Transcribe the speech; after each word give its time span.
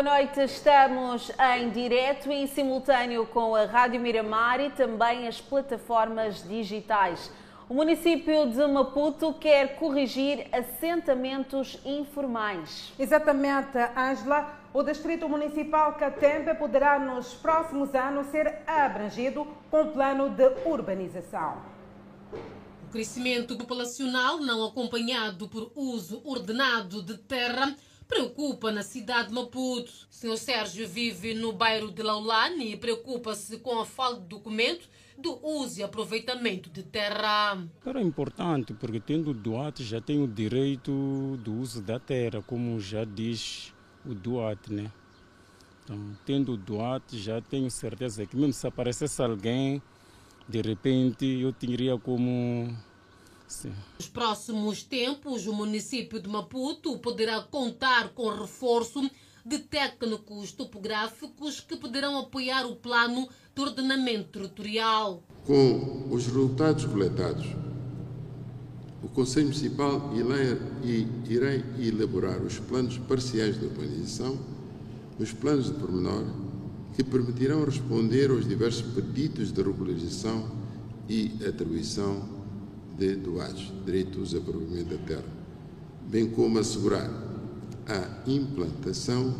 Boa 0.00 0.16
noite, 0.16 0.40
estamos 0.42 1.28
em 1.56 1.70
direto 1.70 2.30
e 2.30 2.42
em 2.42 2.46
simultâneo 2.46 3.26
com 3.26 3.56
a 3.56 3.64
Rádio 3.64 4.00
Miramar 4.00 4.60
e 4.60 4.70
também 4.70 5.26
as 5.26 5.40
plataformas 5.40 6.48
digitais. 6.48 7.32
O 7.68 7.74
município 7.74 8.48
de 8.48 8.64
Maputo 8.68 9.34
quer 9.34 9.74
corrigir 9.74 10.46
assentamentos 10.52 11.80
informais. 11.84 12.92
Exatamente, 12.96 13.76
Ângela. 13.96 14.60
O 14.72 14.84
Distrito 14.84 15.28
Municipal 15.28 15.94
Catembe 15.94 16.54
poderá 16.54 17.00
nos 17.00 17.34
próximos 17.34 17.92
anos 17.92 18.28
ser 18.28 18.62
abrangido 18.68 19.48
com 19.68 19.88
plano 19.88 20.30
de 20.30 20.48
urbanização. 20.64 21.60
O 22.84 22.92
crescimento 22.92 23.58
populacional 23.58 24.38
não 24.38 24.64
acompanhado 24.64 25.48
por 25.48 25.72
uso 25.74 26.22
ordenado 26.24 27.02
de 27.02 27.18
terra 27.18 27.74
preocupa 28.08 28.72
na 28.72 28.82
cidade 28.82 29.28
de 29.28 29.34
Maputo. 29.34 29.92
O 30.10 30.14
senhor 30.14 30.36
Sérgio 30.36 30.88
vive 30.88 31.34
no 31.34 31.52
bairro 31.52 31.92
de 31.92 32.02
Laulani 32.02 32.72
e 32.72 32.76
preocupa-se 32.76 33.58
com 33.58 33.78
a 33.78 33.84
falta 33.84 34.22
de 34.22 34.26
documento 34.28 34.88
do 35.16 35.38
uso 35.46 35.80
e 35.80 35.82
aproveitamento 35.82 36.70
de 36.70 36.82
terra. 36.82 37.62
Era 37.84 38.00
importante 38.00 38.72
porque 38.72 38.98
tendo 38.98 39.30
o 39.30 39.34
doate 39.34 39.84
já 39.84 40.00
tem 40.00 40.22
o 40.22 40.26
direito 40.26 41.38
do 41.44 41.52
uso 41.54 41.82
da 41.82 42.00
terra, 42.00 42.42
como 42.42 42.80
já 42.80 43.04
diz 43.04 43.74
o 44.06 44.14
doate, 44.14 44.72
né? 44.72 44.90
Então, 45.84 46.16
tendo 46.24 46.52
o 46.52 46.56
doate, 46.56 47.18
já 47.18 47.40
tenho 47.40 47.70
certeza 47.70 48.24
que 48.26 48.36
mesmo 48.36 48.52
se 48.52 48.66
aparecesse 48.66 49.22
alguém, 49.22 49.82
de 50.48 50.60
repente 50.60 51.26
eu 51.26 51.52
teria 51.52 51.98
como 51.98 52.76
Sim. 53.48 53.72
Nos 53.98 54.08
próximos 54.08 54.82
tempos, 54.82 55.46
o 55.46 55.52
município 55.54 56.20
de 56.20 56.28
Maputo 56.28 56.98
poderá 56.98 57.40
contar 57.40 58.10
com 58.10 58.28
reforço 58.28 59.10
de 59.44 59.58
técnicos 59.58 60.52
topográficos 60.52 61.58
que 61.60 61.74
poderão 61.74 62.18
apoiar 62.18 62.66
o 62.66 62.76
plano 62.76 63.26
de 63.54 63.62
ordenamento 63.62 64.28
territorial. 64.28 65.22
Com 65.46 66.08
os 66.10 66.26
resultados 66.26 66.84
coletados, 66.84 67.46
o 69.02 69.08
Conselho 69.08 69.46
Municipal 69.46 70.12
irá 71.26 71.54
elaborar 71.78 72.42
os 72.42 72.58
planos 72.58 72.98
parciais 72.98 73.58
de 73.58 73.64
urbanização, 73.64 74.38
os 75.18 75.32
planos 75.32 75.66
de 75.66 75.72
pormenor, 75.72 76.26
que 76.94 77.02
permitirão 77.02 77.64
responder 77.64 78.30
aos 78.30 78.46
diversos 78.46 78.92
pedidos 78.92 79.50
de 79.52 79.62
regularização 79.62 80.50
e 81.08 81.32
atribuição 81.46 82.37
de 82.98 83.14
doados, 83.14 83.72
direitos 83.86 84.34
a 84.34 84.40
provimento 84.40 84.96
da 84.96 85.06
terra, 85.06 85.24
bem 86.02 86.28
como 86.28 86.58
assegurar 86.58 87.08
a 87.86 88.28
implantação 88.28 89.32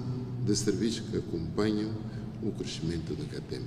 de 0.45 0.55
serviços 0.55 1.09
que 1.11 1.17
acompanham 1.17 1.93
o 2.41 2.53
crescimento 2.53 3.15
da 3.15 3.25
CATEM. 3.25 3.63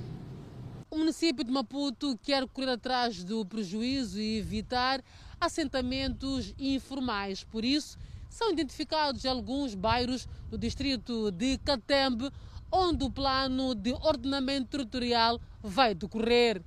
O 0.90 0.96
município 0.96 1.44
de 1.44 1.50
Maputo 1.52 2.18
quer 2.22 2.48
correr 2.48 2.70
atrás 2.70 3.22
do 3.22 3.44
prejuízo 3.44 4.18
e 4.18 4.38
evitar 4.38 5.02
assentamentos 5.38 6.54
informais. 6.58 7.44
Por 7.44 7.64
isso, 7.64 7.98
são 8.30 8.50
identificados 8.50 9.26
alguns 9.26 9.74
bairros 9.74 10.26
do 10.50 10.56
distrito 10.56 11.30
de 11.30 11.58
Catembe, 11.58 12.30
onde 12.70 13.04
o 13.04 13.10
plano 13.10 13.74
de 13.74 13.92
ordenamento 13.92 14.68
territorial 14.68 15.38
vai 15.62 15.94
decorrer. 15.94 16.62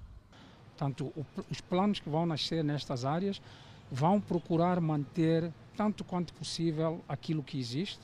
Portanto, 0.78 1.14
os 1.50 1.62
planos 1.62 2.00
que 2.00 2.10
vão 2.10 2.26
nascer 2.26 2.64
nestas 2.64 3.06
áreas 3.06 3.42
vão 3.90 4.20
procurar 4.20 4.82
manter, 4.82 5.52
tanto 5.78 6.04
quanto 6.04 6.34
possível, 6.34 7.02
aquilo 7.08 7.42
que 7.42 7.58
existe. 7.58 8.02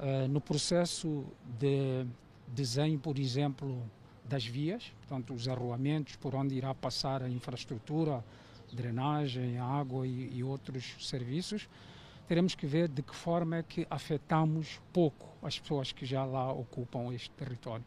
Uh, 0.00 0.26
no 0.28 0.40
processo 0.40 1.24
de 1.60 2.06
desenho, 2.48 2.98
por 2.98 3.18
exemplo, 3.18 3.78
das 4.24 4.44
vias, 4.44 4.90
portanto, 5.00 5.34
os 5.34 5.46
arruamentos 5.46 6.16
por 6.16 6.34
onde 6.34 6.54
irá 6.54 6.74
passar 6.74 7.22
a 7.22 7.28
infraestrutura, 7.28 8.24
drenagem, 8.72 9.58
água 9.58 10.06
e, 10.06 10.38
e 10.38 10.42
outros 10.42 10.96
serviços, 10.98 11.68
teremos 12.26 12.54
que 12.54 12.66
ver 12.66 12.88
de 12.88 13.02
que 13.02 13.14
forma 13.14 13.58
é 13.58 13.62
que 13.62 13.86
afetamos 13.90 14.80
pouco 14.92 15.28
as 15.42 15.58
pessoas 15.58 15.92
que 15.92 16.06
já 16.06 16.24
lá 16.24 16.50
ocupam 16.50 17.12
este 17.12 17.30
território 17.30 17.84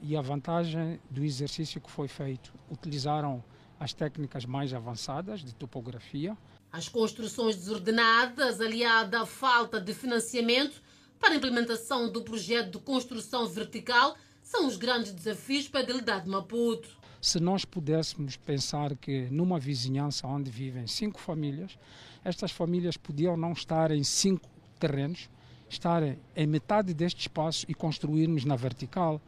e 0.00 0.16
a 0.16 0.20
vantagem 0.20 1.00
do 1.10 1.24
exercício 1.24 1.80
que 1.80 1.90
foi 1.90 2.08
feito. 2.08 2.52
Utilizaram 2.70 3.42
as 3.78 3.92
técnicas 3.92 4.44
mais 4.44 4.74
avançadas 4.74 5.44
de 5.44 5.54
topografia. 5.54 6.36
As 6.72 6.88
construções 6.88 7.56
desordenadas, 7.56 8.60
aliada 8.60 9.20
à 9.22 9.26
falta 9.26 9.80
de 9.80 9.94
financiamento 9.94 10.82
para 11.18 11.30
a 11.30 11.36
implementação 11.36 12.10
do 12.10 12.22
projeto 12.22 12.72
de 12.72 12.78
construção 12.78 13.46
vertical, 13.46 14.16
são 14.42 14.66
os 14.66 14.76
grandes 14.76 15.12
desafios 15.12 15.68
para 15.68 15.80
a 15.80 15.84
realidade 15.84 16.24
de 16.24 16.30
Maputo. 16.30 16.96
Se 17.20 17.40
nós 17.40 17.64
pudéssemos 17.64 18.36
pensar 18.36 18.96
que 18.96 19.28
numa 19.30 19.58
vizinhança 19.58 20.26
onde 20.26 20.50
vivem 20.50 20.86
cinco 20.86 21.20
famílias, 21.20 21.76
estas 22.24 22.52
famílias 22.52 22.96
podiam 22.96 23.36
não 23.36 23.52
estar 23.52 23.90
em 23.90 24.04
cinco 24.04 24.48
terrenos, 24.78 25.28
estar 25.68 26.02
em 26.36 26.46
metade 26.46 26.94
deste 26.94 27.20
espaço 27.22 27.66
e 27.68 27.74
construirmos 27.74 28.44
na 28.44 28.56
vertical, 28.56 29.20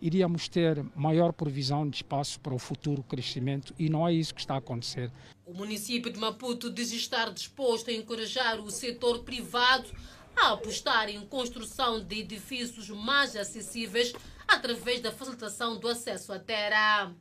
iríamos 0.00 0.48
ter 0.48 0.84
maior 0.94 1.32
provisão 1.32 1.88
de 1.88 1.96
espaço 1.96 2.38
para 2.40 2.54
o 2.54 2.58
futuro 2.58 3.02
crescimento 3.02 3.74
e 3.78 3.88
não 3.88 4.06
é 4.06 4.12
isso 4.12 4.34
que 4.34 4.40
está 4.40 4.54
a 4.54 4.58
acontecer. 4.58 5.10
O 5.44 5.54
município 5.54 6.12
de 6.12 6.18
Maputo 6.18 6.70
diz 6.70 6.92
estar 6.92 7.32
disposto 7.32 7.90
a 7.90 7.92
encorajar 7.92 8.60
o 8.60 8.70
setor 8.70 9.24
privado 9.24 9.88
a 10.36 10.52
apostar 10.52 11.08
em 11.08 11.20
construção 11.26 12.04
de 12.04 12.20
edifícios 12.20 12.90
mais 12.90 13.34
acessíveis 13.34 14.12
através 14.46 15.00
da 15.00 15.10
facilitação 15.10 15.78
do 15.78 15.88
acesso 15.88 16.32
à 16.32 16.38
terra. 16.38 17.14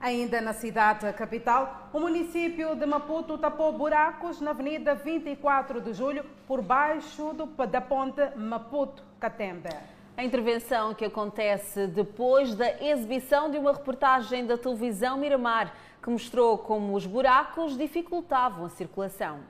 Ainda 0.00 0.40
na 0.40 0.52
cidade 0.52 1.10
capital, 1.12 1.88
o 1.92 2.00
município 2.00 2.74
de 2.74 2.84
Maputo 2.84 3.38
tapou 3.38 3.72
buracos 3.78 4.40
na 4.40 4.50
Avenida 4.50 4.96
24 4.96 5.80
de 5.80 5.94
Julho 5.94 6.24
por 6.44 6.60
baixo 6.60 7.32
do, 7.34 7.46
da 7.66 7.80
ponte 7.80 8.20
Maputo-Catembe. 8.36 9.70
A 10.14 10.24
intervenção 10.24 10.94
que 10.94 11.06
acontece 11.06 11.86
depois 11.86 12.54
da 12.54 12.82
exibição 12.82 13.50
de 13.50 13.56
uma 13.56 13.72
reportagem 13.72 14.46
da 14.46 14.58
televisão 14.58 15.16
Miramar, 15.16 15.74
que 16.02 16.10
mostrou 16.10 16.58
como 16.58 16.94
os 16.94 17.06
buracos 17.06 17.78
dificultavam 17.78 18.66
a 18.66 18.70
circulação. 18.70 19.40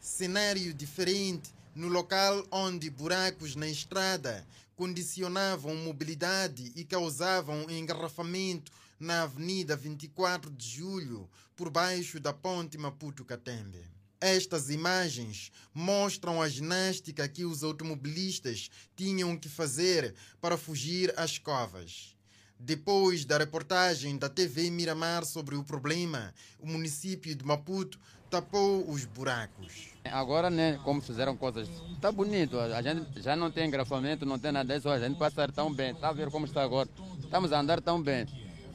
Cenário 0.00 0.74
diferente 0.74 1.54
no 1.76 1.88
local 1.88 2.44
onde 2.50 2.90
buracos 2.90 3.54
na 3.54 3.68
estrada 3.68 4.44
condicionavam 4.74 5.76
mobilidade 5.76 6.72
e 6.74 6.84
causavam 6.84 7.70
engarrafamento 7.70 8.72
na 8.98 9.22
Avenida 9.22 9.76
24 9.76 10.50
de 10.50 10.68
Julho, 10.68 11.28
por 11.54 11.70
baixo 11.70 12.18
da 12.18 12.32
ponte 12.32 12.76
Maputo-Catembe. 12.76 13.95
Estas 14.20 14.70
imagens 14.70 15.52
mostram 15.74 16.40
a 16.40 16.48
ginástica 16.48 17.28
que 17.28 17.44
os 17.44 17.62
automobilistas 17.62 18.70
tinham 18.96 19.36
que 19.36 19.48
fazer 19.48 20.14
para 20.40 20.56
fugir 20.56 21.12
às 21.18 21.36
covas. 21.38 22.16
Depois 22.58 23.26
da 23.26 23.36
reportagem 23.36 24.16
da 24.16 24.30
TV 24.30 24.70
Miramar 24.70 25.26
sobre 25.26 25.54
o 25.54 25.62
problema, 25.62 26.32
o 26.58 26.66
município 26.66 27.34
de 27.34 27.44
Maputo 27.44 28.00
tapou 28.30 28.90
os 28.90 29.04
buracos. 29.04 29.90
Agora, 30.04 30.48
né, 30.48 30.80
como 30.82 31.02
fizeram 31.02 31.36
coisas, 31.36 31.68
está 31.94 32.10
bonito. 32.10 32.58
A 32.58 32.80
gente 32.80 33.20
já 33.20 33.36
não 33.36 33.50
tem 33.50 33.68
engrafamento, 33.68 34.24
não 34.24 34.38
tem 34.38 34.50
nada 34.50 34.74
disso. 34.74 34.88
A 34.88 34.98
gente 34.98 35.18
passa 35.18 35.46
tão 35.48 35.72
bem. 35.72 35.92
Está 35.92 36.08
a 36.08 36.12
ver 36.12 36.30
como 36.30 36.46
está 36.46 36.62
agora. 36.62 36.88
Estamos 37.22 37.52
a 37.52 37.60
andar 37.60 37.82
tão 37.82 38.02
bem. 38.02 38.26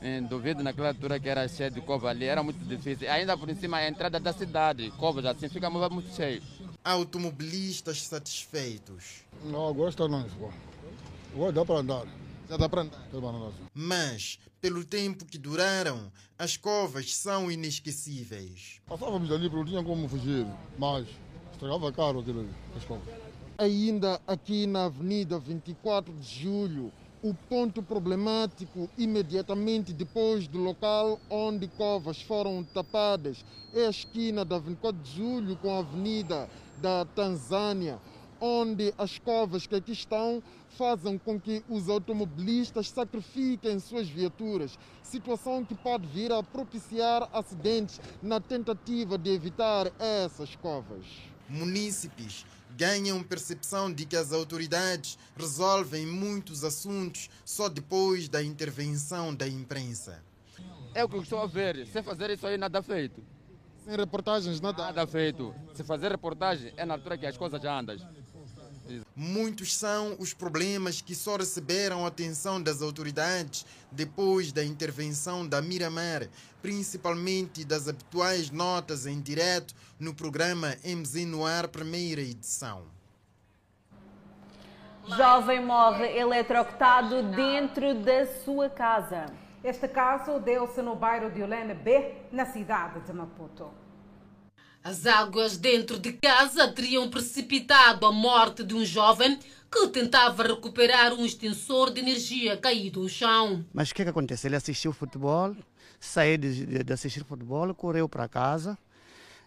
Em 0.01 0.23
duvido 0.23 0.63
naquela 0.63 0.87
altura 0.87 1.19
que 1.19 1.29
era 1.29 1.47
cheio 1.47 1.69
de 1.69 1.79
cova 1.79 2.09
ali, 2.09 2.25
era 2.25 2.41
muito 2.41 2.57
difícil. 2.65 3.09
Ainda 3.11 3.37
por 3.37 3.53
cima 3.55 3.77
a 3.77 3.87
entrada 3.87 4.19
da 4.19 4.33
cidade, 4.33 4.89
covas 4.97 5.25
assim, 5.25 5.47
fica 5.47 5.69
muito 5.69 6.13
cheio. 6.15 6.41
Automobilistas 6.83 8.01
satisfeitos. 8.01 9.23
Não, 9.43 9.87
está 9.87 10.07
não. 10.07 10.25
Agora 11.35 11.51
dá 11.51 11.63
para 11.63 11.75
andar. 11.75 12.05
Já 12.49 12.57
dá 12.57 12.67
para 12.67 12.81
andar. 12.81 13.51
Mas, 13.75 14.39
pelo 14.59 14.83
tempo 14.83 15.23
que 15.23 15.37
duraram, 15.37 16.11
as 16.37 16.57
covas 16.57 17.15
são 17.15 17.51
inesquecíveis. 17.51 18.81
Passávamos 18.87 19.31
ali, 19.31 19.49
não 19.49 19.63
tinha 19.63 19.83
como 19.83 20.09
fugir, 20.09 20.47
mas 20.79 21.05
estragava 21.53 21.91
caro 21.91 22.21
aquilo, 22.21 22.49
as 22.75 22.83
covas. 22.85 23.07
Ainda 23.57 24.19
aqui 24.25 24.65
na 24.65 24.85
Avenida 24.85 25.37
24 25.37 26.11
de 26.11 26.41
Julho, 26.41 26.91
o 27.23 27.33
ponto 27.33 27.83
problemático 27.83 28.89
imediatamente 28.97 29.93
depois 29.93 30.47
do 30.47 30.57
local 30.57 31.19
onde 31.29 31.67
covas 31.67 32.21
foram 32.21 32.63
tapadas 32.63 33.45
é 33.73 33.85
a 33.85 33.89
esquina 33.89 34.43
da 34.43 34.57
24 34.57 34.99
de 35.01 35.17
Julho 35.17 35.55
com 35.57 35.75
a 35.75 35.79
Avenida 35.79 36.49
da 36.81 37.05
Tanzânia, 37.05 37.99
onde 38.39 38.91
as 38.97 39.19
covas 39.19 39.67
que 39.67 39.75
aqui 39.75 39.91
estão 39.91 40.41
fazem 40.69 41.17
com 41.19 41.39
que 41.39 41.63
os 41.69 41.89
automobilistas 41.89 42.89
sacrifiquem 42.89 43.79
suas 43.79 44.07
viaturas, 44.07 44.79
situação 45.03 45.63
que 45.63 45.75
pode 45.75 46.07
vir 46.07 46.31
a 46.31 46.41
propiciar 46.41 47.29
acidentes 47.31 48.01
na 48.21 48.39
tentativa 48.39 49.17
de 49.17 49.29
evitar 49.29 49.91
essas 49.99 50.55
covas. 50.55 51.05
Munícipes 51.47 52.45
ganham 52.81 53.21
percepção 53.21 53.93
de 53.93 54.07
que 54.07 54.15
as 54.15 54.33
autoridades 54.33 55.15
resolvem 55.37 56.03
muitos 56.03 56.63
assuntos 56.63 57.29
só 57.45 57.69
depois 57.69 58.27
da 58.27 58.41
intervenção 58.41 59.35
da 59.35 59.47
imprensa. 59.47 60.23
É 60.95 61.03
o 61.03 61.07
que 61.07 61.15
eu 61.15 61.21
estou 61.21 61.39
a 61.39 61.45
ver. 61.45 61.85
Se 61.85 62.01
fazer 62.01 62.31
isso 62.31 62.47
aí, 62.47 62.57
nada 62.57 62.81
feito. 62.81 63.23
Sem 63.85 63.95
reportagens, 63.95 64.59
nada. 64.59 64.85
Nada 64.85 65.05
feito. 65.05 65.53
Se 65.75 65.83
fazer 65.83 66.09
reportagem, 66.09 66.73
é 66.75 66.83
na 66.83 66.95
altura 66.95 67.19
que 67.19 67.27
as 67.27 67.37
coisas 67.37 67.61
já 67.61 67.79
andam. 67.79 67.95
Muitos 69.15 69.75
são 69.75 70.15
os 70.19 70.33
problemas 70.33 71.01
que 71.01 71.15
só 71.15 71.37
receberam 71.37 72.05
atenção 72.05 72.61
das 72.61 72.81
autoridades 72.81 73.65
depois 73.91 74.51
da 74.51 74.63
intervenção 74.63 75.47
da 75.47 75.61
Miramar, 75.61 76.27
principalmente 76.61 77.63
das 77.63 77.87
habituais 77.87 78.49
notas 78.49 79.05
em 79.05 79.19
direto 79.19 79.73
no 79.99 80.13
programa 80.13 80.75
MZ 80.83 81.25
Noir 81.25 81.67
primeira 81.69 82.21
edição. 82.21 82.83
Jovem 85.07 85.65
morre 85.65 86.17
eletrocutado 86.17 87.23
dentro 87.23 87.95
da 87.95 88.25
sua 88.43 88.69
casa. 88.69 89.25
Este 89.63 89.87
caso 89.87 90.39
deu-se 90.39 90.81
no 90.81 90.95
bairro 90.95 91.29
de 91.31 91.41
Olene 91.41 91.73
B, 91.73 92.15
na 92.31 92.45
cidade 92.45 93.01
de 93.01 93.13
Maputo. 93.13 93.71
As 94.83 95.05
águas 95.05 95.57
dentro 95.57 95.99
de 95.99 96.13
casa 96.13 96.67
teriam 96.67 97.07
precipitado 97.07 98.03
a 98.05 98.11
morte 98.11 98.63
de 98.63 98.73
um 98.73 98.83
jovem 98.83 99.37
que 99.71 99.87
tentava 99.89 100.41
recuperar 100.41 101.13
um 101.13 101.23
extensor 101.23 101.91
de 101.91 102.01
energia 102.01 102.57
caído 102.57 103.01
ao 103.01 103.07
chão. 103.07 103.63
Mas 103.71 103.91
o 103.91 103.95
que, 103.95 104.03
que 104.03 104.09
acontece? 104.09 104.47
Ele 104.47 104.55
assistiu 104.55 104.91
futebol, 104.91 105.55
saiu 105.99 106.37
de, 106.39 106.83
de 106.83 106.93
assistir 106.93 107.23
futebol, 107.23 107.73
correu 107.75 108.09
para 108.09 108.27
casa. 108.27 108.75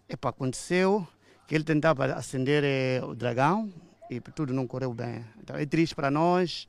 Epa, 0.08 0.28
aconteceu 0.28 1.06
que 1.48 1.54
ele 1.54 1.64
tentava 1.64 2.04
acender 2.06 2.62
eh, 2.64 3.00
o 3.04 3.12
dragão 3.14 3.72
e 4.08 4.20
tudo 4.20 4.54
não 4.54 4.68
correu 4.68 4.94
bem. 4.94 5.24
Então 5.42 5.56
é 5.56 5.66
triste 5.66 5.96
para 5.96 6.12
nós, 6.12 6.68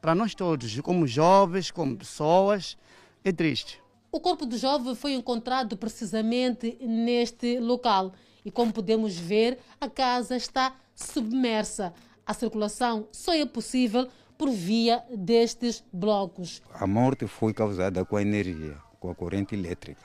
para 0.00 0.14
nós 0.14 0.36
todos, 0.36 0.78
como 0.80 1.04
jovens, 1.04 1.72
como 1.72 1.96
pessoas, 1.96 2.76
é 3.24 3.32
triste. 3.32 3.82
O 4.14 4.20
corpo 4.20 4.46
do 4.46 4.56
jovem 4.56 4.94
foi 4.94 5.14
encontrado 5.14 5.76
precisamente 5.76 6.78
neste 6.80 7.58
local 7.58 8.12
e, 8.44 8.50
como 8.50 8.72
podemos 8.72 9.18
ver, 9.18 9.58
a 9.80 9.90
casa 9.90 10.36
está 10.36 10.72
submersa. 10.94 11.92
A 12.24 12.32
circulação 12.32 13.08
só 13.10 13.34
é 13.34 13.44
possível 13.44 14.06
por 14.38 14.52
via 14.52 15.02
destes 15.12 15.82
blocos. 15.92 16.62
A 16.72 16.86
morte 16.86 17.26
foi 17.26 17.52
causada 17.52 18.04
com 18.04 18.14
a 18.14 18.22
energia, 18.22 18.76
com 19.00 19.10
a 19.10 19.16
corrente 19.16 19.56
elétrica. 19.56 20.04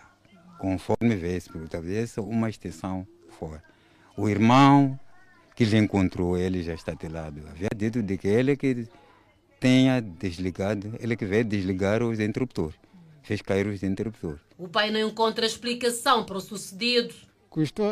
Conforme 0.57 1.15
vê-se, 1.15 1.51
talvez 1.69 2.17
uma 2.17 2.49
extensão 2.49 3.05
fora. 3.29 3.63
O 4.17 4.27
irmão 4.27 4.99
que 5.55 5.63
lhe 5.63 5.77
encontrou, 5.77 6.35
ele 6.35 6.63
já 6.63 6.73
está 6.73 6.95
de 6.95 7.07
lado. 7.07 7.43
Havia 7.47 7.69
dito 7.75 8.01
de 8.01 8.17
que 8.17 8.27
ele 8.27 8.57
que 8.57 8.87
tenha 9.59 10.01
desligado, 10.01 10.95
ele 10.99 11.15
que 11.15 11.27
veio 11.27 11.45
desligar 11.45 12.01
os 12.01 12.19
interruptores 12.19 12.88
fez 13.29 13.43
cair 13.43 13.67
os 13.67 13.83
interruptores. 13.83 14.41
O 14.57 14.67
pai 14.67 14.89
não 14.89 14.99
encontra 15.07 15.45
explicação 15.45 16.25
para 16.25 16.37
o 16.37 16.41
sucedido. 16.41 17.13
Estou, 17.57 17.85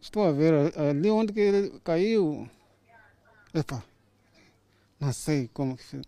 estou 0.00 0.24
a 0.24 0.32
ver 0.32 0.54
ali 0.78 1.10
onde 1.10 1.30
que 1.30 1.40
ele 1.40 1.80
caiu. 1.84 2.48
Epa, 3.52 3.84
não 4.98 5.12
sei 5.12 5.50
como 5.52 5.76
que 5.76 6.00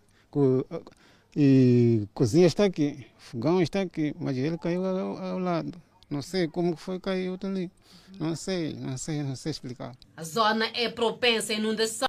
E 1.37 2.08
cozinha 2.14 2.46
está 2.46 2.64
aqui, 2.64 3.06
fogão 3.19 3.61
está 3.61 3.82
aqui, 3.82 4.14
mas 4.19 4.34
ele 4.34 4.56
caiu 4.56 4.82
ao, 4.82 5.19
ao 5.19 5.38
lado. 5.38 5.78
Não 6.08 6.22
sei 6.22 6.49
como 6.49 6.75
foi 6.75 6.99
caiu 6.99 7.38
ali. 7.43 7.70
Não 8.19 8.34
sei, 8.34 8.72
não 8.72 8.96
sei, 8.96 9.22
não 9.22 9.37
sei 9.37 9.50
explicar. 9.50 9.94
A 10.17 10.25
zona 10.25 10.70
é 10.72 10.88
propensa 10.88 11.52
à 11.52 11.56
inundação. 11.56 12.08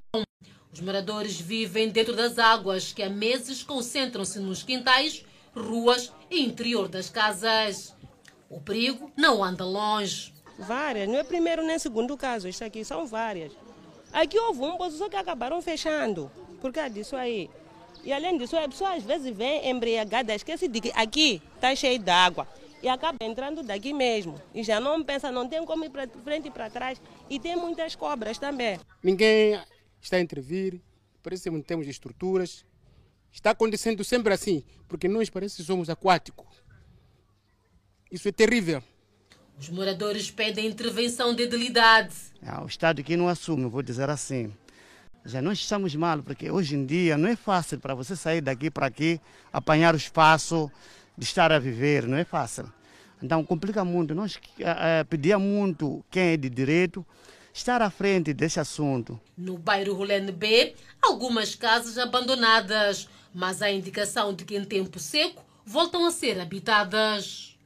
Os 0.71 0.79
moradores 0.79 1.37
vivem 1.37 1.89
dentro 1.89 2.15
das 2.15 2.39
águas 2.39 2.93
que 2.93 3.03
há 3.03 3.09
meses 3.09 3.61
concentram-se 3.61 4.39
nos 4.39 4.63
quintais 4.63 5.25
ruas 5.55 6.11
e 6.29 6.43
interior 6.43 6.87
das 6.87 7.09
casas. 7.09 7.95
O 8.49 8.59
perigo 8.59 9.11
não 9.15 9.43
anda 9.43 9.65
longe. 9.65 10.33
Várias, 10.57 11.07
não 11.07 11.17
é 11.17 11.23
primeiro 11.23 11.65
nem 11.65 11.77
segundo 11.79 12.15
caso, 12.15 12.47
isso 12.47 12.63
aqui 12.63 12.83
são 12.85 13.05
várias. 13.05 13.51
Aqui 14.13 14.39
houve 14.39 14.61
um 14.61 14.89
só 14.91 15.09
que 15.09 15.15
acabaram 15.15 15.61
fechando, 15.61 16.31
por 16.61 16.71
causa 16.71 16.89
disso 16.89 17.15
aí. 17.15 17.49
E 18.03 18.13
além 18.13 18.37
disso, 18.37 18.55
a 18.55 18.67
pessoa 18.67 18.93
às 18.93 19.03
vezes 19.03 19.35
vem 19.35 19.69
embriagada, 19.69 20.33
esquece 20.33 20.67
de 20.67 20.79
que 20.79 20.91
aqui 20.95 21.41
está 21.55 21.75
cheio 21.75 21.99
de 21.99 22.09
água 22.09 22.47
e 22.81 22.87
acaba 22.87 23.17
entrando 23.21 23.63
daqui 23.63 23.93
mesmo. 23.93 24.39
E 24.53 24.63
já 24.63 24.79
não 24.79 25.03
pensa, 25.03 25.31
não 25.31 25.49
tem 25.49 25.65
como 25.65 25.83
ir 25.83 25.89
para 25.89 26.07
frente 26.23 26.47
e 26.47 26.51
para 26.51 26.69
trás. 26.69 27.01
E 27.29 27.39
tem 27.39 27.55
muitas 27.55 27.95
cobras 27.95 28.37
também. 28.37 28.79
Ninguém 29.03 29.59
está 29.99 30.17
a 30.17 30.21
intervir, 30.21 30.79
por 31.23 31.33
isso 31.33 31.49
não 31.49 31.61
temos 31.61 31.87
estruturas, 31.87 32.63
Está 33.35 33.51
acontecendo 33.51 34.01
sempre 34.01 34.33
assim, 34.33 34.63
porque 34.87 35.09
nós 35.09 35.29
parece 35.29 35.57
que 35.57 35.63
somos 35.63 35.89
aquáticos. 35.89 36.47
Isso 38.09 38.29
é 38.29 38.31
terrível. 38.31 38.81
Os 39.59 39.69
moradores 39.69 40.31
pedem 40.31 40.65
intervenção 40.65 41.35
de 41.35 41.43
idilidade. 41.43 42.15
É, 42.41 42.57
o 42.63 42.65
Estado 42.65 43.01
aqui 43.01 43.17
não 43.17 43.27
assume, 43.27 43.69
vou 43.69 43.83
dizer 43.83 44.09
assim. 44.09 44.51
Já 45.25 45.41
nós 45.41 45.59
estamos 45.59 45.93
mal, 45.95 46.23
porque 46.23 46.49
hoje 46.49 46.75
em 46.75 46.85
dia 46.85 47.17
não 47.17 47.27
é 47.27 47.35
fácil 47.35 47.77
para 47.77 47.93
você 47.93 48.15
sair 48.15 48.39
daqui 48.39 48.71
para 48.71 48.87
aqui, 48.87 49.19
apanhar 49.51 49.93
o 49.93 49.97
espaço 49.97 50.71
de 51.17 51.25
estar 51.25 51.51
a 51.51 51.59
viver, 51.59 52.07
não 52.07 52.17
é 52.17 52.23
fácil. 52.23 52.71
Então 53.21 53.43
complica 53.43 53.83
muito. 53.83 54.15
Nós 54.15 54.39
é, 54.59 55.03
pedíamos 55.03 55.47
muito 55.47 56.03
quem 56.09 56.33
é 56.33 56.37
de 56.37 56.49
direito 56.49 57.05
estar 57.53 57.81
à 57.81 57.89
frente 57.89 58.33
desse 58.33 58.61
assunto. 58.61 59.19
No 59.37 59.57
bairro 59.57 59.93
Rolene 59.93 60.31
B, 60.31 60.73
algumas 61.01 61.53
casas 61.53 61.97
abandonadas 61.97 63.09
mas 63.35 63.61
há 63.61 63.69
indicação 63.69 64.33
de 64.33 64.45
que 64.45 64.55
em 64.55 64.63
tempo 64.63 64.97
seco 64.97 65.43
voltam 65.65 66.05
a 66.05 66.11
ser 66.11 66.39
habitadas. 66.39 67.59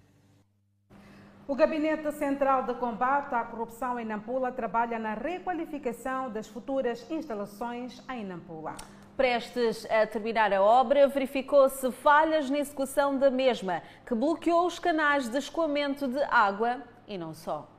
O 1.48 1.54
Gabinete 1.54 2.12
Central 2.13 2.63
de 2.63 2.74
Combate 2.74 3.36
à 3.36 3.44
Corrupção 3.44 4.00
em 4.00 4.06
Nampula 4.06 4.51
trabalha 4.51 4.98
na 4.98 5.13
requalificação 5.13 6.31
das 6.31 6.48
futuras 6.48 7.06
instalações 7.12 8.04
em 8.10 8.25
Nampula. 8.25 8.75
Prestes 9.16 9.86
a 9.92 10.07
terminar 10.07 10.51
a 10.54 10.62
obra, 10.62 11.07
verificou-se 11.07 11.92
falhas 11.92 12.50
na 12.50 12.57
execução 12.57 13.18
da 13.19 13.30
mesma, 13.30 13.83
que 14.07 14.16
bloqueou 14.16 14.66
os 14.66 14.80
canais 14.80 15.30
de 15.30 15.38
escoamento 15.38 16.07
de 16.07 16.24
água 16.24 16.81
e 17.07 17.18
não 17.18 17.33
só. 17.33 17.79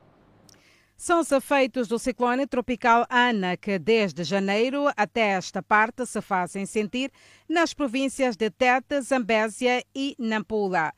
São 1.01 1.21
os 1.21 1.31
efeitos 1.31 1.87
do 1.87 1.97
ciclone 1.97 2.45
tropical 2.45 3.07
Ana, 3.09 3.57
que 3.57 3.79
desde 3.79 4.23
janeiro 4.23 4.85
até 4.95 5.29
esta 5.29 5.59
parte 5.59 6.05
se 6.05 6.21
fazem 6.21 6.63
sentir 6.63 7.11
nas 7.49 7.73
províncias 7.73 8.35
de 8.35 8.51
Tete, 8.51 9.01
Zambésia 9.01 9.83
e 9.95 10.15
Nampula. 10.19 10.93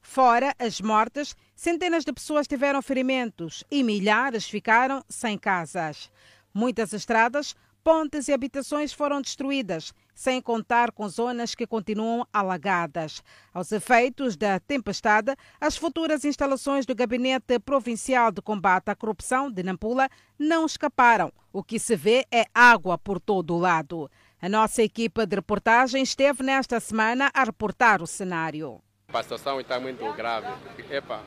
Fora 0.00 0.54
as 0.58 0.80
mortes, 0.80 1.36
centenas 1.54 2.02
de 2.02 2.14
pessoas 2.14 2.48
tiveram 2.48 2.80
ferimentos 2.80 3.62
e 3.70 3.84
milhares 3.84 4.48
ficaram 4.48 5.04
sem 5.06 5.36
casas. 5.36 6.10
Muitas 6.54 6.94
estradas 6.94 7.54
pontes 7.82 8.28
e 8.28 8.32
habitações 8.32 8.92
foram 8.92 9.20
destruídas, 9.20 9.92
sem 10.14 10.40
contar 10.40 10.92
com 10.92 11.08
zonas 11.08 11.54
que 11.54 11.66
continuam 11.66 12.26
alagadas. 12.32 13.22
Aos 13.52 13.72
efeitos 13.72 14.36
da 14.36 14.60
tempestade, 14.60 15.34
as 15.60 15.76
futuras 15.76 16.24
instalações 16.24 16.86
do 16.86 16.94
Gabinete 16.94 17.58
Provincial 17.58 18.30
de 18.30 18.40
Combate 18.40 18.90
à 18.90 18.94
Corrupção 18.94 19.50
de 19.50 19.62
Nampula 19.62 20.08
não 20.38 20.66
escaparam. 20.66 21.32
O 21.52 21.62
que 21.62 21.78
se 21.78 21.96
vê 21.96 22.24
é 22.30 22.44
água 22.54 22.96
por 22.96 23.20
todo 23.20 23.54
o 23.54 23.58
lado. 23.58 24.10
A 24.40 24.48
nossa 24.48 24.82
equipa 24.82 25.26
de 25.26 25.36
reportagem 25.36 26.02
esteve 26.02 26.42
nesta 26.42 26.80
semana 26.80 27.30
a 27.32 27.44
reportar 27.44 28.02
o 28.02 28.06
cenário. 28.06 28.80
A 29.12 29.22
situação 29.22 29.60
está 29.60 29.78
muito 29.78 30.10
grave. 30.14 30.48
Epa, 30.90 31.22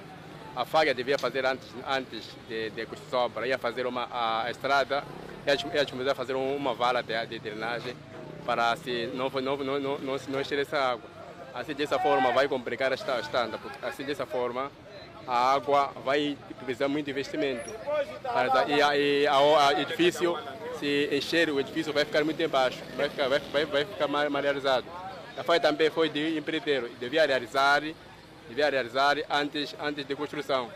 a 0.55 0.65
FAG 0.65 0.93
devia 0.93 1.17
fazer 1.17 1.45
antes, 1.45 1.67
antes 1.87 2.23
de, 2.47 2.69
de 2.69 2.85
construção, 2.85 3.31
ia 3.45 3.57
fazer 3.57 3.85
uma 3.85 4.07
a 4.11 4.49
estrada 4.49 5.03
eles 5.45 5.61
começaram 5.61 6.15
fazer 6.15 6.33
uma 6.33 6.73
vala 6.73 7.03
de, 7.03 7.25
de 7.27 7.39
drenagem 7.39 7.95
para 8.45 8.75
se 8.77 9.07
não, 9.13 9.29
não, 9.29 9.57
não, 9.57 9.79
não, 9.79 9.97
não, 9.99 10.17
não 10.27 10.41
encher 10.41 10.59
essa 10.59 10.77
água. 10.77 11.09
Assim, 11.53 11.73
dessa 11.73 11.97
forma, 11.99 12.31
vai 12.31 12.47
complicar 12.47 12.91
a 12.91 12.95
estrada, 12.95 13.57
porque 13.57 13.85
assim, 13.85 14.03
dessa 14.03 14.25
forma, 14.25 14.69
a 15.25 15.53
água 15.53 15.91
vai 16.03 16.37
precisar 16.65 16.87
muito 16.87 17.09
investimento. 17.09 17.69
E, 18.67 19.25
o 19.27 19.79
edifício, 19.79 20.37
se 20.79 21.09
encher, 21.11 21.49
o 21.49 21.59
edifício 21.59 21.93
vai 21.93 22.03
ficar 22.03 22.25
muito 22.25 22.41
embaixo, 22.41 22.83
vai 22.97 23.07
ficar, 23.09 23.29
vai, 23.29 23.39
vai, 23.39 23.65
vai 23.65 23.85
ficar 23.85 24.07
mal, 24.07 24.29
mal 24.29 24.41
realizado. 24.41 24.85
A 25.37 25.43
FAI 25.43 25.59
também 25.59 25.89
foi 25.89 26.09
de 26.09 26.37
empreiteiro, 26.37 26.89
devia 26.99 27.25
realizar, 27.25 27.81
devia 28.47 28.69
realizar 28.69 29.17
antes, 29.29 29.75
antes 29.79 30.05
de 30.05 30.15
construção. 30.15 30.69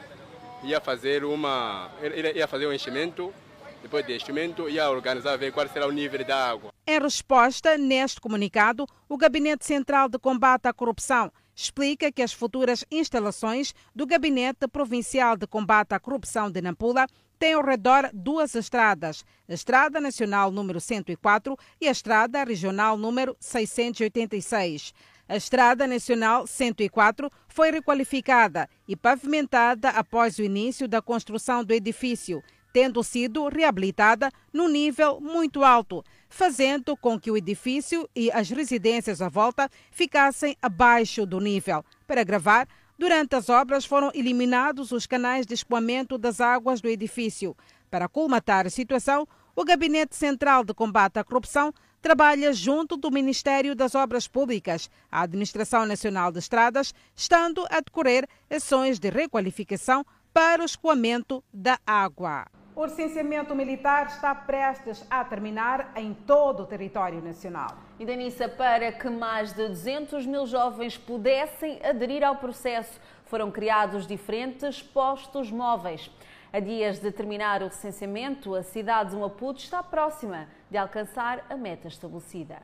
Ia 0.63 0.81
fazer, 0.81 1.23
uma, 1.23 1.89
ia 2.35 2.47
fazer 2.47 2.67
um 2.67 2.73
enchimento 2.73 3.33
depois 3.81 4.05
de 4.05 4.15
instrumento 4.15 4.69
e 4.69 4.79
a 4.79 4.89
organizar 4.89 5.37
ver 5.37 5.51
qual 5.51 5.67
será 5.67 5.87
o 5.87 5.91
nível 5.91 6.23
da 6.25 6.49
água. 6.49 6.71
Em 6.85 6.99
resposta, 6.99 7.77
neste 7.77 8.19
comunicado, 8.19 8.85
o 9.07 9.17
Gabinete 9.17 9.65
Central 9.65 10.09
de 10.09 10.19
Combate 10.19 10.67
à 10.67 10.73
Corrupção 10.73 11.31
explica 11.55 12.11
que 12.11 12.21
as 12.21 12.33
futuras 12.33 12.85
instalações 12.89 13.73
do 13.93 14.05
Gabinete 14.05 14.67
Provincial 14.67 15.35
de 15.35 15.45
Combate 15.45 15.93
à 15.93 15.99
Corrupção 15.99 16.49
de 16.49 16.61
Nampula 16.61 17.05
têm 17.37 17.53
ao 17.53 17.63
redor 17.63 18.09
duas 18.13 18.53
estradas, 18.53 19.23
a 19.47 19.53
Estrada 19.53 20.01
Nacional 20.01 20.51
número 20.51 20.81
104 20.81 21.57
e 21.79 21.87
a 21.87 21.91
Estrada 21.91 22.43
Regional 22.43 22.97
número 22.97 23.35
686. 23.39 24.93
A 25.29 25.35
Estrada 25.35 25.85
Nacional 25.85 26.47
104 26.47 27.31
foi 27.47 27.69
requalificada 27.69 28.67
e 28.87 28.95
pavimentada 28.95 29.89
após 29.89 30.39
o 30.39 30.41
início 30.41 30.87
da 30.87 31.03
construção 31.03 31.63
do 31.63 31.71
edifício, 31.71 32.41
tendo 32.73 33.03
sido 33.03 33.47
reabilitada 33.47 34.31
num 34.51 34.67
nível 34.67 35.21
muito 35.21 35.63
alto, 35.63 36.03
fazendo 36.27 36.97
com 36.97 37.19
que 37.19 37.29
o 37.29 37.37
edifício 37.37 38.09
e 38.15 38.31
as 38.31 38.49
residências 38.49 39.21
à 39.21 39.29
volta 39.29 39.69
ficassem 39.91 40.57
abaixo 40.59 41.27
do 41.27 41.39
nível. 41.39 41.85
Para 42.07 42.23
gravar, 42.23 42.67
durante 42.97 43.35
as 43.35 43.49
obras 43.49 43.85
foram 43.85 44.09
eliminados 44.15 44.91
os 44.91 45.05
canais 45.05 45.45
de 45.45 45.53
escoamento 45.53 46.17
das 46.17 46.41
águas 46.41 46.81
do 46.81 46.89
edifício. 46.89 47.55
Para 47.91 48.09
colmatar 48.09 48.65
a 48.65 48.71
situação, 48.71 49.27
o 49.55 49.63
Gabinete 49.63 50.15
Central 50.15 50.63
de 50.63 50.73
Combate 50.73 51.19
à 51.19 51.23
Corrupção 51.23 51.71
trabalha 52.01 52.53
junto 52.53 52.95
do 52.95 53.11
Ministério 53.11 53.75
das 53.75 53.95
Obras 53.95 54.27
Públicas, 54.27 54.89
a 55.11 55.21
Administração 55.21 55.85
Nacional 55.85 56.31
de 56.31 56.39
Estradas, 56.39 56.93
estando 57.15 57.65
a 57.69 57.79
decorrer 57.79 58.27
ações 58.49 58.99
de 58.99 59.09
requalificação 59.09 60.05
para 60.33 60.61
o 60.61 60.65
escoamento 60.65 61.43
da 61.53 61.77
água. 61.85 62.45
O 62.75 62.85
licenciamento 62.85 63.53
militar 63.53 64.07
está 64.07 64.33
prestes 64.33 65.05
a 65.09 65.21
terminar 65.25 65.91
em 65.97 66.13
todo 66.13 66.63
o 66.63 66.65
território 66.65 67.21
nacional. 67.21 67.77
E 67.99 68.05
Danissa, 68.05 68.47
para 68.47 68.89
que 68.93 69.09
mais 69.09 69.51
de 69.51 69.67
200 69.67 70.25
mil 70.25 70.45
jovens 70.45 70.97
pudessem 70.97 71.81
aderir 71.83 72.23
ao 72.23 72.37
processo, 72.37 73.01
foram 73.25 73.51
criados 73.51 74.07
diferentes 74.07 74.81
postos 74.81 75.51
móveis. 75.51 76.09
A 76.51 76.59
dias 76.59 76.97
de 76.97 77.11
terminar 77.11 77.61
o 77.61 77.67
recenseamento, 77.67 78.55
a 78.55 78.63
cidade 78.63 79.11
de 79.11 79.15
Maputo 79.15 79.61
está 79.61 79.83
próxima 79.83 80.49
de 80.71 80.77
alcançar 80.77 81.45
a 81.47 81.55
meta 81.55 81.87
estabelecida. 81.87 82.59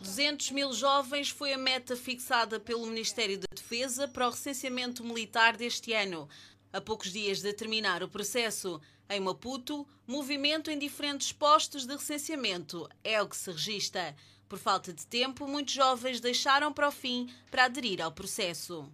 200 0.00 0.50
mil 0.50 0.74
jovens 0.74 1.30
foi 1.30 1.54
a 1.54 1.58
meta 1.58 1.96
fixada 1.96 2.60
pelo 2.60 2.86
Ministério 2.86 3.38
da 3.38 3.46
Defesa 3.54 4.06
para 4.06 4.26
o 4.26 4.30
recenseamento 4.30 5.02
militar 5.02 5.56
deste 5.56 5.94
ano. 5.94 6.28
A 6.70 6.78
poucos 6.78 7.10
dias 7.10 7.40
de 7.40 7.54
terminar 7.54 8.02
o 8.02 8.08
processo, 8.08 8.78
em 9.08 9.18
Maputo, 9.18 9.88
movimento 10.06 10.70
em 10.70 10.78
diferentes 10.78 11.32
postos 11.32 11.86
de 11.86 11.94
recenseamento 11.94 12.86
é 13.02 13.20
o 13.22 13.26
que 13.26 13.36
se 13.36 13.50
registra. 13.50 14.14
Por 14.46 14.58
falta 14.58 14.92
de 14.92 15.06
tempo, 15.06 15.48
muitos 15.48 15.72
jovens 15.72 16.20
deixaram 16.20 16.70
para 16.70 16.88
o 16.88 16.92
fim 16.92 17.32
para 17.50 17.64
aderir 17.64 18.02
ao 18.02 18.12
processo. 18.12 18.92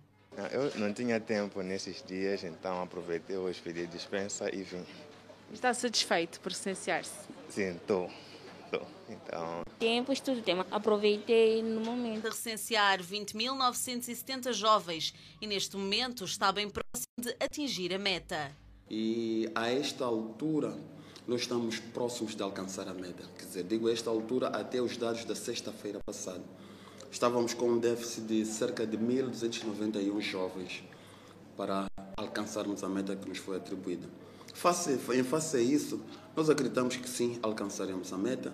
Eu 0.52 0.78
não 0.80 0.92
tinha 0.92 1.20
tempo 1.20 1.62
nesses 1.62 2.02
dias, 2.02 2.42
então 2.42 2.82
aproveitei 2.82 3.36
hoje, 3.36 3.60
pedi 3.62 3.86
dispensa 3.86 4.52
e 4.54 4.62
vim. 4.62 4.84
Está 5.52 5.72
satisfeito 5.72 6.40
por 6.40 6.50
licenciar-se? 6.50 7.12
Sim, 7.48 7.76
estou. 7.76 8.10
Então... 9.08 9.62
Tempo, 9.78 10.12
estudo 10.12 10.42
tema. 10.42 10.66
Aproveitei 10.70 11.62
no 11.62 11.80
momento. 11.80 12.22
De 12.22 12.28
recensear 12.30 13.00
20.970 13.00 14.52
jovens 14.52 15.14
e 15.40 15.46
neste 15.46 15.76
momento 15.76 16.24
está 16.24 16.50
bem 16.50 16.68
próximo 16.68 17.06
de 17.20 17.36
atingir 17.38 17.94
a 17.94 17.98
meta. 17.98 18.50
E 18.90 19.48
a 19.54 19.70
esta 19.70 20.04
altura 20.04 20.76
nós 21.26 21.42
estamos 21.42 21.78
próximos 21.78 22.34
de 22.34 22.42
alcançar 22.42 22.88
a 22.88 22.94
meta. 22.94 23.24
Quer 23.38 23.44
dizer, 23.44 23.64
digo 23.64 23.88
a 23.88 23.92
esta 23.92 24.10
altura 24.10 24.48
até 24.48 24.80
os 24.80 24.96
dados 24.96 25.24
da 25.24 25.36
sexta-feira 25.36 26.00
passada 26.04 26.42
estávamos 27.14 27.54
com 27.54 27.70
um 27.70 27.78
déficit 27.78 28.22
de 28.22 28.44
cerca 28.44 28.84
de 28.84 28.98
1.291 28.98 30.20
jovens 30.20 30.82
para 31.56 31.86
alcançarmos 32.16 32.82
a 32.82 32.88
meta 32.88 33.14
que 33.14 33.28
nos 33.28 33.38
foi 33.38 33.56
atribuída. 33.56 34.08
Face, 34.52 34.98
em 35.14 35.22
face 35.22 35.56
a 35.56 35.60
isso, 35.60 36.00
nós 36.34 36.50
acreditamos 36.50 36.96
que 36.96 37.08
sim, 37.08 37.38
alcançaremos 37.40 38.12
a 38.12 38.18
meta. 38.18 38.52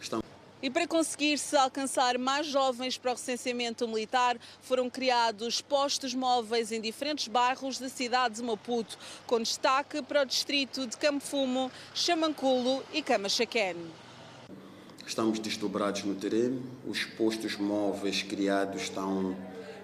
Estamos... 0.00 0.24
E 0.62 0.70
para 0.70 0.86
conseguir-se 0.86 1.56
alcançar 1.56 2.16
mais 2.18 2.46
jovens 2.46 2.96
para 2.96 3.10
o 3.10 3.14
recenseamento 3.14 3.88
militar, 3.88 4.38
foram 4.60 4.88
criados 4.88 5.60
postos 5.60 6.14
móveis 6.14 6.70
em 6.70 6.80
diferentes 6.80 7.26
bairros 7.26 7.80
da 7.80 7.88
cidade 7.88 8.36
de 8.36 8.44
Maputo, 8.44 8.96
com 9.26 9.40
destaque 9.40 10.02
para 10.02 10.22
o 10.22 10.24
distrito 10.24 10.86
de 10.86 10.96
Campo 10.96 11.24
Fumo, 11.24 11.68
Chamanculo 11.92 12.80
e 12.92 13.02
Camachaquén. 13.02 13.74
Estamos 15.08 15.38
desdobrados 15.38 16.04
no 16.04 16.14
terreno, 16.14 16.60
os 16.86 17.02
postos 17.02 17.56
móveis 17.56 18.22
criados 18.22 18.82
estão 18.82 19.34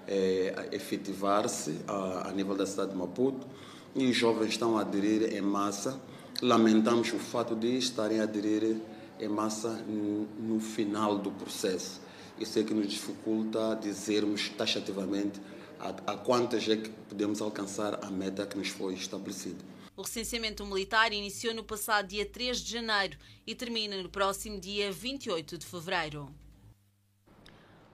é, 0.06 0.54
a 0.54 0.76
efetivar-se 0.76 1.80
a, 1.88 2.28
a, 2.28 2.32
nível 2.32 2.54
da 2.54 2.66
cidade 2.66 2.90
de 2.90 2.96
Maputo 2.98 3.46
e 3.94 4.04
os 4.10 4.14
jovens 4.14 4.50
estão 4.50 4.76
a 4.76 4.82
aderir 4.82 5.34
em 5.34 5.40
massa. 5.40 5.98
Lamentamos 6.42 7.10
o 7.14 7.18
fato 7.18 7.56
de 7.56 7.78
estarem 7.78 8.20
a 8.20 8.24
aderir 8.24 8.76
em 9.18 9.26
massa 9.26 9.70
no, 9.88 10.26
no 10.38 10.60
final 10.60 11.16
do 11.16 11.30
processo. 11.30 12.02
Isso 12.38 12.58
é 12.58 12.62
que 12.62 12.74
nos 12.74 12.86
dificulta 12.86 13.78
dizermos 13.80 14.50
taxativamente 14.50 15.40
a, 15.80 16.12
a 16.12 16.16
quantas 16.18 16.68
é 16.68 16.76
que 16.76 16.90
podemos 17.08 17.40
alcançar 17.40 17.98
a 18.04 18.10
meta 18.10 18.44
que 18.44 18.58
nos 18.58 18.68
foi 18.68 18.92
estabelecida. 18.92 19.64
O 19.96 20.02
recenseamento 20.02 20.66
militar 20.66 21.12
iniciou 21.12 21.54
no 21.54 21.62
passado 21.62 22.08
dia 22.08 22.26
3 22.26 22.58
de 22.58 22.72
janeiro 22.72 23.16
e 23.46 23.54
termina 23.54 24.02
no 24.02 24.08
próximo 24.08 24.58
dia 24.58 24.90
28 24.90 25.56
de 25.56 25.64
fevereiro. 25.64 26.34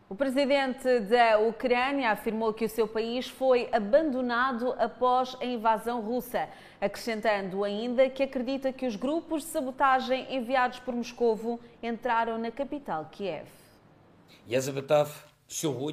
O 0.09 0.15
presidente 0.15 1.01
da 1.01 1.39
Ucrânia 1.39 2.11
afirmou 2.11 2.55
que 2.55 2.65
o 2.65 2.69
seu 2.71 2.89
país 2.89 3.29
foi 3.29 3.69
abandonado 3.71 4.73
após 4.79 5.37
a 5.41 5.45
invasão 5.45 6.01
russa, 6.01 6.49
acrescentando 6.81 7.63
ainda 7.63 8.09
que 8.09 8.23
acredita 8.23 8.73
que 8.73 8.87
os 8.87 8.97
grupos 8.97 9.43
de 9.43 9.51
sabotagem 9.51 10.35
enviados 10.35 10.81
por 10.81 10.95
Moscovo 10.95 11.61
entraram 11.83 12.39
na 12.39 12.51
capital 12.51 13.11
Kiev. 13.13 13.47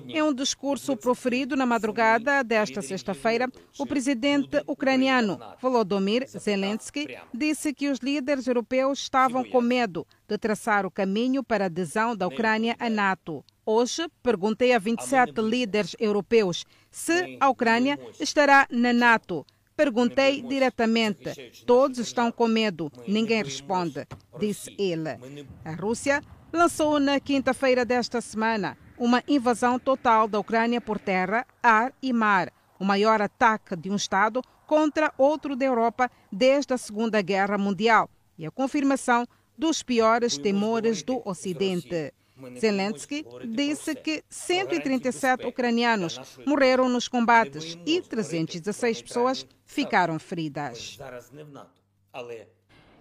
Em 0.07 0.21
um 0.21 0.31
discurso 0.31 0.95
proferido 0.95 1.55
na 1.55 1.65
madrugada 1.65 2.43
desta 2.43 2.79
sexta-feira, 2.79 3.49
o 3.79 3.87
presidente 3.87 4.61
ucraniano 4.67 5.39
Volodymyr 5.59 6.27
Zelensky 6.27 7.17
disse 7.33 7.73
que 7.73 7.89
os 7.89 7.97
líderes 7.97 8.45
europeus 8.45 8.99
estavam 8.99 9.43
com 9.43 9.59
medo 9.59 10.05
de 10.27 10.37
traçar 10.37 10.85
o 10.85 10.91
caminho 10.91 11.43
para 11.43 11.65
a 11.65 11.67
adesão 11.67 12.15
da 12.15 12.27
Ucrânia 12.27 12.75
à 12.77 12.87
NATO. 12.87 13.43
Hoje, 13.65 14.07
perguntei 14.21 14.73
a 14.73 14.79
27 14.79 15.41
líderes 15.41 15.95
europeus 15.99 16.63
se 16.91 17.37
a 17.39 17.49
Ucrânia 17.49 17.99
estará 18.19 18.67
na 18.69 18.93
NATO. 18.93 19.43
Perguntei 19.75 20.41
diretamente. 20.41 21.51
Todos 21.65 21.97
estão 21.97 22.31
com 22.31 22.47
medo. 22.47 22.91
Ninguém 23.07 23.43
responde, 23.43 24.07
disse 24.39 24.73
ele. 24.77 25.17
A 25.65 25.71
Rússia 25.73 26.21
lançou 26.51 26.99
na 26.99 27.19
quinta-feira 27.19 27.85
desta 27.85 28.21
semana 28.21 28.77
uma 28.97 29.23
invasão 29.27 29.77
total 29.77 30.27
da 30.27 30.39
Ucrânia 30.39 30.81
por 30.81 30.99
terra, 30.99 31.45
ar 31.61 31.93
e 32.01 32.11
mar, 32.11 32.51
o 32.79 32.85
maior 32.85 33.21
ataque 33.21 33.75
de 33.75 33.89
um 33.89 33.95
Estado 33.95 34.41
contra 34.65 35.13
outro 35.17 35.55
da 35.55 35.65
Europa 35.65 36.09
desde 36.31 36.73
a 36.73 36.77
Segunda 36.77 37.21
Guerra 37.21 37.57
Mundial 37.57 38.09
e 38.37 38.45
a 38.45 38.51
confirmação 38.51 39.25
dos 39.57 39.81
piores 39.81 40.37
temores 40.37 41.01
do 41.03 41.21
Ocidente. 41.25 42.13
Zelensky 42.59 43.25
disse 43.47 43.95
que 43.95 44.23
137 44.29 45.47
ucranianos 45.47 46.19
morreram 46.45 46.87
nos 46.87 47.07
combates 47.07 47.77
e 47.85 47.99
316 48.01 49.01
pessoas 49.01 49.47
ficaram 49.65 50.19
feridas. 50.19 50.99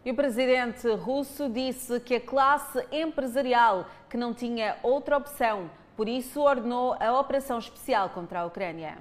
E 0.06 0.10
o 0.10 0.14
presidente 0.14 0.88
russo 0.94 1.50
disse 1.50 2.00
que 2.00 2.14
a 2.14 2.20
classe 2.20 2.82
empresarial 2.90 3.86
que 4.08 4.16
não 4.16 4.32
tinha 4.32 4.78
outra 4.82 5.18
opção 5.18 5.68
por 5.96 6.08
isso, 6.08 6.42
ordenou 6.42 6.94
a 7.00 7.18
operação 7.18 7.58
especial 7.58 8.10
contra 8.10 8.40
a 8.40 8.46
Ucrânia. 8.46 8.98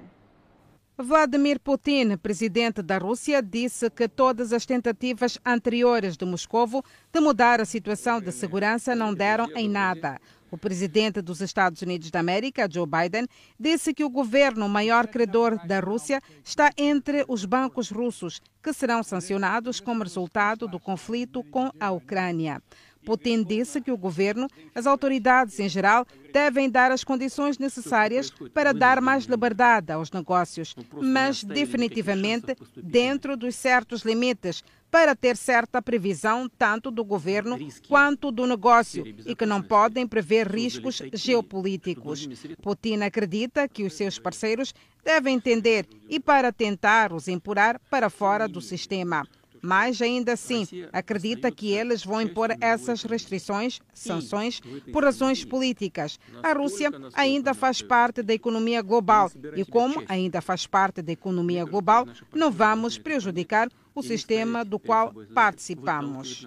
Vladimir 0.96 1.60
Putin, 1.60 2.16
presidente 2.16 2.80
da 2.80 2.96
Rússia, 2.96 3.42
disse 3.42 3.90
que 3.90 4.08
todas 4.08 4.50
as 4.50 4.64
tentativas 4.64 5.38
anteriores 5.44 6.16
de 6.16 6.24
Moscovo 6.24 6.82
de 7.12 7.20
mudar 7.20 7.60
a 7.60 7.66
situação 7.66 8.18
de 8.18 8.32
segurança 8.32 8.94
não 8.94 9.12
deram 9.12 9.46
em 9.54 9.68
nada. 9.68 10.18
O 10.50 10.56
presidente 10.56 11.20
dos 11.20 11.40
Estados 11.40 11.82
Unidos 11.82 12.10
da 12.10 12.20
América, 12.20 12.68
Joe 12.70 12.86
Biden, 12.86 13.26
disse 13.58 13.92
que 13.92 14.04
o 14.04 14.10
governo 14.10 14.68
maior 14.68 15.06
credor 15.08 15.58
da 15.66 15.80
Rússia 15.80 16.22
está 16.44 16.70
entre 16.76 17.24
os 17.26 17.44
bancos 17.44 17.90
russos, 17.90 18.40
que 18.62 18.72
serão 18.72 19.02
sancionados 19.02 19.80
como 19.80 20.02
resultado 20.02 20.68
do 20.68 20.78
conflito 20.78 21.42
com 21.44 21.70
a 21.80 21.90
Ucrânia. 21.90 22.62
Putin 23.06 23.44
disse 23.44 23.80
que 23.80 23.92
o 23.92 23.96
governo, 23.96 24.48
as 24.74 24.84
autoridades 24.84 25.60
em 25.60 25.68
geral, 25.68 26.04
devem 26.32 26.68
dar 26.68 26.90
as 26.90 27.04
condições 27.04 27.56
necessárias 27.56 28.30
para 28.52 28.74
dar 28.74 29.00
mais 29.00 29.26
liberdade 29.26 29.92
aos 29.92 30.10
negócios, 30.10 30.74
mas 31.00 31.44
definitivamente 31.44 32.56
dentro 32.76 33.36
dos 33.36 33.54
certos 33.54 34.02
limites, 34.02 34.64
para 34.90 35.14
ter 35.14 35.36
certa 35.36 35.80
previsão 35.80 36.48
tanto 36.48 36.90
do 36.90 37.04
governo 37.04 37.56
quanto 37.88 38.32
do 38.32 38.46
negócio 38.46 39.04
e 39.24 39.36
que 39.36 39.46
não 39.46 39.62
podem 39.62 40.06
prever 40.06 40.48
riscos 40.48 41.00
geopolíticos. 41.12 42.28
Putin 42.60 43.02
acredita 43.02 43.68
que 43.68 43.84
os 43.84 43.94
seus 43.94 44.18
parceiros 44.18 44.74
devem 45.04 45.36
entender 45.36 45.86
e 46.08 46.18
para 46.18 46.52
tentar 46.52 47.12
os 47.12 47.28
empurrar 47.28 47.80
para 47.88 48.10
fora 48.10 48.48
do 48.48 48.60
sistema. 48.60 49.24
Mas 49.62 50.00
ainda 50.00 50.32
assim, 50.32 50.66
acredita 50.92 51.50
que 51.50 51.72
eles 51.72 52.04
vão 52.04 52.20
impor 52.20 52.50
essas 52.60 53.02
restrições, 53.02 53.80
sanções, 53.92 54.60
por 54.92 55.04
razões 55.04 55.44
políticas. 55.44 56.18
A 56.42 56.52
Rússia 56.52 56.90
ainda 57.14 57.54
faz 57.54 57.82
parte 57.82 58.22
da 58.22 58.34
economia 58.34 58.82
global. 58.82 59.30
e, 59.54 59.64
como 59.64 60.02
ainda 60.08 60.40
faz 60.40 60.66
parte 60.66 61.02
da 61.02 61.12
economia 61.12 61.64
global, 61.64 62.06
não 62.34 62.50
vamos 62.50 62.98
prejudicar 62.98 63.68
o 63.94 64.02
sistema 64.02 64.64
do 64.64 64.78
qual 64.78 65.12
participamos. 65.34 66.46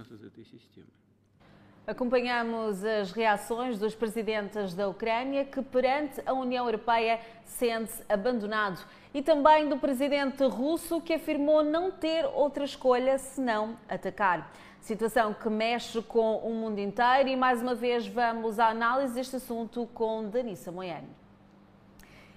Acompanhamos 1.89 2.85
as 2.85 3.11
reações 3.11 3.79
dos 3.79 3.95
presidentes 3.95 4.75
da 4.75 4.87
Ucrânia 4.87 5.43
que, 5.43 5.59
perante 5.59 6.21
a 6.23 6.33
União 6.33 6.63
Europeia, 6.67 7.19
sente-se 7.43 8.03
abandonado. 8.07 8.79
E 9.11 9.23
também 9.23 9.67
do 9.67 9.75
presidente 9.75 10.43
russo 10.43 11.01
que 11.01 11.15
afirmou 11.15 11.63
não 11.63 11.89
ter 11.89 12.25
outra 12.25 12.63
escolha 12.63 13.17
senão 13.17 13.75
atacar. 13.89 14.53
Situação 14.79 15.33
que 15.33 15.49
mexe 15.49 15.99
com 16.03 16.35
o 16.37 16.53
mundo 16.53 16.77
inteiro 16.77 17.27
e, 17.27 17.35
mais 17.35 17.59
uma 17.59 17.73
vez, 17.73 18.05
vamos 18.05 18.59
à 18.59 18.67
análise 18.67 19.15
deste 19.15 19.37
assunto 19.37 19.89
com 19.91 20.29
Danissa 20.29 20.71
Moiane. 20.71 21.09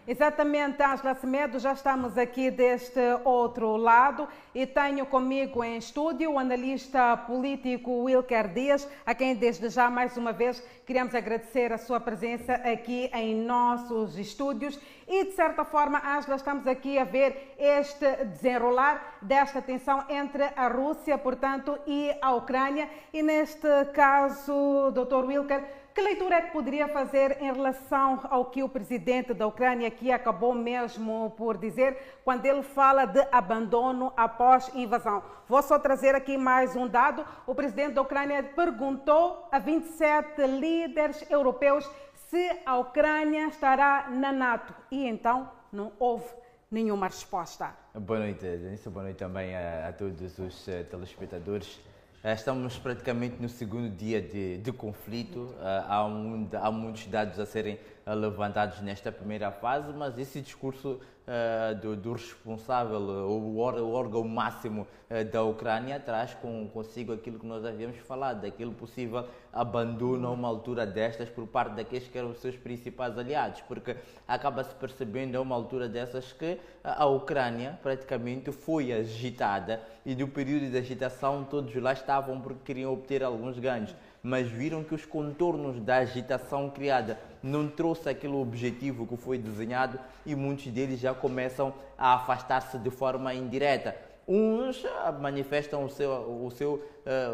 Exatamente, 0.04 0.82
Angela 0.82 1.14
Semedo, 1.14 1.60
já 1.60 1.74
estamos 1.74 2.18
aqui 2.18 2.50
deste 2.50 2.98
outro 3.22 3.76
lado 3.76 4.26
e 4.52 4.66
tenho 4.66 5.06
comigo 5.06 5.62
em 5.62 5.76
estúdio 5.76 6.32
o 6.32 6.38
analista 6.40 7.16
político 7.16 8.02
Wilker 8.02 8.48
Dias, 8.52 8.88
a 9.06 9.14
quem 9.14 9.36
desde 9.36 9.68
já 9.68 9.88
mais 9.88 10.16
uma 10.16 10.32
vez 10.32 10.60
queremos 10.84 11.14
agradecer 11.14 11.72
a 11.72 11.78
sua 11.78 12.00
presença 12.00 12.52
aqui 12.54 13.08
em 13.14 13.44
nossos 13.44 14.18
estúdios 14.18 14.76
e 15.06 15.26
de 15.26 15.32
certa 15.32 15.64
forma, 15.64 16.02
Angela, 16.04 16.34
estamos 16.34 16.66
aqui 16.66 16.98
a 16.98 17.04
ver 17.04 17.54
este 17.56 18.24
desenrolar 18.24 19.18
desta 19.22 19.62
tensão 19.62 20.04
entre 20.08 20.42
a 20.56 20.66
Rússia, 20.66 21.16
portanto, 21.16 21.78
e 21.86 22.10
a 22.20 22.32
Ucrânia 22.32 22.88
e 23.12 23.22
neste 23.22 23.68
caso, 23.92 24.90
Dr. 24.90 25.26
Wilker, 25.26 25.64
que 25.94 26.00
leitura 26.00 26.36
é 26.36 26.42
que 26.42 26.52
poderia 26.52 26.88
fazer 26.88 27.36
em 27.40 27.52
relação 27.52 28.20
ao 28.30 28.46
que 28.46 28.62
o 28.62 28.68
presidente 28.68 29.34
da 29.34 29.46
Ucrânia 29.46 29.88
aqui 29.88 30.10
acabou 30.10 30.54
mesmo 30.54 31.34
por 31.36 31.58
dizer 31.58 31.96
quando 32.24 32.46
ele 32.46 32.62
fala 32.62 33.04
de 33.04 33.20
abandono 33.30 34.12
após 34.16 34.70
invasão? 34.74 35.22
Vou 35.46 35.62
só 35.62 35.78
trazer 35.78 36.14
aqui 36.14 36.38
mais 36.38 36.74
um 36.74 36.88
dado. 36.88 37.24
O 37.46 37.54
presidente 37.54 37.94
da 37.94 38.02
Ucrânia 38.02 38.42
perguntou 38.42 39.48
a 39.52 39.58
27 39.58 40.46
líderes 40.46 41.30
europeus 41.30 41.88
se 42.30 42.60
a 42.64 42.78
Ucrânia 42.78 43.48
estará 43.48 44.08
na 44.08 44.32
NATO 44.32 44.74
e 44.90 45.06
então 45.06 45.50
não 45.70 45.92
houve 45.98 46.26
nenhuma 46.70 47.06
resposta. 47.06 47.76
Boa 47.94 48.20
noite, 48.20 48.40
Denise. 48.40 48.88
Boa 48.88 49.04
noite 49.04 49.18
também 49.18 49.54
a, 49.54 49.88
a 49.88 49.92
todos 49.92 50.38
os 50.38 50.66
uh, 50.66 50.84
telespectadores. 50.90 51.78
Eh, 52.24 52.32
estamos 52.34 52.78
praticamente 52.78 53.36
no 53.40 53.48
segundo 53.48 53.90
dia 53.90 54.22
de, 54.22 54.58
de 54.58 54.72
conflito. 54.72 55.56
Eh, 55.58 55.84
há, 55.88 56.06
um, 56.06 56.48
há, 56.52 56.70
muitos 56.70 57.04
dados 57.08 57.36
a 57.40 57.44
serem 57.44 57.80
levantados 58.06 58.80
nesta 58.80 59.12
primeira 59.12 59.50
fase, 59.50 59.92
mas 59.92 60.18
esse 60.18 60.40
discurso 60.40 61.00
uh, 61.22 61.74
do, 61.80 61.96
do, 61.96 62.12
responsável, 62.12 62.98
o, 62.98 63.56
o 63.56 63.92
órgão 63.92 64.26
máximo 64.26 64.86
uh, 65.08 65.24
da 65.30 65.42
Ucrânia, 65.44 66.00
traz 66.00 66.34
com, 66.34 66.68
consigo 66.68 67.12
aquilo 67.12 67.38
que 67.38 67.46
nós 67.46 67.64
havíamos 67.64 67.96
falado, 67.98 68.42
daquele 68.42 68.72
possível 68.72 69.26
abandono 69.52 70.28
a 70.28 70.30
uma 70.30 70.48
altura 70.48 70.84
destas 70.84 71.28
por 71.28 71.46
parte 71.46 71.74
daqueles 71.74 72.08
que 72.08 72.18
eram 72.18 72.30
os 72.30 72.38
seus 72.38 72.56
principais 72.56 73.16
aliados, 73.16 73.60
porque 73.62 73.96
acaba-se 74.26 74.74
percebendo 74.74 75.36
a 75.36 75.40
uma 75.40 75.54
altura 75.54 75.88
dessas 75.88 76.32
que 76.32 76.58
a 76.82 77.06
Ucrânia 77.06 77.78
praticamente 77.82 78.50
foi 78.50 78.92
agitada 78.92 79.80
e 80.04 80.14
do 80.14 80.26
período 80.26 80.70
de 80.70 80.76
agitação 80.76 81.44
todos 81.44 81.74
lá 81.76 81.92
estavam 81.92 82.40
porque 82.40 82.60
queriam 82.64 82.92
obter 82.92 83.22
alguns 83.22 83.58
ganhos 83.58 83.94
mas 84.22 84.48
viram 84.48 84.84
que 84.84 84.94
os 84.94 85.04
contornos 85.04 85.80
da 85.80 85.96
agitação 85.96 86.70
criada 86.70 87.18
não 87.42 87.68
trouxe 87.68 88.08
aquele 88.08 88.34
objetivo 88.34 89.06
que 89.06 89.16
foi 89.16 89.38
desenhado 89.38 89.98
e 90.24 90.34
muitos 90.34 90.66
deles 90.66 91.00
já 91.00 91.12
começam 91.12 91.74
a 91.98 92.14
afastar-se 92.14 92.78
de 92.78 92.90
forma 92.90 93.34
indireta. 93.34 93.96
Uns 94.26 94.84
manifestam 95.20 95.84
o 95.84 95.90
seu, 95.90 96.10
o 96.10 96.50
seu, 96.52 96.74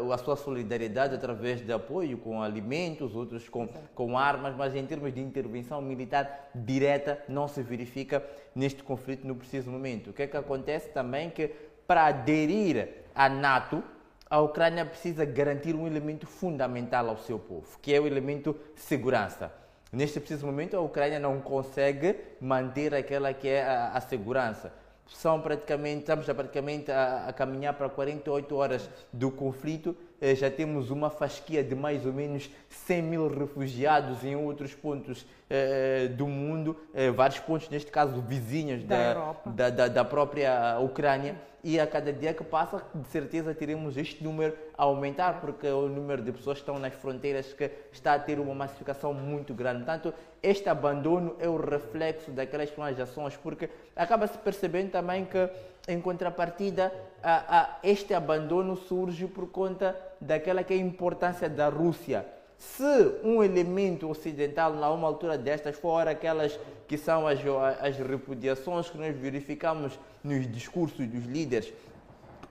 uh, 0.01 0.11
a 0.11 0.17
sua 0.17 0.35
solidariedade 0.35 1.13
através 1.13 1.61
de 1.63 1.71
apoio 1.71 2.17
com 2.17 2.41
alimentos, 2.41 3.15
outros 3.15 3.47
com, 3.47 3.69
com 3.93 4.17
armas, 4.17 4.55
mas 4.55 4.75
em 4.75 4.85
termos 4.85 5.13
de 5.13 5.21
intervenção 5.21 5.81
militar 5.81 6.49
direta 6.55 7.23
não 7.29 7.47
se 7.47 7.61
verifica 7.61 8.25
neste 8.55 8.81
conflito 8.81 9.27
no 9.27 9.35
preciso 9.35 9.69
momento. 9.69 10.09
O 10.09 10.13
que 10.13 10.23
é 10.23 10.27
que 10.27 10.35
acontece 10.35 10.89
também 10.89 11.29
que 11.29 11.51
para 11.85 12.07
aderir 12.07 12.89
à 13.13 13.29
NATO, 13.29 13.83
a 14.29 14.39
Ucrânia 14.39 14.85
precisa 14.85 15.25
garantir 15.25 15.75
um 15.75 15.87
elemento 15.87 16.27
fundamental 16.27 17.09
ao 17.09 17.17
seu 17.17 17.39
povo, 17.39 17.79
que 17.81 17.93
é 17.93 17.99
o 17.99 18.05
elemento 18.05 18.55
segurança. 18.75 19.51
Neste 19.91 20.19
preciso 20.19 20.45
momento, 20.45 20.77
a 20.77 20.81
Ucrânia 20.81 21.19
não 21.19 21.41
consegue 21.41 22.15
manter 22.39 22.93
aquela 22.93 23.33
que 23.33 23.47
é 23.47 23.63
a, 23.63 23.89
a 23.89 24.01
segurança. 24.01 24.71
São 25.07 25.41
praticamente, 25.41 26.01
estamos 26.01 26.25
praticamente 26.25 26.91
a, 26.91 27.25
a, 27.27 27.33
caminhar 27.33 27.73
para 27.73 27.89
48 27.89 28.55
horas 28.55 28.89
do 29.11 29.31
conflito. 29.31 29.97
Eh, 30.21 30.35
já 30.35 30.51
temos 30.51 30.91
uma 30.91 31.09
fasquia 31.09 31.63
de 31.63 31.75
mais 31.75 32.05
ou 32.05 32.11
menos 32.13 32.49
100 32.69 33.01
mil 33.01 33.27
refugiados 33.27 34.23
em 34.23 34.35
outros 34.35 34.73
pontos 34.73 35.25
eh, 35.49 36.09
do 36.09 36.27
mundo, 36.27 36.75
eh, 36.93 37.09
vários 37.09 37.39
pontos, 37.39 37.69
neste 37.69 37.89
caso 37.89 38.21
vizinhos 38.21 38.83
da, 38.83 39.33
da, 39.45 39.69
da, 39.69 39.87
da 39.87 40.05
própria 40.05 40.77
Ucrânia 40.79 41.35
e 41.63 41.79
a 41.79 41.85
cada 41.85 42.11
dia 42.13 42.33
que 42.33 42.43
passa, 42.43 42.81
de 42.93 43.07
certeza 43.07 43.53
teremos 43.53 43.97
este 43.97 44.23
número 44.23 44.55
a 44.77 44.83
aumentar, 44.83 45.41
porque 45.41 45.67
o 45.67 45.89
número 45.89 46.21
de 46.21 46.31
pessoas 46.31 46.57
que 46.57 46.61
estão 46.61 46.79
nas 46.79 46.93
fronteiras 46.93 47.53
que 47.53 47.69
está 47.91 48.13
a 48.13 48.19
ter 48.19 48.39
uma 48.39 48.55
massificação 48.55 49.13
muito 49.13 49.53
grande. 49.53 49.83
Portanto, 49.83 50.13
este 50.41 50.69
abandono 50.69 51.35
é 51.39 51.49
o 51.49 51.57
reflexo 51.57 52.31
daquelas 52.31 52.69
ações, 52.99 53.35
porque 53.35 53.69
acaba-se 53.95 54.37
percebendo 54.37 54.91
também 54.91 55.25
que, 55.25 55.49
em 55.87 55.99
contrapartida, 55.99 56.93
a, 57.21 57.59
a, 57.59 57.79
este 57.83 58.13
abandono 58.13 58.77
surge 58.77 59.27
por 59.27 59.49
conta 59.49 59.95
daquela 60.19 60.63
que 60.63 60.73
é 60.73 60.77
a 60.77 60.79
importância 60.79 61.49
da 61.49 61.69
Rússia 61.69 62.25
se 62.59 62.83
um 63.23 63.41
elemento 63.41 64.09
ocidental, 64.09 64.73
na 64.73 64.91
uma 64.91 65.07
altura 65.07 65.37
destas, 65.37 65.77
for 65.77 66.05
aquelas 66.09 66.59
que 66.89 66.97
são 66.97 67.25
as, 67.25 67.39
as 67.79 67.97
repudiações 67.97 68.89
que 68.89 68.97
nós 68.97 69.15
verificamos 69.15 69.97
nos 70.21 70.45
discursos 70.51 71.07
dos 71.07 71.25
líderes, 71.25 71.71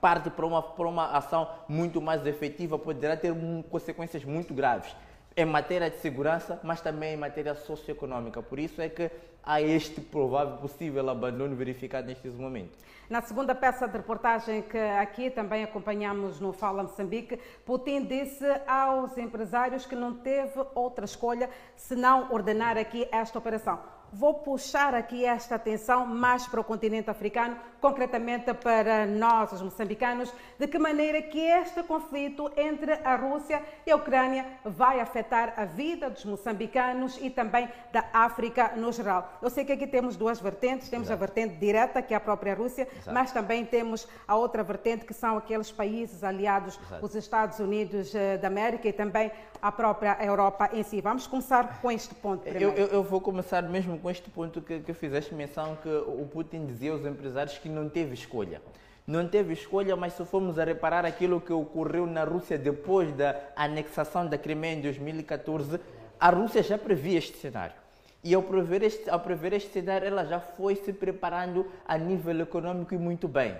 parte 0.01 0.31
para 0.31 0.47
uma, 0.47 0.63
para 0.63 0.87
uma 0.87 1.11
ação 1.11 1.47
muito 1.67 2.01
mais 2.01 2.25
efetiva, 2.25 2.79
poderá 2.79 3.15
ter 3.15 3.31
consequências 3.69 4.25
muito 4.25 4.51
graves 4.51 4.95
em 5.37 5.45
matéria 5.45 5.91
de 5.91 5.97
segurança, 5.97 6.59
mas 6.63 6.81
também 6.81 7.13
em 7.13 7.17
matéria 7.17 7.53
socioeconômica. 7.53 8.41
Por 8.41 8.57
isso 8.57 8.81
é 8.81 8.89
que 8.89 9.11
há 9.43 9.61
este 9.61 10.01
provável 10.01 10.57
possível 10.57 11.09
abandono 11.09 11.55
verificado 11.55 12.07
neste 12.07 12.27
momento. 12.29 12.77
Na 13.09 13.21
segunda 13.21 13.55
peça 13.55 13.87
de 13.87 13.97
reportagem 13.97 14.61
que 14.61 14.77
aqui 14.77 15.31
também 15.31 15.63
acompanhamos 15.63 16.39
no 16.39 16.53
Fala 16.53 16.83
Moçambique, 16.83 17.39
Putin 17.65 18.05
disse 18.05 18.45
aos 18.67 19.17
empresários 19.17 19.85
que 19.85 19.95
não 19.95 20.13
teve 20.13 20.59
outra 20.75 21.05
escolha 21.05 21.49
senão 21.75 22.31
ordenar 22.31 22.77
aqui 22.77 23.07
esta 23.11 23.39
operação 23.39 23.79
vou 24.11 24.33
puxar 24.35 24.93
aqui 24.93 25.25
esta 25.25 25.55
atenção 25.55 26.05
mais 26.05 26.47
para 26.47 26.59
o 26.59 26.63
continente 26.63 27.09
africano, 27.09 27.57
concretamente 27.79 28.53
para 28.53 29.05
nós, 29.05 29.51
os 29.51 29.61
moçambicanos, 29.61 30.33
de 30.57 30.67
que 30.67 30.77
maneira 30.77 31.21
que 31.21 31.39
este 31.39 31.83
conflito 31.83 32.51
entre 32.57 32.93
a 33.03 33.15
Rússia 33.15 33.61
e 33.85 33.91
a 33.91 33.95
Ucrânia 33.95 34.45
vai 34.65 34.99
afetar 34.99 35.53
a 35.57 35.65
vida 35.65 36.09
dos 36.09 36.25
moçambicanos 36.25 37.17
e 37.21 37.29
também 37.29 37.69
da 37.91 38.05
África 38.13 38.73
no 38.75 38.91
geral. 38.91 39.37
Eu 39.41 39.49
sei 39.49 39.63
que 39.63 39.71
aqui 39.71 39.87
temos 39.87 40.15
duas 40.15 40.39
vertentes, 40.39 40.89
temos 40.89 41.07
Exato. 41.07 41.23
a 41.23 41.25
vertente 41.25 41.55
direta, 41.55 42.01
que 42.01 42.13
é 42.13 42.17
a 42.17 42.19
própria 42.19 42.53
Rússia, 42.53 42.87
Exato. 42.91 43.13
mas 43.13 43.31
também 43.31 43.65
temos 43.65 44.07
a 44.27 44.35
outra 44.35 44.63
vertente, 44.63 45.05
que 45.05 45.13
são 45.13 45.37
aqueles 45.37 45.71
países 45.71 46.23
aliados, 46.23 46.79
Exato. 46.85 47.05
os 47.05 47.15
Estados 47.15 47.59
Unidos 47.59 48.13
eh, 48.13 48.37
da 48.37 48.47
América 48.47 48.87
e 48.87 48.93
também 48.93 49.31
a 49.61 49.71
própria 49.71 50.17
Europa 50.21 50.69
em 50.73 50.83
si. 50.83 51.01
Vamos 51.01 51.27
começar 51.27 51.79
com 51.81 51.91
este 51.91 52.13
ponto 52.15 52.41
primeiro. 52.41 52.71
Eu, 52.71 52.85
eu, 52.85 52.87
eu 52.87 53.03
vou 53.03 53.21
começar 53.21 53.61
mesmo 53.63 53.98
com 53.99 54.09
este 54.09 54.29
ponto 54.29 54.61
que, 54.61 54.79
que 54.79 54.93
fizeste 54.93 55.33
menção, 55.35 55.75
que 55.75 55.89
o 55.89 56.27
Putin 56.31 56.65
dizia 56.65 56.91
aos 56.91 57.05
empresários 57.05 57.57
que 57.57 57.69
não 57.69 57.87
teve 57.87 58.13
escolha. 58.13 58.61
não 59.05 59.27
teve 59.27 59.53
escolha, 59.53 59.95
mas 59.95 60.13
se 60.13 60.23
formos 60.25 60.59
a 60.59 60.63
reparar 60.63 61.05
aquilo 61.05 61.41
que 61.41 61.51
ocorreu 61.51 62.05
na 62.05 62.23
Rússia 62.23 62.57
depois 62.57 63.11
da 63.13 63.35
anexação 63.55 64.27
da 64.27 64.37
Crimeia 64.37 64.75
em 64.75 64.81
2014, 64.81 65.79
a 66.19 66.29
Rússia 66.29 66.61
já 66.61 66.77
previa 66.77 67.17
este 67.17 67.37
cenário. 67.37 67.75
E 68.23 68.33
ao 68.33 68.43
prever 68.43 68.83
este, 68.83 69.09
ao 69.09 69.19
prever 69.19 69.53
este 69.53 69.71
cenário, 69.71 70.07
ela 70.07 70.25
já 70.25 70.39
foi 70.39 70.75
se 70.75 70.91
preparando 70.91 71.65
a 71.87 71.97
nível 71.97 72.41
econômico 72.41 72.93
e 72.93 72.97
muito 72.97 73.27
bem. 73.27 73.55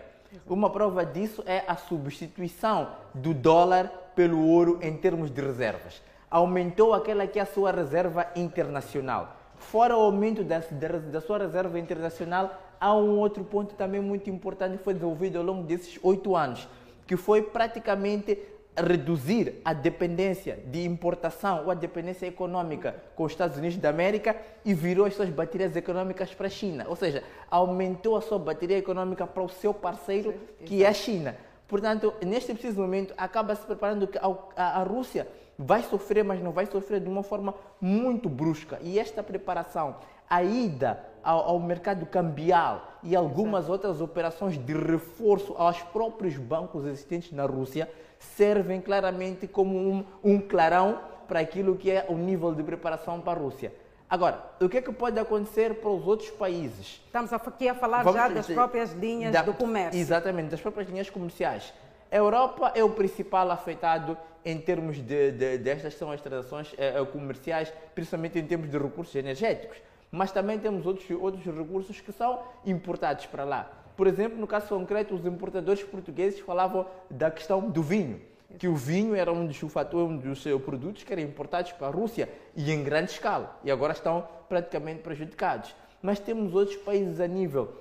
Uma 0.45 0.69
prova 0.69 1.05
disso 1.05 1.43
é 1.45 1.63
a 1.65 1.75
substituição 1.75 2.91
do 3.13 3.33
dólar 3.33 3.87
pelo 4.15 4.45
ouro 4.45 4.77
em 4.81 4.95
termos 4.95 5.31
de 5.31 5.41
reservas. 5.41 6.01
Aumentou 6.29 6.93
aquela 6.93 7.25
que 7.25 7.39
é 7.39 7.41
a 7.41 7.45
sua 7.45 7.71
reserva 7.71 8.27
internacional. 8.35 9.38
Fora 9.59 9.95
o 9.95 10.01
aumento 10.01 10.43
da, 10.43 10.59
da, 10.59 11.21
sua 11.21 11.37
reserva 11.37 11.77
internacional, 11.77 12.59
há 12.79 12.95
um 12.95 13.19
outro 13.19 13.43
ponto 13.43 13.75
também 13.75 14.01
muito 14.01 14.29
importante 14.29 14.77
que 14.77 14.83
foi 14.83 14.93
desenvolvido 14.93 15.37
ao 15.37 15.43
longo 15.43 15.63
desses 15.63 15.99
oito 16.01 16.35
anos, 16.35 16.67
que 17.05 17.15
foi 17.15 17.43
praticamente 17.43 18.39
reduzir 18.75 19.55
a 19.63 19.73
dependência 19.73 20.57
de 20.65 20.85
importação 20.85 21.65
ou 21.65 21.71
a 21.71 21.73
dependência 21.73 22.25
econômica 22.25 22.95
com 23.15 23.23
os 23.25 23.31
Estados 23.33 23.57
Unidos 23.57 23.77
da 23.77 23.89
América 23.89 24.35
e 24.63 24.73
virou 24.73 25.05
as 25.05 25.13
suas 25.13 25.29
baterias 25.29 25.75
econômicas 25.75 26.33
para 26.33 26.47
a 26.47 26.49
China. 26.49 26.85
Ou 26.87 26.95
seja, 26.95 27.23
aumentou 27.51 28.15
a 28.15 28.21
sua 28.21 28.39
bateria 28.39 28.77
econômica 28.77 29.27
para 29.27 29.43
o 29.43 29.49
seu 29.49 29.73
parceiro, 29.73 30.33
que 30.65 30.83
é 30.83 30.87
a 30.87 30.93
China. 30.93 31.35
Portanto, 31.67 32.13
neste 32.25 32.53
preciso 32.53 32.81
momento, 32.81 33.13
acaba 33.15 33.53
se 33.53 33.65
preparando 33.65 34.07
que 34.07 34.17
a, 34.17 34.83
Rússia 34.83 35.27
vai 35.59 35.83
sofrer, 35.83 36.23
mas 36.23 36.41
não 36.41 36.53
vai 36.53 36.65
sofrer 36.65 37.01
de 37.01 37.09
uma 37.09 37.21
forma 37.21 37.53
muito 37.81 38.29
brusca. 38.29 38.79
E 38.81 38.97
esta 38.97 39.21
preparação, 39.21 39.97
a 40.29 40.41
ida 40.41 41.05
ao, 41.21 41.49
ao 41.49 41.59
mercado 41.59 42.05
cambial 42.05 42.93
e 43.03 43.13
algumas 43.13 43.65
Exato. 43.65 43.73
outras 43.73 44.01
operações 44.01 44.57
de 44.57 44.73
reforço 44.73 45.53
aos 45.57 45.81
próprios 45.81 46.37
bancos 46.37 46.85
existentes 46.85 47.33
na 47.33 47.45
Rússia 47.45 47.91
servem 48.17 48.79
claramente 48.79 49.47
como 49.47 49.77
um, 49.77 50.05
um 50.23 50.39
clarão 50.39 50.99
para 51.27 51.41
aquilo 51.41 51.75
que 51.75 51.91
é 51.91 52.05
o 52.07 52.15
nível 52.15 52.55
de 52.55 52.63
preparação 52.63 53.19
para 53.19 53.37
a 53.37 53.43
Rússia. 53.43 53.73
Agora, 54.09 54.43
o 54.59 54.67
que 54.67 54.77
é 54.77 54.81
que 54.81 54.91
pode 54.91 55.19
acontecer 55.19 55.75
para 55.75 55.89
os 55.89 56.07
outros 56.07 56.29
países? 56.31 57.01
Estamos 57.05 57.31
aqui 57.31 57.67
a 57.67 57.75
falar 57.75 58.01
Vamos 58.03 58.19
já 58.19 58.27
das 58.27 58.47
próprias 58.47 58.91
linhas 58.93 59.31
da, 59.31 59.43
do 59.43 59.53
comércio. 59.53 59.99
Exatamente, 59.99 60.49
das 60.49 60.61
próprias 60.61 60.89
linhas 60.89 61.09
comerciais. 61.09 61.71
A 62.11 62.15
Europa 62.15 62.71
é 62.73 62.83
o 62.83 62.89
principal 62.89 63.51
afetado 63.51 64.17
em 64.43 64.57
termos 64.57 64.97
de, 64.97 65.31
de 65.31 65.57
destas 65.59 65.93
são 65.93 66.11
as 66.11 66.19
transações 66.19 66.73
eh, 66.77 67.05
comerciais, 67.05 67.71
principalmente 67.93 68.39
em 68.39 68.45
termos 68.45 68.69
de 68.71 68.77
recursos 68.77 69.13
energéticos. 69.15 69.77
Mas 70.11 70.31
também 70.31 70.57
temos 70.57 70.87
outros, 70.87 71.07
outros 71.11 71.45
recursos 71.45 72.01
que 72.01 72.11
são 72.11 72.41
importados 72.65 73.27
para 73.27 73.43
lá. 73.43 73.71
Por 73.95 74.07
exemplo, 74.07 74.39
no 74.39 74.47
caso 74.47 74.69
concreto, 74.69 75.13
os 75.13 75.23
importadores 75.25 75.83
portugueses 75.83 76.39
falavam 76.39 76.87
da 77.11 77.29
questão 77.29 77.69
do 77.69 77.83
vinho, 77.83 78.19
que 78.57 78.67
o 78.67 78.75
vinho 78.75 79.13
era 79.13 79.31
um 79.31 79.45
dos, 79.45 79.61
um 79.93 80.17
dos 80.17 80.43
produtos 80.65 81.03
que 81.03 81.13
eram 81.13 81.21
importados 81.21 81.73
para 81.73 81.87
a 81.87 81.91
Rússia 81.91 82.27
e 82.55 82.71
em 82.71 82.83
grande 82.83 83.11
escala, 83.11 83.59
e 83.63 83.69
agora 83.69 83.93
estão 83.93 84.27
praticamente 84.47 85.01
prejudicados. 85.01 85.75
Mas 86.01 86.17
temos 86.17 86.55
outros 86.55 86.77
países 86.77 87.19
a 87.19 87.27
nível 87.27 87.71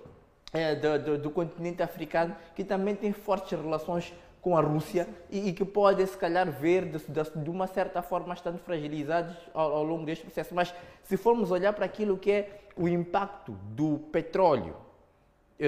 é, 0.53 0.75
do, 0.75 0.99
do, 0.99 1.19
do, 1.19 1.31
continente 1.31 1.83
africano 1.83 2.35
que 2.55 2.65
também 2.65 2.95
têm 2.95 3.13
fortes 3.13 3.59
relações 3.59 4.13
com 4.41 4.57
a 4.57 4.61
Rússia 4.61 5.09
e, 5.31 5.49
e 5.49 5.53
que 5.53 5.65
podem, 5.65 6.07
se 6.07 6.17
calhar, 6.17 6.51
ver 6.51 6.87
de, 6.87 6.99
de, 6.99 7.43
de, 7.45 7.51
uma 7.51 7.67
certa 7.67 8.01
forma 8.03 8.33
estando 8.33 8.59
fragilizados 8.59 9.37
ao, 9.53 9.77
ao 9.77 9.85
longo 9.85 10.07
deste 10.07 10.25
processo. 10.25 10.55
Mas 10.55 10.75
se 11.03 11.17
formos 11.17 11.51
olhar 11.51 11.73
para 11.73 11.85
aquilo 11.85 12.17
que 12.17 12.31
é 12.31 12.61
o 12.77 12.89
impacto 12.89 13.53
do 13.71 13.99
petróleo 14.11 14.77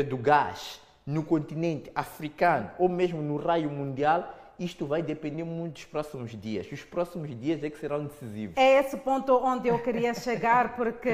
do 0.08 0.16
gás 0.16 0.80
no 1.04 1.24
continente 1.24 1.90
africano 1.94 2.70
ou 2.78 2.88
mesmo 2.88 3.20
no 3.20 3.36
raio 3.36 3.68
mundial, 3.68 4.39
isto 4.60 4.84
vai 4.84 5.02
depender 5.02 5.42
muito 5.42 5.72
dos 5.72 5.84
próximos 5.86 6.38
dias. 6.38 6.70
Os 6.70 6.84
próximos 6.84 7.30
dias 7.40 7.64
é 7.64 7.70
que 7.70 7.78
serão 7.78 8.04
decisivos. 8.04 8.58
É 8.58 8.78
esse 8.78 8.94
ponto 8.98 9.34
onde 9.42 9.68
eu 9.68 9.78
queria 9.78 10.12
chegar, 10.12 10.76
porque 10.76 11.10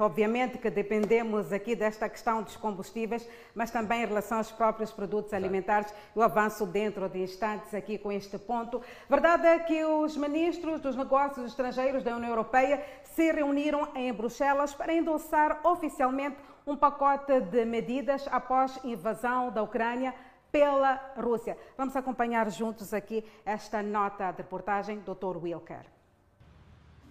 obviamente 0.00 0.56
que 0.56 0.70
dependemos 0.70 1.52
aqui 1.52 1.76
desta 1.76 2.08
questão 2.08 2.42
dos 2.42 2.56
combustíveis, 2.56 3.28
mas 3.54 3.70
também 3.70 4.02
em 4.02 4.06
relação 4.06 4.38
aos 4.38 4.50
próprios 4.50 4.90
produtos 4.90 5.34
alimentares. 5.34 5.92
Eu 6.14 6.22
avanço 6.22 6.64
dentro 6.64 7.06
de 7.06 7.18
instantes 7.18 7.74
aqui 7.74 7.98
com 7.98 8.10
este 8.10 8.38
ponto. 8.38 8.80
Verdade 9.10 9.46
é 9.46 9.58
que 9.58 9.84
os 9.84 10.16
ministros 10.16 10.80
dos 10.80 10.96
negócios 10.96 11.44
estrangeiros 11.44 12.02
da 12.02 12.16
União 12.16 12.30
Europeia 12.30 12.82
se 13.02 13.30
reuniram 13.30 13.88
em 13.94 14.10
Bruxelas 14.10 14.72
para 14.72 14.94
endossar 14.94 15.60
oficialmente 15.64 16.36
um 16.66 16.74
pacote 16.74 17.40
de 17.42 17.64
medidas 17.64 18.26
após 18.32 18.80
a 18.82 18.88
invasão 18.88 19.52
da 19.52 19.62
Ucrânia 19.62 20.12
pela 20.50 21.14
Rússia. 21.16 21.56
Vamos 21.76 21.96
acompanhar 21.96 22.50
juntos 22.50 22.94
aqui 22.94 23.24
esta 23.44 23.82
nota 23.82 24.30
de 24.30 24.38
reportagem, 24.38 25.00
Dr. 25.00 25.36
Wilker. 25.42 25.95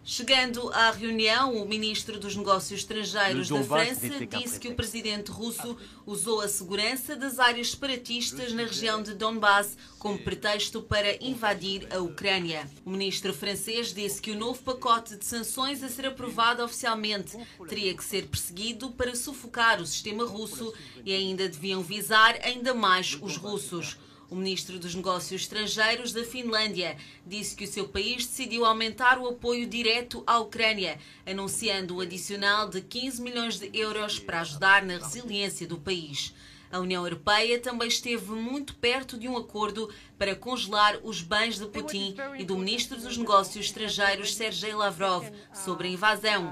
Chegando 0.07 0.69
à 0.71 0.91
reunião, 0.91 1.55
o 1.55 1.67
ministro 1.67 2.19
dos 2.19 2.35
Negócios 2.35 2.81
Estrangeiros 2.81 3.49
da 3.49 3.63
França 3.63 4.23
disse 4.27 4.59
que 4.59 4.67
o 4.67 4.75
presidente 4.75 5.31
russo 5.31 5.75
usou 6.05 6.41
a 6.41 6.47
segurança 6.47 7.15
das 7.15 7.39
áreas 7.39 7.71
separatistas 7.71 8.53
na 8.53 8.65
região 8.65 9.01
de 9.01 9.15
Donbass 9.15 9.75
como 9.97 10.19
pretexto 10.19 10.79
para 10.83 11.17
invadir 11.25 11.87
a 11.91 11.97
Ucrânia. 11.97 12.69
O 12.85 12.91
ministro 12.91 13.33
francês 13.33 13.91
disse 13.91 14.21
que 14.21 14.29
o 14.29 14.37
novo 14.37 14.61
pacote 14.61 15.15
de 15.15 15.25
sanções 15.25 15.81
a 15.81 15.89
ser 15.89 16.05
aprovado 16.05 16.63
oficialmente 16.63 17.35
teria 17.67 17.95
que 17.95 18.03
ser 18.03 18.27
perseguido 18.27 18.91
para 18.91 19.15
sufocar 19.15 19.81
o 19.81 19.87
sistema 19.87 20.23
russo 20.23 20.71
e 21.03 21.11
ainda 21.15 21.49
deviam 21.49 21.81
visar 21.81 22.37
ainda 22.43 22.75
mais 22.75 23.17
os 23.19 23.37
russos. 23.37 23.97
O 24.29 24.35
ministro 24.35 24.79
dos 24.79 24.95
Negócios 24.95 25.41
Estrangeiros 25.41 26.11
da 26.11 26.23
Finlândia 26.23 26.97
disse 27.25 27.55
que 27.55 27.65
o 27.65 27.67
seu 27.67 27.87
país 27.87 28.25
decidiu 28.25 28.65
aumentar 28.65 29.19
o 29.19 29.27
apoio 29.27 29.67
direto 29.67 30.23
à 30.25 30.39
Ucrânia, 30.39 30.97
anunciando 31.25 31.97
um 31.97 31.99
adicional 31.99 32.67
de 32.67 32.81
15 32.81 33.21
milhões 33.21 33.59
de 33.59 33.69
euros 33.71 34.17
para 34.17 34.41
ajudar 34.41 34.83
na 34.83 34.97
resiliência 34.97 35.67
do 35.67 35.77
país. 35.77 36.33
A 36.71 36.79
União 36.79 37.03
Europeia 37.03 37.59
também 37.59 37.87
esteve 37.87 38.31
muito 38.31 38.75
perto 38.75 39.17
de 39.17 39.27
um 39.27 39.37
acordo 39.37 39.93
para 40.17 40.35
congelar 40.35 40.97
os 41.03 41.21
bens 41.21 41.59
de 41.59 41.67
Putin 41.67 42.15
e 42.39 42.43
do 42.43 42.57
ministro 42.57 42.99
dos 42.99 43.17
Negócios 43.17 43.67
Estrangeiros 43.67 44.33
Sergei 44.33 44.73
Lavrov 44.73 45.29
sobre 45.53 45.87
a 45.87 45.91
invasão. 45.91 46.51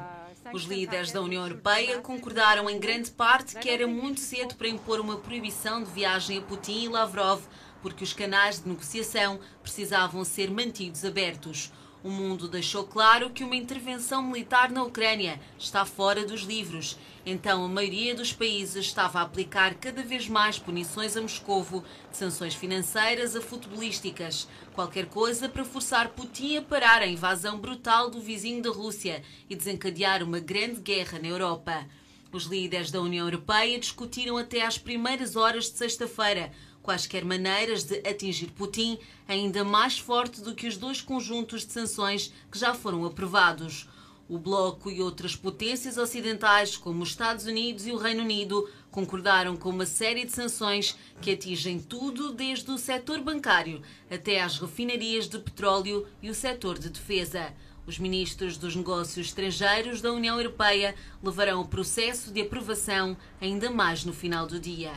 Os 0.53 0.63
líderes 0.63 1.11
da 1.11 1.21
União 1.21 1.43
Europeia 1.43 1.99
concordaram 1.99 2.69
em 2.69 2.79
grande 2.79 3.09
parte 3.11 3.55
que 3.55 3.69
era 3.69 3.87
muito 3.87 4.19
cedo 4.19 4.55
para 4.55 4.67
impor 4.67 4.99
uma 4.99 5.17
proibição 5.17 5.81
de 5.81 5.89
viagem 5.89 6.37
a 6.37 6.41
Putin 6.41 6.83
e 6.83 6.87
Lavrov 6.89 7.41
porque 7.83 8.03
os 8.03 8.13
canais 8.13 8.61
de 8.61 8.69
negociação 8.69 9.39
precisavam 9.61 10.23
ser 10.23 10.49
mantidos 10.49 11.03
abertos. 11.03 11.71
O 12.01 12.09
mundo 12.09 12.47
deixou 12.47 12.83
claro 12.85 13.29
que 13.29 13.43
uma 13.43 13.55
intervenção 13.55 14.21
militar 14.23 14.69
na 14.71 14.83
Ucrânia 14.83 15.39
está 15.57 15.85
fora 15.85 16.25
dos 16.25 16.41
livros. 16.41 16.97
Então, 17.25 17.63
a 17.63 17.67
maioria 17.67 18.13
dos 18.15 18.33
países 18.33 18.87
estava 18.87 19.19
a 19.19 19.21
aplicar 19.21 19.75
cada 19.75 20.01
vez 20.01 20.27
mais 20.27 20.59
punições 20.59 21.15
a 21.15 21.21
Moscovo, 21.21 21.83
de 22.11 22.17
sanções 22.17 22.55
financeiras 22.55 23.35
a 23.37 23.41
futebolísticas, 23.41 24.47
qualquer 24.73 25.05
coisa 25.05 25.47
para 25.47 25.63
forçar 25.63 26.09
Putin 26.09 26.57
a 26.57 26.61
parar 26.61 27.01
a 27.01 27.07
invasão 27.07 27.57
brutal 27.57 28.09
do 28.09 28.19
vizinho 28.19 28.61
da 28.61 28.69
Rússia 28.69 29.23
e 29.49 29.55
desencadear 29.55 30.23
uma 30.23 30.39
grande 30.39 30.81
guerra 30.81 31.19
na 31.19 31.27
Europa. 31.27 31.85
Os 32.33 32.45
líderes 32.45 32.91
da 32.91 32.99
União 32.99 33.27
Europeia 33.27 33.79
discutiram 33.79 34.37
até 34.37 34.65
às 34.65 34.77
primeiras 34.77 35.35
horas 35.35 35.65
de 35.65 35.77
sexta-feira 35.77 36.51
quaisquer 36.83 37.23
maneiras 37.23 37.83
de 37.85 37.97
atingir 38.07 38.51
Putin 38.51 38.99
ainda 39.27 39.63
mais 39.63 39.97
forte 39.97 40.41
do 40.41 40.53
que 40.53 40.67
os 40.67 40.77
dois 40.77 41.01
conjuntos 41.01 41.65
de 41.65 41.71
sanções 41.71 42.31
que 42.51 42.59
já 42.59 42.73
foram 42.73 43.05
aprovados. 43.05 43.89
O 44.29 44.37
Bloco 44.37 44.91
e 44.91 45.01
outras 45.01 45.35
potências 45.35 45.97
ocidentais, 45.97 46.77
como 46.77 47.03
os 47.03 47.09
Estados 47.09 47.45
Unidos 47.45 47.87
e 47.87 47.91
o 47.91 47.97
Reino 47.97 48.23
Unido, 48.23 48.69
concordaram 48.91 49.57
com 49.57 49.69
uma 49.69 49.85
série 49.85 50.25
de 50.25 50.31
sanções 50.31 50.97
que 51.21 51.31
atingem 51.31 51.79
tudo, 51.79 52.31
desde 52.31 52.69
o 52.69 52.77
setor 52.77 53.19
bancário 53.21 53.81
até 54.09 54.41
às 54.41 54.59
refinarias 54.59 55.27
de 55.27 55.39
petróleo 55.39 56.05
e 56.21 56.29
o 56.29 56.35
setor 56.35 56.77
de 56.77 56.89
defesa. 56.89 57.53
Os 57.85 57.99
ministros 57.99 58.55
dos 58.57 58.75
negócios 58.75 59.27
estrangeiros 59.27 59.99
da 59.99 60.13
União 60.13 60.37
Europeia 60.37 60.95
levarão 61.21 61.59
o 61.59 61.67
processo 61.67 62.31
de 62.31 62.41
aprovação 62.41 63.17
ainda 63.41 63.69
mais 63.69 64.05
no 64.05 64.13
final 64.13 64.47
do 64.47 64.57
dia. 64.57 64.93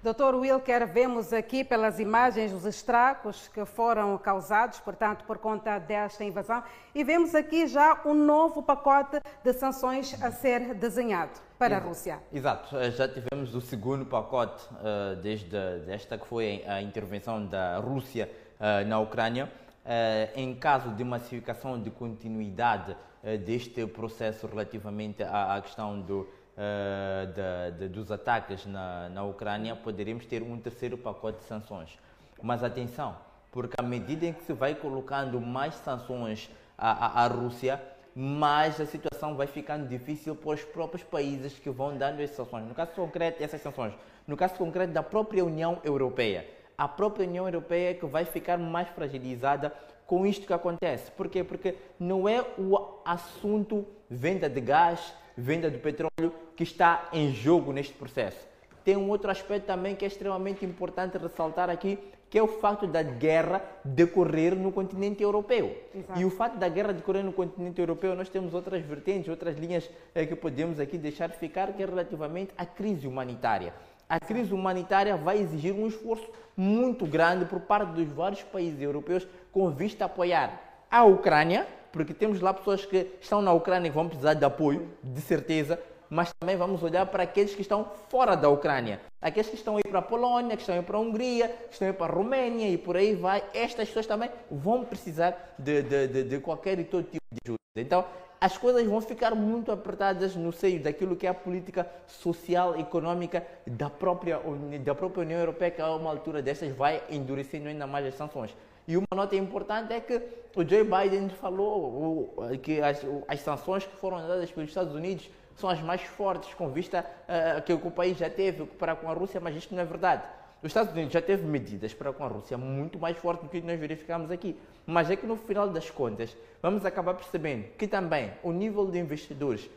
Doutor 0.00 0.36
Wilker, 0.36 0.86
vemos 0.86 1.32
aqui 1.32 1.64
pelas 1.64 1.98
imagens 1.98 2.52
os 2.52 2.64
estragos 2.64 3.48
que 3.48 3.64
foram 3.64 4.16
causados, 4.16 4.78
portanto, 4.78 5.24
por 5.24 5.38
conta 5.38 5.76
desta 5.80 6.22
invasão, 6.22 6.62
e 6.94 7.02
vemos 7.02 7.34
aqui 7.34 7.66
já 7.66 8.00
um 8.04 8.14
novo 8.14 8.62
pacote 8.62 9.18
de 9.42 9.52
sanções 9.52 10.16
a 10.22 10.30
ser 10.30 10.72
desenhado 10.74 11.40
para 11.58 11.78
a 11.78 11.80
Rússia. 11.80 12.20
Exato, 12.32 12.76
eh, 12.76 12.92
já 12.92 13.08
tivemos 13.08 13.56
o 13.56 13.60
segundo 13.60 14.06
pacote 14.06 14.64
uh, 14.74 15.16
desde 15.20 15.56
esta 15.88 16.16
que 16.16 16.28
foi 16.28 16.62
a 16.64 16.80
intervenção 16.80 17.44
da 17.44 17.78
Rússia 17.78 18.30
uh, 18.60 18.86
na 18.86 19.00
Ucrânia. 19.00 19.50
Uh, 19.84 20.38
em 20.38 20.54
caso 20.54 20.90
de 20.90 21.02
massificação 21.02 21.80
de 21.80 21.90
continuidade 21.90 22.96
deste 23.44 23.84
processo 23.86 24.46
relativamente 24.46 25.24
à, 25.24 25.56
à 25.56 25.60
questão 25.60 26.00
do, 26.00 26.28
uh, 26.58 27.26
de, 27.72 27.78
de, 27.78 27.88
dos 27.88 28.10
ataques 28.10 28.66
na, 28.66 29.08
na 29.08 29.22
Ucrânia, 29.24 29.76
poderíamos 29.76 30.26
ter 30.26 30.42
um 30.42 30.58
terceiro 30.58 30.98
pacote 30.98 31.38
de 31.38 31.44
sanções. 31.44 31.96
Mas 32.42 32.64
atenção, 32.64 33.16
porque 33.52 33.74
à 33.78 33.82
medida 33.82 34.26
em 34.26 34.32
que 34.32 34.42
se 34.42 34.52
vai 34.52 34.74
colocando 34.74 35.40
mais 35.40 35.74
sanções 35.76 36.50
à, 36.76 37.22
à, 37.22 37.24
à 37.24 37.26
Rússia, 37.28 37.80
mais 38.14 38.80
a 38.80 38.86
situação 38.86 39.36
vai 39.36 39.46
ficando 39.46 39.88
difícil 39.88 40.34
para 40.34 40.50
os 40.50 40.64
próprios 40.64 41.04
países 41.04 41.58
que 41.58 41.70
vão 41.70 41.96
dando 41.96 42.20
essas 42.20 42.36
sanções. 42.36 42.66
No 42.66 42.74
caso 42.74 42.90
concreto, 42.92 43.42
essas 43.42 43.60
sanções, 43.60 43.94
no 44.26 44.36
caso 44.36 44.54
concreto 44.54 44.92
da 44.92 45.02
própria 45.02 45.44
União 45.44 45.78
Europeia, 45.84 46.44
a 46.76 46.86
própria 46.86 47.26
União 47.26 47.46
Europeia 47.46 47.90
é 47.90 47.94
que 47.94 48.06
vai 48.06 48.24
ficar 48.24 48.58
mais 48.58 48.88
fragilizada 48.88 49.72
com 50.06 50.26
isto 50.26 50.46
que 50.46 50.52
acontece. 50.52 51.10
Por 51.12 51.28
quê? 51.28 51.44
Porque 51.44 51.76
não 51.98 52.28
é 52.28 52.40
o 52.56 53.00
assunto 53.04 53.86
venda 54.08 54.48
de 54.48 54.60
gás, 54.60 55.14
venda 55.38 55.70
de 55.70 55.78
petróleo 55.78 56.34
que 56.56 56.64
está 56.64 57.08
em 57.12 57.32
jogo 57.32 57.72
neste 57.72 57.94
processo. 57.94 58.46
Tem 58.84 58.96
um 58.96 59.08
outro 59.08 59.30
aspecto 59.30 59.66
também 59.66 59.94
que 59.94 60.04
é 60.04 60.08
extremamente 60.08 60.64
importante 60.64 61.16
ressaltar 61.16 61.70
aqui, 61.70 61.98
que 62.28 62.38
é 62.38 62.42
o 62.42 62.48
facto 62.48 62.86
da 62.86 63.02
guerra 63.02 63.62
decorrer 63.84 64.54
no 64.54 64.72
continente 64.72 65.22
europeu. 65.22 65.76
Exato. 65.94 66.20
E 66.20 66.24
o 66.24 66.30
fato 66.30 66.58
da 66.58 66.68
guerra 66.68 66.92
decorrer 66.92 67.24
no 67.24 67.32
continente 67.32 67.80
europeu, 67.80 68.14
nós 68.14 68.28
temos 68.28 68.52
outras 68.52 68.84
vertentes, 68.84 69.28
outras 69.28 69.56
linhas 69.56 69.88
eh, 70.14 70.26
que 70.26 70.34
podemos 70.34 70.80
aqui 70.80 70.98
deixar 70.98 71.30
ficar, 71.30 71.72
que 71.72 71.82
é 71.82 71.86
relativamente 71.86 72.52
à 72.58 72.66
crise 72.66 73.06
humanitária. 73.06 73.72
A 74.08 74.18
crise 74.18 74.52
humanitária 74.52 75.16
vai 75.16 75.38
exigir 75.38 75.72
um 75.72 75.86
esforço 75.86 76.28
muito 76.56 77.06
grande 77.06 77.44
por 77.44 77.60
parte 77.60 77.92
dos 77.92 78.08
vários 78.08 78.42
países 78.42 78.80
europeus 78.80 79.26
com 79.52 79.70
vista 79.70 80.04
a 80.04 80.06
apoiar 80.06 80.86
a 80.90 81.04
Ucrânia, 81.04 81.66
porque 81.92 82.14
temos 82.14 82.40
lá 82.40 82.52
pessoas 82.52 82.84
que 82.84 83.06
estão 83.20 83.40
na 83.42 83.52
Ucrânia 83.52 83.88
e 83.88 83.90
vão 83.90 84.08
precisar 84.08 84.34
de 84.34 84.44
apoio, 84.44 84.88
de 85.02 85.20
certeza, 85.20 85.78
mas 86.10 86.32
também 86.38 86.56
vamos 86.56 86.82
olhar 86.82 87.06
para 87.06 87.22
aqueles 87.22 87.54
que 87.54 87.60
estão 87.60 87.90
fora 88.08 88.34
da 88.34 88.48
Ucrânia. 88.48 89.00
Aqueles 89.20 89.48
que 89.50 89.56
estão 89.56 89.76
aí 89.76 89.82
para 89.82 89.98
a 89.98 90.02
Polônia, 90.02 90.56
que 90.56 90.62
estão 90.62 90.74
aí 90.74 90.82
para 90.82 90.96
a 90.96 91.00
Hungria, 91.00 91.48
que 91.48 91.74
estão 91.74 91.88
aí 91.88 91.94
para 91.94 92.12
a 92.12 92.16
Romênia 92.16 92.68
e 92.68 92.78
por 92.78 92.96
aí 92.96 93.14
vai. 93.14 93.44
Estas 93.52 93.88
pessoas 93.88 94.06
também 94.06 94.30
vão 94.50 94.84
precisar 94.84 95.54
de, 95.58 95.82
de, 95.82 96.08
de, 96.08 96.24
de 96.24 96.38
qualquer 96.40 96.78
e 96.78 96.84
todo 96.84 97.04
tipo 97.04 97.26
de 97.30 97.40
ajuda. 97.44 97.58
Então, 97.76 98.04
as 98.40 98.56
coisas 98.56 98.86
vão 98.86 99.00
ficar 99.00 99.34
muito 99.34 99.72
apertadas 99.72 100.36
no 100.36 100.52
seio 100.52 100.80
daquilo 100.80 101.16
que 101.16 101.26
é 101.26 101.30
a 101.30 101.34
política 101.34 101.90
social 102.06 102.76
e 102.76 102.82
econômica 102.82 103.44
da 103.66 103.90
própria, 103.90 104.40
da 104.84 104.94
própria 104.94 105.22
União 105.22 105.40
Europeia, 105.40 105.70
que 105.72 105.82
a 105.82 105.92
uma 105.94 106.10
altura 106.10 106.40
destas 106.40 106.74
vai 106.74 107.02
endurecendo 107.10 107.68
ainda 107.68 107.86
mais 107.86 108.06
as 108.06 108.14
sanções. 108.14 108.54
E 108.88 108.96
uma 108.96 109.06
nota 109.14 109.36
importante 109.36 109.92
é 109.92 110.00
que 110.00 110.14
o 110.56 110.66
Joe 110.66 110.82
Biden 110.82 111.28
falou 111.28 112.34
que 112.62 112.80
as, 112.80 113.04
as 113.28 113.40
sanções 113.40 113.84
que 113.84 113.94
foram 113.94 114.16
dadas 114.26 114.50
pelos 114.50 114.70
Estados 114.70 114.94
Unidos 114.94 115.28
são 115.54 115.68
as 115.68 115.82
mais 115.82 116.00
fortes 116.00 116.54
com 116.54 116.70
vista 116.70 117.04
uh, 117.04 117.60
que 117.60 117.72
o 117.74 117.90
país 117.90 118.16
já 118.16 118.30
teve 118.30 118.64
para 118.64 118.96
com 118.96 119.10
a 119.10 119.12
Rússia, 119.12 119.40
mas 119.40 119.54
isto 119.54 119.74
não 119.74 119.82
é 119.82 119.84
verdade. 119.84 120.22
Os 120.62 120.70
Estados 120.70 120.90
Unidos 120.94 121.12
já 121.12 121.20
teve 121.20 121.46
medidas 121.46 121.92
para 121.92 122.14
com 122.14 122.24
a 122.24 122.28
Rússia 122.28 122.56
muito 122.56 122.98
mais 122.98 123.18
fortes 123.18 123.44
do 123.44 123.50
que 123.50 123.60
nós 123.60 123.78
verificamos 123.78 124.30
aqui. 124.30 124.56
Mas 124.86 125.10
é 125.10 125.16
que 125.16 125.26
no 125.26 125.36
final 125.36 125.68
das 125.68 125.90
contas, 125.90 126.34
vamos 126.62 126.82
acabar 126.86 127.12
percebendo 127.12 127.64
que 127.76 127.86
também 127.86 128.32
o 128.42 128.52
nível 128.52 128.86
de 128.86 128.98
investidores 128.98 129.68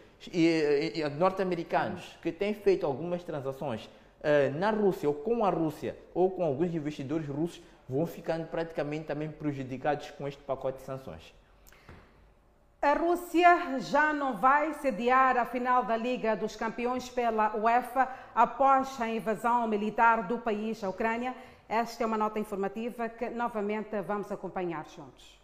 norte-americanos 1.20 2.18
que 2.22 2.32
têm 2.32 2.54
feito 2.54 2.86
algumas 2.86 3.24
transações 3.24 3.90
uh, 4.22 4.58
na 4.58 4.72
Rússia 4.72 5.10
ou 5.10 5.16
com 5.16 5.44
a 5.44 5.50
Rússia 5.50 5.98
ou 6.14 6.32
com 6.32 6.46
alguns 6.46 6.74
investidores 6.74 7.28
russos 7.28 7.62
vão 7.92 8.08
ficando 8.08 8.48
praticamente 8.48 9.06
também 9.06 9.30
prejudicados 9.30 10.10
com 10.12 10.26
este 10.26 10.42
pacote 10.44 10.78
de 10.78 10.86
sanções. 10.86 11.34
A 12.82 12.94
Rússia 12.94 13.80
já 13.80 14.14
não 14.14 14.38
vai 14.38 14.74
sediar 14.76 15.38
a 15.38 15.46
final 15.46 15.84
da 15.84 15.98
Liga 15.98 16.36
dos 16.36 16.56
Campeões 16.56 17.10
pela 17.10 17.56
UEFA 17.56 18.08
após 18.34 19.00
a 19.00 19.08
invasão 19.08 19.68
militar 19.68 20.24
do 20.24 20.40
país 20.40 20.82
à 20.84 20.90
Ucrânia. 20.90 21.36
Esta 21.68 22.04
é 22.04 22.06
uma 22.08 22.18
nota 22.18 22.40
informativa 22.40 23.10
que 23.10 23.30
novamente 23.30 24.02
vamos 24.02 24.32
acompanhar 24.32 24.86
juntos. 24.96 25.40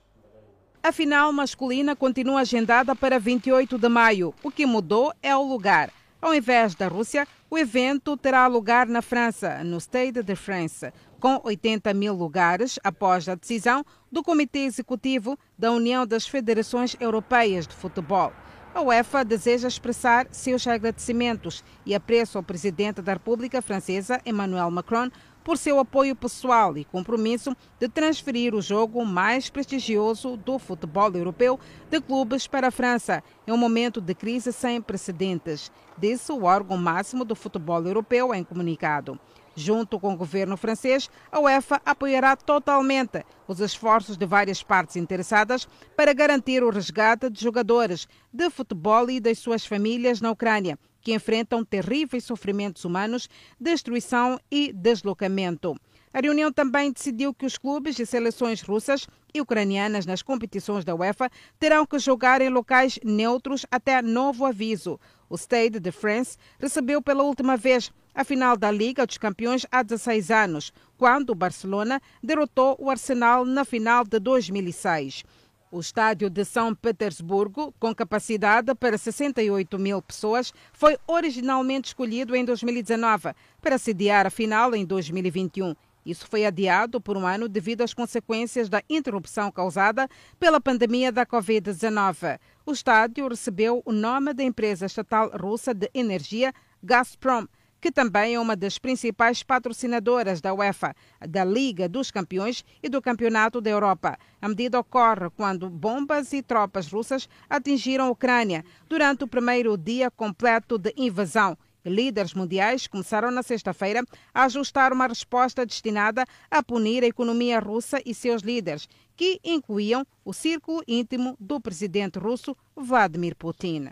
A 0.81 0.91
final 0.91 1.31
masculina 1.33 1.95
continua 1.95 2.41
agendada 2.41 2.95
para 2.95 3.19
28 3.19 3.77
de 3.77 3.89
maio. 3.89 4.33
O 4.41 4.49
que 4.49 4.65
mudou 4.65 5.13
é 5.21 5.36
o 5.36 5.43
lugar. 5.43 5.91
Ao 6.19 6.33
invés 6.33 6.73
da 6.73 6.88
Rússia, 6.88 7.27
o 7.49 7.57
evento 7.57 8.17
terá 8.17 8.47
lugar 8.47 8.88
na 8.88 9.01
França, 9.01 9.63
no 9.63 9.77
Stade 9.77 10.23
de 10.23 10.36
France 10.36 10.91
com 11.19 11.41
80 11.43 11.93
mil 11.93 12.13
lugares 12.13 12.80
após 12.84 13.27
a 13.27 13.36
decisão 13.36 13.84
do 14.12 14.23
Comitê 14.23 14.60
Executivo 14.60 15.38
da 15.58 15.71
União 15.71 16.06
das 16.06 16.27
Federações 16.27 16.95
Europeias 16.99 17.67
de 17.67 17.75
Futebol. 17.75 18.32
A 18.73 18.82
UEFA 18.82 19.25
deseja 19.25 19.67
expressar 19.67 20.27
seus 20.30 20.67
agradecimentos 20.67 21.63
e 21.86 21.95
apreço 21.95 22.38
ao 22.38 22.43
presidente 22.43 23.01
da 23.01 23.13
República 23.13 23.62
Francesa, 23.62 24.21
Emmanuel 24.23 24.69
Macron, 24.69 25.10
por 25.43 25.58
seu 25.58 25.80
apoio 25.80 26.13
pessoal 26.13 26.77
e 26.77 26.84
compromisso 26.84 27.56
de 27.80 27.88
transferir 27.88 28.53
o 28.53 28.62
jogo 28.62 29.06
mais 29.06 29.49
prestigioso 29.49 30.36
do 30.36 30.60
futebol 30.60 31.10
europeu 31.15 31.58
de 31.89 32.01
clubes 32.01 32.45
para 32.45 32.67
a 32.67 32.71
França, 32.71 33.23
em 33.47 33.51
um 33.53 33.58
momento 33.58 34.01
de 34.01 34.13
crise 34.13 34.51
sem 34.51 34.82
precedentes, 34.82 35.71
disse 35.97 36.34
o 36.34 36.43
órgão 36.43 36.77
máximo 36.77 37.23
do 37.23 37.34
futebol 37.34 37.82
europeu 37.86 38.36
em 38.36 38.43
comunicado. 38.43 39.17
Junto 39.60 40.00
com 40.00 40.13
o 40.13 40.15
governo 40.15 40.56
francês, 40.56 41.10
a 41.32 41.39
UEFA 41.39 41.82
apoiará 41.84 42.36
totalmente 42.36 43.26
os 43.48 43.60
esforços 43.60 44.15
de 44.15 44.24
várias 44.24 44.62
partes 44.62 44.96
interessadas 44.96 45.67
para 45.96 46.13
garantir 46.13 46.63
o 46.63 46.70
resgate 46.70 47.28
de 47.28 47.41
jogadores 47.41 48.08
de 48.32 48.52
futebol 48.52 49.10
e 49.10 49.20
das 49.20 49.39
suas 49.39 49.65
famílias 49.65 50.22
na 50.22 50.30
Ucrânia, 50.30 50.78
que 51.02 51.12
enfrentam 51.12 51.65
terríveis 51.65 52.24
sofrimentos 52.24 52.86
humanos, 52.86 53.28
destruição 53.60 54.39
e 54.52 54.72
deslocamento. 54.72 55.76
A 56.17 56.19
reunião 56.19 56.51
também 56.51 56.91
decidiu 56.91 57.32
que 57.32 57.45
os 57.45 57.60
clubes 57.60 57.99
e 57.99 58.03
seleções 58.03 58.63
russas 58.63 59.06
e 59.32 59.39
ucranianas 59.39 60.03
nas 60.03 60.23
competições 60.23 60.84
da 60.84 60.95
UEFA 60.95 61.30
terão 61.60 61.86
que 61.86 61.99
jogar 61.99 62.41
em 62.41 62.49
locais 62.49 62.97
neutros 63.03 63.67
até 63.69 64.01
novo 64.01 64.43
aviso. 64.43 64.99
O 65.30 65.38
Stade 65.38 65.80
de 65.80 65.91
France 65.91 66.36
recebeu 66.58 67.03
pela 67.03 67.21
última 67.21 67.56
vez 67.56 67.91
a 68.15 68.23
final 68.23 68.58
da 68.58 68.71
Liga 68.71 69.06
dos 69.06 69.19
Campeões 69.19 69.67
há 69.71 69.84
16 69.84 70.32
anos, 70.32 70.73
quando 70.97 71.30
o 71.30 71.36
Barcelona 71.36 72.01
derrotou 72.23 72.75
o 72.80 72.89
Arsenal 72.89 73.45
na 73.45 73.63
final 73.63 74.03
de 74.03 74.17
2006. 74.17 75.23
O 75.69 75.82
estádio 75.82 76.30
de 76.32 76.43
São 76.45 76.73
Petersburgo, 76.73 77.73
com 77.77 77.93
capacidade 77.93 78.73
para 78.73 78.97
68 78.97 79.77
mil 79.77 80.01
pessoas, 80.01 80.51
foi 80.73 80.97
originalmente 81.06 81.89
escolhido 81.89 82.36
em 82.36 82.43
2019 82.43 83.36
para 83.62 83.77
sediar 83.77 84.25
a 84.25 84.32
final 84.32 84.73
em 84.73 84.84
2021. 84.84 85.75
Isso 86.08 86.26
foi 86.26 86.46
adiado 86.46 87.02
por 87.02 87.17
um 87.17 87.28
ano 87.28 87.50
devido 87.50 87.82
às 87.82 87.93
consequências 87.93 88.70
da 88.70 88.82
interrupção 88.89 89.52
causada 89.52 90.08
pela 90.39 90.62
pandemia 90.62 91.12
da 91.12 91.26
Covid-19. 91.26 92.39
O 92.65 92.72
estádio 92.72 93.28
recebeu 93.28 93.84
o 93.86 93.91
nome 93.91 94.34
da 94.34 94.41
empresa 94.41 94.86
estatal 94.86 95.30
russa 95.38 95.74
de 95.74 95.89
energia 95.93 96.54
Gazprom, 96.82 97.46
que 97.82 97.91
também 97.91 98.36
é 98.36 98.39
uma 98.39 98.56
das 98.56 98.80
principais 98.80 99.43
patrocinadoras 99.43 100.39
da 100.39 100.54
UEFA, 100.54 100.96
da 101.28 101.43
Liga 101.43 101.89
dos 101.89 102.10
Campeões 102.10 102.63
e 102.82 102.88
do 102.88 103.02
Campeonato 103.02 103.60
da 103.60 103.70
Europa. 103.70 104.17
A 104.41 104.48
medida 104.48 104.80
ocorre 104.80 105.30
quando 105.36 105.70
bombas 105.70 106.32
e 106.32 106.41
tropas 106.41 106.89
russas 106.89 107.28
atingiram 107.50 108.06
a 108.06 108.12
Ucrânia 108.12 108.63
durante 108.88 109.26
o 109.26 109.28
primeiro 109.28 109.78
dia 109.78 110.10
completo 110.10 110.78
de 110.78 110.93
invasão. 110.96 111.58
Líderes 111.88 112.34
mundiais 112.34 112.86
começaram 112.86 113.32
na 113.32 113.41
sexta-feira 113.41 114.04
a 114.34 114.43
ajustar 114.43 114.91
uma 114.91 115.08
resposta 115.08 115.65
destinada 115.65 116.26
a 116.52 116.62
punir 116.62 117.04
a 117.04 117.08
economia 117.08 117.60
russa 117.60 118.02
e 118.06 118.13
seus 118.13 118.41
líderes, 118.41 118.89
que 119.15 119.39
incluíam 119.43 120.06
o 120.26 120.34
círculo 120.34 120.84
íntimo 120.88 121.38
do 121.39 121.62
presidente 121.62 122.19
russo 122.19 122.56
Vladimir 122.76 123.36
Putin. 123.36 123.89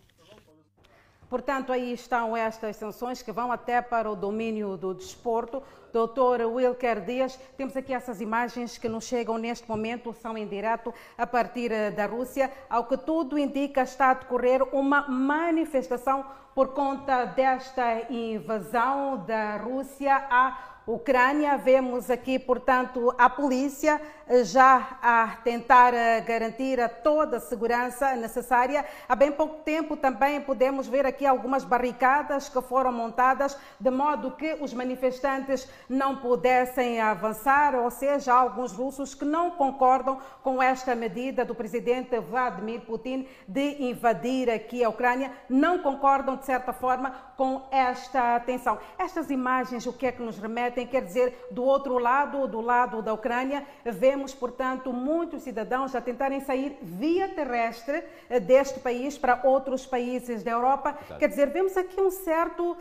Portanto, 1.30 1.72
aí 1.72 1.94
estão 1.94 2.36
estas 2.36 2.76
sanções 2.76 3.22
que 3.22 3.32
vão 3.32 3.52
até 3.52 3.82
para 3.82 4.10
o 4.10 4.16
domínio 4.16 4.78
do 4.78 4.94
desporto. 4.94 5.62
Doutor 5.92 6.42
Wilker 6.42 7.02
Dias, 7.02 7.40
temos 7.58 7.76
aqui 7.76 7.94
essas 7.94 8.22
imagens 8.22 8.78
que 8.78 8.90
nos 8.90 9.06
chegam 9.06 9.38
neste 9.38 9.68
momento, 9.68 10.14
são 10.14 10.38
em 10.38 10.48
direto 10.48 10.94
a 11.18 11.26
partir 11.26 11.72
eh, 11.72 11.90
da 11.90 12.06
Rússia. 12.06 12.52
Ao 12.70 12.84
que 12.86 12.98
tudo 12.98 13.40
indica, 13.40 13.82
está 13.82 14.12
a 14.12 14.14
decorrer 14.14 14.62
uma 14.76 15.08
manifestação 15.08 16.26
por 16.54 16.70
conta 16.70 17.26
desta 17.26 18.12
invasão 18.12 19.24
da 19.26 19.58
Rússia 19.58 20.16
à 20.30 20.75
Ucrânia. 20.88 21.58
Vemos 21.58 22.10
aqui, 22.10 22.38
portanto, 22.38 23.14
a 23.18 23.30
polícia 23.30 24.00
já 24.44 24.98
a 25.02 25.38
tentar 25.44 25.94
eh, 25.94 26.20
garantir 26.22 26.80
toda 27.04 27.38
a 27.38 27.40
segurança 27.40 28.16
necessária. 28.16 28.84
Há 29.08 29.16
bem 29.16 29.32
pouco 29.32 29.58
tempo 29.64 29.96
também 29.96 30.42
podemos 30.42 30.88
ver 30.88 31.06
aqui 31.06 31.26
algumas 31.26 31.64
barricadas 31.64 32.50
que 32.50 32.62
foram 32.62 32.92
montadas 32.92 33.58
de 33.80 33.92
modo 33.92 34.32
que 34.32 34.58
os 34.60 34.74
manifestantes 34.74 35.70
não 35.88 36.18
pudessem 36.18 37.00
avançar, 37.00 37.76
ou 37.76 37.92
seja, 37.92 38.34
há 38.34 38.38
alguns 38.38 38.72
russos 38.72 39.14
que 39.14 39.26
não 39.26 39.52
concordam 39.52 40.20
com 40.42 40.62
esta 40.62 40.96
medida 40.96 41.46
do 41.46 41.54
presidente 41.54 42.20
Vladimir 42.20 42.82
Putin 42.82 43.28
de 43.48 43.84
invadir 43.84 44.50
aqui 44.50 44.84
a 44.84 44.90
Ucrânia, 44.90 45.32
não 45.48 45.80
concordam 45.80 46.36
de 46.36 46.46
certa 46.46 46.74
forma, 46.74 47.14
com 47.38 47.64
esta 47.72 48.40
tensão. 48.40 48.78
Estas 48.98 49.30
imagens, 49.30 49.86
o 49.86 49.94
que 49.94 50.08
é 50.08 50.12
que 50.12 50.22
nos 50.22 50.38
remetem? 50.38 50.88
Quer 50.88 51.04
dizer, 51.04 51.48
do 51.52 51.64
outro 51.64 51.98
lado, 51.98 52.48
do 52.48 52.62
lado 52.62 53.02
da 53.02 53.14
Ucrânia, 53.14 53.66
vemos, 53.84 54.34
portanto, 54.34 54.92
muitos 54.94 55.44
cidadãos 55.44 55.96
a 55.96 56.02
tentarem 56.02 56.42
sair 56.42 56.78
via 56.82 57.28
terrestre 57.28 58.04
eh, 58.30 58.40
deste 58.40 58.80
país 58.80 59.18
para 59.18 59.42
outros 59.44 59.86
países 59.86 60.44
da 60.44 60.52
Europa. 60.52 60.98
Exato. 61.02 61.20
Quer 61.20 61.28
dizer, 61.28 61.50
vemos 61.50 61.76
aqui 61.78 62.00
um 62.02 62.12
certo 62.12 62.72
uh, 62.72 62.78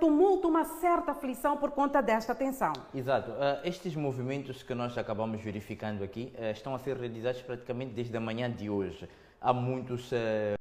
tumulto, 0.00 0.48
uma 0.48 0.64
certa 0.64 1.12
aflição 1.12 1.56
por 1.56 1.70
conta 1.70 2.00
desta 2.00 2.34
tensão. 2.34 2.72
Exato. 2.94 3.30
Uh, 3.30 3.60
estes 3.64 3.94
movimentos 3.94 4.62
que 4.62 4.74
nós 4.74 4.96
acabamos 4.98 5.40
verificando 5.40 6.02
aqui 6.02 6.32
uh, 6.38 6.50
estão 6.50 6.74
a 6.74 6.78
ser 6.78 6.96
realizados 6.96 7.42
praticamente 7.42 7.92
desde 7.92 8.16
a 8.16 8.20
manhã 8.20 8.50
de 8.50 8.68
hoje. 8.68 9.08
Há 9.44 9.52
muitos 9.52 10.12
uh, 10.12 10.14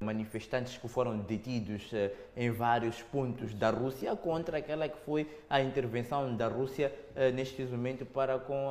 manifestantes 0.04 0.76
que 0.76 0.88
foram 0.88 1.20
detidos 1.20 1.92
uh, 1.92 2.10
em 2.36 2.50
vários 2.50 3.00
pontos 3.00 3.54
da 3.54 3.70
Rússia 3.70 4.16
contra 4.16 4.58
aquela 4.58 4.90
que 4.90 4.98
foi 5.06 5.30
a 5.48 5.62
intervenção 5.62 6.36
da 6.36 6.48
Rússia 6.48 6.92
uh, 7.16 7.32
neste 7.32 7.62
momento 7.66 8.08
para 8.08 8.40
com 8.40 8.70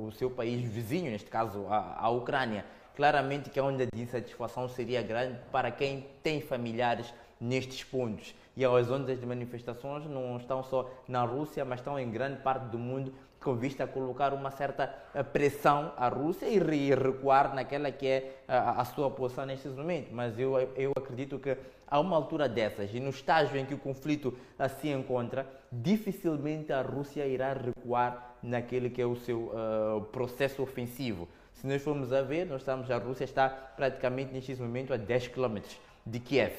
o 0.00 0.10
seu 0.12 0.30
país 0.30 0.62
vizinho, 0.62 1.10
neste 1.10 1.28
caso 1.28 1.66
a, 1.68 2.00
a 2.00 2.08
Ucrânia. 2.08 2.64
Claramente 2.96 3.50
que 3.50 3.60
a 3.60 3.64
onda 3.64 3.86
de 3.86 4.02
insatisfação 4.02 4.70
seria 4.70 5.02
grande 5.02 5.38
para 5.52 5.70
quem 5.70 6.06
tem 6.22 6.40
familiares 6.40 7.12
nestes 7.38 7.84
pontos. 7.84 8.34
E 8.56 8.64
as 8.64 8.90
ondas 8.90 9.20
de 9.20 9.26
manifestações 9.26 10.06
não 10.06 10.38
estão 10.38 10.62
só 10.62 10.90
na 11.06 11.22
Rússia, 11.24 11.62
mas 11.62 11.80
estão 11.80 11.98
em 11.98 12.10
grande 12.10 12.40
parte 12.40 12.64
do 12.68 12.78
mundo 12.78 13.12
com 13.46 13.54
vista 13.54 13.84
a 13.84 13.86
colocar 13.86 14.34
uma 14.34 14.50
certa 14.50 14.92
eh, 15.14 15.22
pressão 15.22 15.92
à 15.96 16.08
Rússia 16.08 16.46
e 16.46 16.58
recuar 16.92 17.54
naquela 17.54 17.92
que 17.92 18.04
é 18.08 18.42
a, 18.48 18.80
a 18.80 18.84
sua 18.84 19.08
posição 19.08 19.46
neste 19.46 19.68
momento. 19.68 20.08
Mas 20.12 20.36
eu, 20.36 20.58
eu 20.74 20.90
acredito 20.96 21.38
que 21.38 21.56
a 21.86 22.00
uma 22.00 22.16
altura 22.16 22.48
dessas 22.48 22.92
e 22.92 22.98
no 22.98 23.10
estágio 23.10 23.56
em 23.56 23.64
que 23.64 23.72
o 23.72 23.78
conflito 23.78 24.36
eh, 24.58 24.66
se 24.66 24.88
encontra, 24.88 25.46
dificilmente 25.70 26.72
a 26.72 26.82
Rússia 26.82 27.24
irá 27.24 27.52
recuar 27.52 28.34
naquele 28.42 28.90
que 28.90 29.00
é 29.00 29.06
o 29.06 29.14
seu 29.14 29.52
uh, 29.52 30.00
processo 30.10 30.60
ofensivo. 30.60 31.28
Se 31.54 31.68
nós 31.68 31.80
formos 31.82 32.12
a 32.12 32.22
ver, 32.22 32.46
nós 32.46 32.62
estamos, 32.62 32.90
a 32.90 32.98
Rússia 32.98 33.24
está 33.24 33.48
praticamente 33.48 34.32
neste 34.32 34.56
momento 34.56 34.92
a 34.92 34.96
10 34.96 35.28
km 35.28 35.58
de 36.04 36.18
Kiev. 36.18 36.52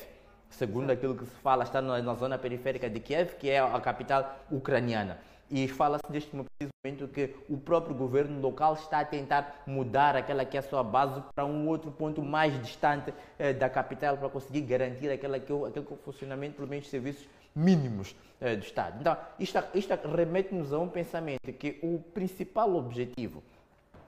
Segundo 0.49 0.91
aquilo 0.91 1.15
que 1.15 1.25
se 1.25 1.35
fala, 1.41 1.65
está 1.65 1.81
na 1.81 2.13
zona 2.13 2.37
periférica 2.37 2.89
de 2.89 3.01
Kiev, 3.01 3.35
que 3.35 3.49
é 3.49 3.59
a 3.59 3.79
capital 3.81 4.39
ucraniana. 4.49 5.17
E 5.49 5.67
fala-se 5.67 6.03
neste 6.09 6.35
momento 6.35 7.07
que 7.07 7.33
o 7.49 7.57
próprio 7.57 7.95
governo 7.95 8.41
local 8.41 8.73
está 8.73 8.99
a 8.99 9.05
tentar 9.05 9.63
mudar 9.65 10.15
aquela 10.15 10.43
que 10.43 10.57
é 10.57 10.59
a 10.59 10.63
sua 10.63 10.83
base 10.83 11.23
para 11.33 11.45
um 11.45 11.67
outro 11.67 11.89
ponto 11.89 12.21
mais 12.21 12.61
distante 12.61 13.13
eh, 13.39 13.53
da 13.53 13.69
capital 13.69 14.17
para 14.17 14.29
conseguir 14.29 14.61
garantir 14.61 15.09
aquela 15.09 15.39
que, 15.39 15.53
aquele 15.53 15.85
que 15.85 15.93
é 15.93 15.95
o 15.95 15.99
funcionamento, 15.99 16.55
pelo 16.55 16.67
menos, 16.67 16.89
serviços 16.89 17.27
mínimos 17.55 18.13
eh, 18.41 18.57
do 18.57 18.63
Estado. 18.63 18.97
Então, 18.99 19.17
isto, 19.39 19.63
isto 19.73 19.93
remete-nos 20.13 20.73
a 20.73 20.79
um 20.79 20.89
pensamento 20.89 21.53
que 21.53 21.79
o 21.81 21.99
principal 22.13 22.75
objetivo 22.75 23.41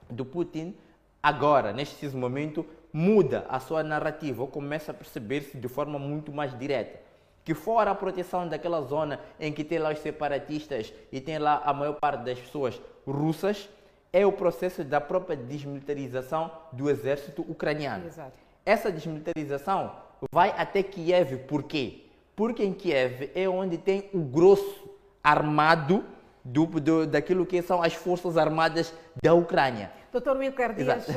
do 0.10 0.26
Putin, 0.26 0.76
agora, 1.24 1.72
neste 1.72 2.06
momento, 2.10 2.66
muda 2.92 3.46
a 3.48 3.62
sua 3.62 3.82
narrativa 3.82 4.42
ou 4.42 4.48
começa 4.48 4.92
a 4.92 4.94
perceber-se 4.94 5.58
de 5.58 5.68
forma 5.70 5.98
muito 5.98 6.34
mais 6.34 6.58
direta 6.58 7.09
que 7.50 7.56
fora 7.56 7.90
a 7.90 7.96
proteção 7.96 8.48
daquela 8.48 8.80
zona 8.84 9.20
em 9.40 9.52
que 9.52 9.64
tem 9.64 9.80
lá 9.80 9.92
os 9.92 9.98
separatistas 9.98 10.94
e 11.12 11.20
tem 11.20 11.40
lá 11.40 11.60
a 11.66 11.74
maior 11.74 11.94
parte 11.94 12.24
das 12.24 12.38
pessoas 12.38 12.80
russas, 13.08 13.68
é 14.14 14.24
o 14.24 14.32
processo 14.32 14.84
da 14.84 15.02
própria 15.02 15.36
desmilitarização 15.36 16.52
do 16.72 16.88
exército 16.92 17.44
ucraniano. 17.50 18.06
Exato. 18.06 18.34
Essa 18.64 18.92
desmilitarização 18.92 19.96
vai 20.32 20.54
até 20.56 20.84
Kiev, 20.84 21.38
por 21.48 21.64
quê? 21.64 22.04
Porque 22.36 22.64
em 22.64 22.72
Kiev 22.72 23.32
é 23.34 23.50
onde 23.50 23.80
tem 23.80 24.12
o 24.14 24.20
grosso 24.20 24.88
armado 25.24 26.06
do, 26.46 26.68
do, 26.68 27.08
daquilo 27.08 27.48
que 27.48 27.64
são 27.64 27.82
as 27.82 27.96
forças 27.96 28.38
armadas 28.38 28.94
da 29.24 29.34
Ucrânia. 29.34 29.92
Doutor 30.12 30.38
Wilker 30.38 30.74
Dias, 30.74 31.08
uh, 31.08 31.14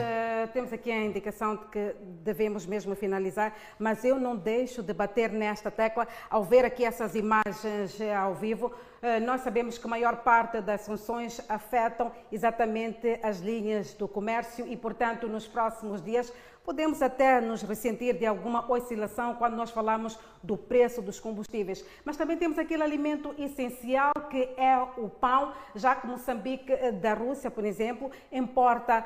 temos 0.52 0.70
aqui 0.70 0.90
a 0.90 1.02
indicação 1.02 1.56
de 1.56 1.64
que 1.66 1.96
devemos 2.22 2.66
mesmo 2.66 2.94
finalizar, 2.94 3.56
mas 3.78 4.04
eu 4.04 4.20
não 4.20 4.36
deixo 4.36 4.82
de 4.82 4.92
bater 4.92 5.32
nesta 5.32 5.70
tecla 5.70 6.06
ao 6.28 6.44
ver 6.44 6.66
aqui 6.66 6.84
essas 6.84 7.14
imagens 7.14 7.98
uh, 7.98 8.12
ao 8.14 8.34
vivo. 8.34 8.66
Uh, 8.66 9.24
nós 9.24 9.40
sabemos 9.40 9.78
que 9.78 9.86
a 9.86 9.88
maior 9.88 10.16
parte 10.16 10.60
das 10.60 10.82
sanções 10.82 11.40
afetam 11.48 12.12
exatamente 12.30 13.18
as 13.22 13.40
linhas 13.40 13.94
do 13.94 14.06
comércio 14.06 14.66
e, 14.68 14.76
portanto, 14.76 15.26
nos 15.26 15.48
próximos 15.48 16.02
dias 16.02 16.30
Podemos 16.64 17.02
até 17.02 17.40
nos 17.40 17.62
ressentir 17.62 18.16
de 18.16 18.24
alguma 18.24 18.70
oscilação 18.70 19.34
quando 19.34 19.56
nós 19.56 19.70
falamos 19.70 20.16
do 20.42 20.56
preço 20.56 21.02
dos 21.02 21.18
combustíveis, 21.18 21.84
mas 22.04 22.16
também 22.16 22.36
temos 22.36 22.56
aquele 22.56 22.84
alimento 22.84 23.34
essencial 23.36 24.12
que 24.30 24.48
é 24.56 24.78
o 24.96 25.08
pão, 25.08 25.52
já 25.74 25.96
que 25.96 26.06
Moçambique, 26.06 26.72
eh, 26.72 26.92
da 26.92 27.14
Rússia, 27.14 27.50
por 27.50 27.64
exemplo, 27.64 28.12
importa 28.30 29.04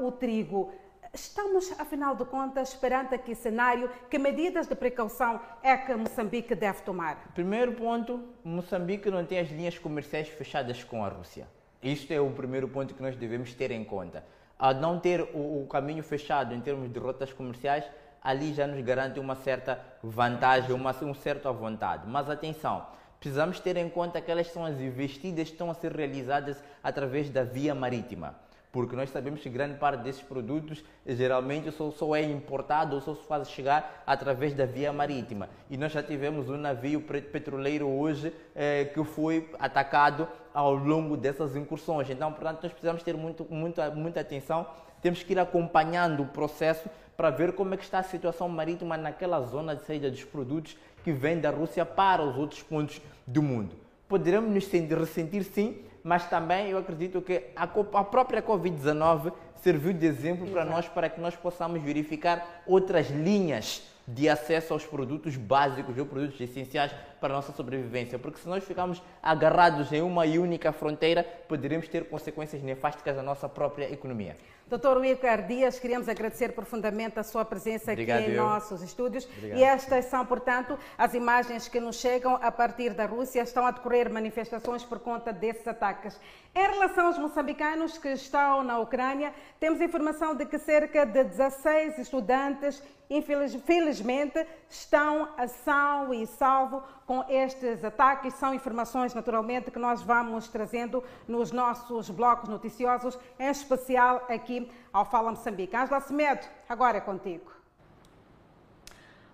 uh, 0.00 0.06
o 0.06 0.10
trigo. 0.10 0.72
Estamos, 1.12 1.70
afinal 1.78 2.16
de 2.16 2.24
contas, 2.24 2.74
perante 2.74 3.14
aqui 3.14 3.34
cenário, 3.34 3.90
que 4.10 4.18
medidas 4.18 4.66
de 4.66 4.74
precaução 4.74 5.38
é 5.62 5.76
que 5.76 5.94
Moçambique 5.94 6.54
deve 6.54 6.80
tomar? 6.80 7.30
Primeiro 7.34 7.72
ponto, 7.72 8.22
Moçambique 8.42 9.10
não 9.10 9.24
tem 9.24 9.38
as 9.38 9.48
linhas 9.48 9.78
comerciais 9.78 10.28
fechadas 10.28 10.82
com 10.82 11.04
a 11.04 11.08
Rússia. 11.08 11.46
Isto 11.82 12.12
é 12.12 12.20
o 12.20 12.30
primeiro 12.30 12.68
ponto 12.68 12.94
que 12.94 13.02
nós 13.02 13.16
devemos 13.16 13.52
ter 13.52 13.70
em 13.70 13.84
conta 13.84 14.24
a 14.58 14.72
não 14.72 14.98
ter 14.98 15.20
o, 15.34 15.62
o, 15.62 15.66
caminho 15.66 16.02
fechado 16.02 16.54
em 16.54 16.60
termos 16.60 16.90
de 16.90 16.98
rotas 16.98 17.32
comerciais, 17.32 17.84
ali 18.22 18.54
já 18.54 18.66
nos 18.66 18.82
garante 18.84 19.20
uma 19.20 19.34
certa 19.34 19.80
vantagem, 20.02 20.72
uma, 20.72 20.94
um 21.02 21.14
certo 21.14 21.48
à 21.48 21.52
vontade. 21.52 22.04
Mas 22.06 22.28
atenção, 22.30 22.86
precisamos 23.20 23.60
ter 23.60 23.76
em 23.76 23.88
conta 23.88 24.20
que 24.20 24.30
elas 24.30 24.48
são 24.48 24.64
as 24.64 24.80
investidas 24.80 25.48
que 25.48 25.54
estão 25.54 25.70
a 25.70 25.74
ser 25.74 25.92
realizadas 25.92 26.62
através 26.82 27.30
da 27.30 27.44
via 27.44 27.74
marítima 27.74 28.45
porque 28.76 28.94
nós 28.94 29.08
sabemos 29.08 29.40
que 29.40 29.48
grande 29.48 29.78
parte 29.78 30.02
desses 30.02 30.20
produtos 30.20 30.84
geralmente 31.06 31.72
só, 31.72 31.90
só 31.90 32.14
é 32.14 32.22
importado 32.22 32.94
ou 32.94 33.00
só 33.00 33.14
se 33.14 33.24
faz 33.24 33.48
chegar 33.48 34.02
através 34.06 34.52
da 34.52 34.66
via 34.66 34.92
marítima. 34.92 35.48
E 35.70 35.78
nós 35.78 35.92
já 35.92 36.02
tivemos 36.02 36.50
um 36.50 36.58
navio 36.58 37.00
petroleiro 37.00 37.88
hoje 37.88 38.34
eh, 38.54 38.84
que 38.92 39.02
foi 39.02 39.48
atacado 39.58 40.28
ao 40.52 40.74
longo 40.74 41.16
dessas 41.16 41.56
incursões. 41.56 42.10
Então, 42.10 42.30
portanto, 42.30 42.64
nós 42.64 42.72
precisamos 42.72 43.02
ter 43.02 43.16
muito, 43.16 43.46
muita, 43.48 43.90
muita 43.92 44.20
atenção, 44.20 44.66
temos 45.00 45.22
que 45.22 45.32
ir 45.32 45.38
acompanhando 45.38 46.24
o 46.24 46.26
processo 46.26 46.86
para 47.16 47.30
ver 47.30 47.54
como 47.54 47.72
é 47.72 47.78
que 47.78 47.84
está 47.84 48.00
a 48.00 48.02
situação 48.02 48.46
marítima 48.46 48.98
naquela 48.98 49.40
zona 49.40 49.74
de 49.74 49.86
saída 49.86 50.10
dos 50.10 50.22
produtos 50.22 50.76
que 51.02 51.12
vêm 51.12 51.40
da 51.40 51.48
Rússia 51.48 51.86
para 51.86 52.22
os 52.22 52.36
outros 52.36 52.62
pontos 52.62 53.00
do 53.26 53.42
mundo. 53.42 53.74
Poderemos 54.06 54.52
nos 54.52 54.66
ressentir 54.66 55.44
sim 55.44 55.78
mas 56.06 56.24
também 56.30 56.68
eu 56.70 56.78
acredito 56.78 57.20
que 57.20 57.50
a, 57.56 57.64
a 57.64 58.04
própria 58.04 58.40
Covid-19 58.40 59.32
serviu 59.56 59.92
de 59.92 60.06
exemplo 60.06 60.46
para 60.46 60.64
nós, 60.64 60.86
para 60.86 61.08
que 61.08 61.20
nós 61.20 61.34
possamos 61.34 61.82
verificar 61.82 62.62
outras 62.64 63.10
linhas 63.10 63.82
de 64.06 64.28
acesso 64.28 64.72
aos 64.72 64.86
produtos 64.86 65.36
básicos 65.36 65.98
ou 65.98 66.06
produtos 66.06 66.40
essenciais 66.40 66.92
para 67.20 67.34
a 67.34 67.36
nossa 67.36 67.52
sobrevivência. 67.52 68.20
Porque 68.20 68.38
se 68.38 68.48
nós 68.48 68.62
ficarmos 68.62 69.02
agarrados 69.20 69.92
em 69.92 70.00
uma 70.00 70.22
única 70.22 70.70
fronteira, 70.70 71.24
poderemos 71.48 71.88
ter 71.88 72.04
consequências 72.04 72.62
nefásticas 72.62 73.16
na 73.16 73.22
nossa 73.24 73.48
própria 73.48 73.92
economia. 73.92 74.36
Doutor 74.68 74.98
Wilker 74.98 75.46
Dias, 75.46 75.78
queríamos 75.78 76.08
agradecer 76.08 76.52
profundamente 76.52 77.20
a 77.20 77.22
sua 77.22 77.44
presença 77.44 77.92
Obrigado, 77.92 78.18
aqui 78.18 78.30
em 78.32 78.34
eu. 78.34 78.42
nossos 78.42 78.82
estúdios. 78.82 79.24
Obrigado. 79.24 79.58
E 79.58 79.62
estas 79.62 80.06
são, 80.06 80.26
portanto, 80.26 80.76
as 80.98 81.14
imagens 81.14 81.68
que 81.68 81.78
nos 81.78 82.00
chegam 82.00 82.34
a 82.42 82.50
partir 82.50 82.92
da 82.92 83.06
Rússia. 83.06 83.42
Estão 83.42 83.64
a 83.64 83.70
decorrer 83.70 84.12
manifestações 84.12 84.82
por 84.82 84.98
conta 84.98 85.32
desses 85.32 85.68
ataques. 85.68 86.18
Em 86.52 86.68
relação 86.68 87.06
aos 87.06 87.16
moçambicanos 87.16 87.96
que 87.96 88.08
estão 88.08 88.64
na 88.64 88.80
Ucrânia, 88.80 89.32
temos 89.60 89.80
informação 89.80 90.34
de 90.34 90.44
que 90.44 90.58
cerca 90.58 91.06
de 91.06 91.22
16 91.22 91.98
estudantes 91.98 92.82
infelizmente, 93.08 94.44
estão 94.68 95.28
a 95.36 95.46
são 95.46 96.12
e 96.12 96.26
salvo 96.26 96.82
com 97.06 97.24
estes 97.28 97.84
ataques. 97.84 98.34
São 98.34 98.52
informações, 98.52 99.14
naturalmente, 99.14 99.70
que 99.70 99.78
nós 99.78 100.02
vamos 100.02 100.48
trazendo 100.48 101.02
nos 101.26 101.52
nossos 101.52 102.10
blocos 102.10 102.48
noticiosos, 102.48 103.18
em 103.38 103.48
especial 103.48 104.26
aqui 104.28 104.70
ao 104.92 105.04
Fala 105.04 105.30
Moçambique. 105.30 105.76
Angela 105.76 106.00
Semedo, 106.00 106.46
agora 106.68 106.98
é 106.98 107.00
contigo. 107.00 107.56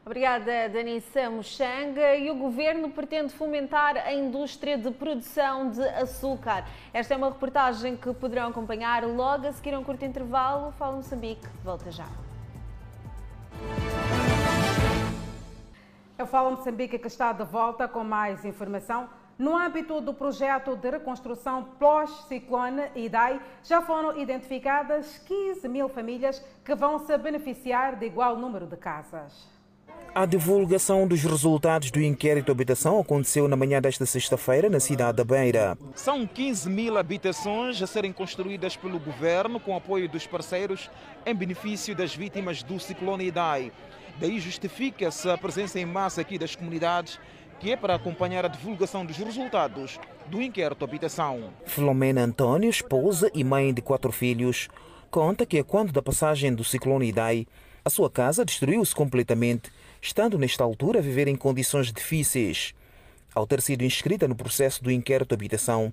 Obrigada, 0.04 0.68
Danissa 0.68 1.30
Mochanga. 1.30 2.16
E 2.16 2.28
o 2.28 2.35
governo 2.35 2.90
pretende 2.90 3.32
fomentar 3.32 3.96
a 3.96 4.12
indústria 4.12 4.76
de 4.76 4.90
produção 4.90 5.70
de 5.70 5.82
açúcar. 5.90 6.64
Esta 6.92 7.14
é 7.14 7.16
uma 7.16 7.28
reportagem 7.28 7.96
que 7.96 8.12
poderão 8.12 8.48
acompanhar 8.48 9.04
logo 9.04 9.46
a 9.46 9.52
seguir 9.52 9.74
a 9.74 9.78
um 9.78 9.85
curto 9.85 10.04
intervalo. 10.04 10.72
Fala 10.72 10.96
Moçambique, 10.96 11.46
volta 11.62 11.90
já. 11.92 12.08
Eu 16.23 16.27
falo 16.29 16.52
Moçambique 16.52 17.00
que 17.00 17.08
está 17.08 17.33
de 17.33 17.42
volta 17.42 17.88
com 17.88 18.04
mais 18.04 18.44
informação. 18.44 19.08
No 19.37 19.56
âmbito 19.56 20.00
do 20.00 20.14
projeto 20.14 20.77
de 20.77 20.88
reconstrução 20.88 21.64
pós-ciclone 21.81 22.85
IDAI, 22.94 23.40
já 23.64 23.83
foram 23.83 24.16
identificadas 24.16 25.18
15 25.27 25.68
mil 25.68 25.88
famílias 25.88 26.40
que 26.64 26.77
vão 26.77 27.00
se 27.00 27.18
beneficiar 27.18 27.96
de 27.96 28.06
igual 28.06 28.37
número 28.37 28.68
de 28.68 28.77
casas. 28.77 29.48
A 30.14 30.25
divulgação 30.25 31.08
dos 31.08 31.25
resultados 31.25 31.90
do 31.90 32.00
inquérito 32.00 32.52
habitação 32.52 33.00
aconteceu 33.00 33.48
na 33.48 33.56
manhã 33.56 33.81
desta 33.81 34.06
sexta-feira 34.06 34.70
na 34.70 34.79
cidade 34.79 35.16
da 35.16 35.25
Beira. 35.25 35.77
São 35.92 36.25
15 36.25 36.70
mil 36.70 36.98
habitações 36.98 37.83
a 37.83 37.87
serem 37.88 38.12
construídas 38.12 38.77
pelo 38.77 39.00
governo 39.00 39.58
com 39.58 39.75
apoio 39.75 40.08
dos 40.08 40.25
parceiros 40.25 40.88
em 41.27 41.35
benefício 41.35 41.96
das 41.96 42.14
vítimas 42.14 42.62
do 42.62 42.79
ciclone 42.79 43.27
Idai. 43.27 43.73
Daí 44.19 44.38
justifica-se 44.40 45.29
a 45.29 45.37
presença 45.37 45.79
em 45.79 45.87
massa 45.87 46.21
aqui 46.21 46.38
das 46.38 46.54
comunidades 46.54 47.19
que 47.63 47.71
é 47.71 47.77
para 47.77 47.94
acompanhar 47.94 48.44
a 48.44 48.48
divulgação 48.48 49.06
dos 49.06 49.17
resultados 49.17 50.00
do 50.27 50.42
inquérito 50.42 50.85
habitação. 50.85 51.52
Filomena 51.65 52.23
Antônio, 52.23 52.69
esposa 52.69 53.31
e 53.33 53.44
mãe 53.44 53.73
de 53.73 53.81
quatro 53.81 54.10
filhos, 54.10 54.69
conta 55.08 55.46
que 55.46 55.63
quando 55.63 55.92
da 55.92 56.02
passagem 56.02 56.52
do 56.52 56.65
ciclone 56.65 57.08
Idai, 57.08 57.46
a 57.85 57.90
sua 57.90 58.10
casa 58.10 58.44
destruiu-se 58.44 58.92
completamente 58.92 59.71
estando 60.00 60.37
nesta 60.37 60.65
altura 60.65 60.98
a 60.98 61.02
viver 61.02 61.29
em 61.29 61.37
condições 61.37 61.92
difíceis. 61.92 62.75
Ao 63.33 63.46
ter 63.46 63.63
sido 63.63 63.85
inscrita 63.85 64.27
no 64.27 64.35
processo 64.35 64.83
do 64.83 64.90
inquérito 64.90 65.33
habitação, 65.33 65.92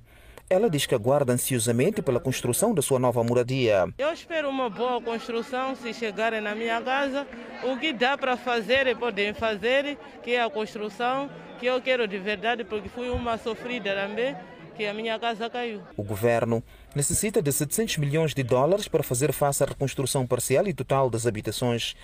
ela 0.49 0.69
diz 0.69 0.85
que 0.87 0.95
aguarda 0.95 1.31
ansiosamente 1.31 2.01
pela 2.01 2.19
construção 2.19 2.73
da 2.73 2.81
sua 2.81 2.97
nova 2.97 3.23
moradia. 3.23 3.87
Eu 3.97 4.11
espero 4.11 4.49
uma 4.49 4.69
boa 4.69 4.99
construção 4.99 5.75
se 5.75 5.93
chegarem 5.93 6.41
na 6.41 6.55
minha 6.55 6.81
casa. 6.81 7.27
O 7.63 7.77
que 7.77 7.93
dá 7.93 8.17
para 8.17 8.35
fazer 8.35 8.87
e 8.87 8.95
podem 8.95 9.31
fazer, 9.33 9.97
que 10.23 10.31
é 10.31 10.41
a 10.41 10.49
construção, 10.49 11.29
que 11.59 11.67
eu 11.67 11.79
quero 11.79 12.07
de 12.07 12.17
verdade, 12.17 12.63
porque 12.63 12.89
fui 12.89 13.09
uma 13.09 13.37
sofrida 13.37 13.93
também, 13.93 14.35
que 14.75 14.87
a 14.87 14.93
minha 14.93 15.19
casa 15.19 15.49
caiu. 15.49 15.81
O 15.95 16.03
governo 16.03 16.63
necessita 16.95 17.43
de 17.43 17.51
700 17.51 17.97
milhões 17.97 18.33
de 18.33 18.41
dólares 18.41 18.87
para 18.87 19.03
fazer 19.03 19.31
face 19.31 19.63
à 19.63 19.67
reconstrução 19.67 20.25
parcial 20.25 20.67
e 20.67 20.73
total 20.73 21.11
das 21.11 21.27
habitações 21.27 21.95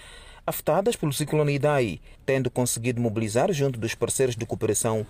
afetadas 0.45 0.95
pelo 0.95 1.11
ciclone 1.11 1.55
Idai, 1.55 1.99
tendo 2.25 2.51
conseguido 2.51 3.01
mobilizar 3.01 3.51
junto 3.51 3.79
dos 3.79 3.95
parceiros 3.95 4.35
de 4.35 4.45
cooperação 4.45 5.05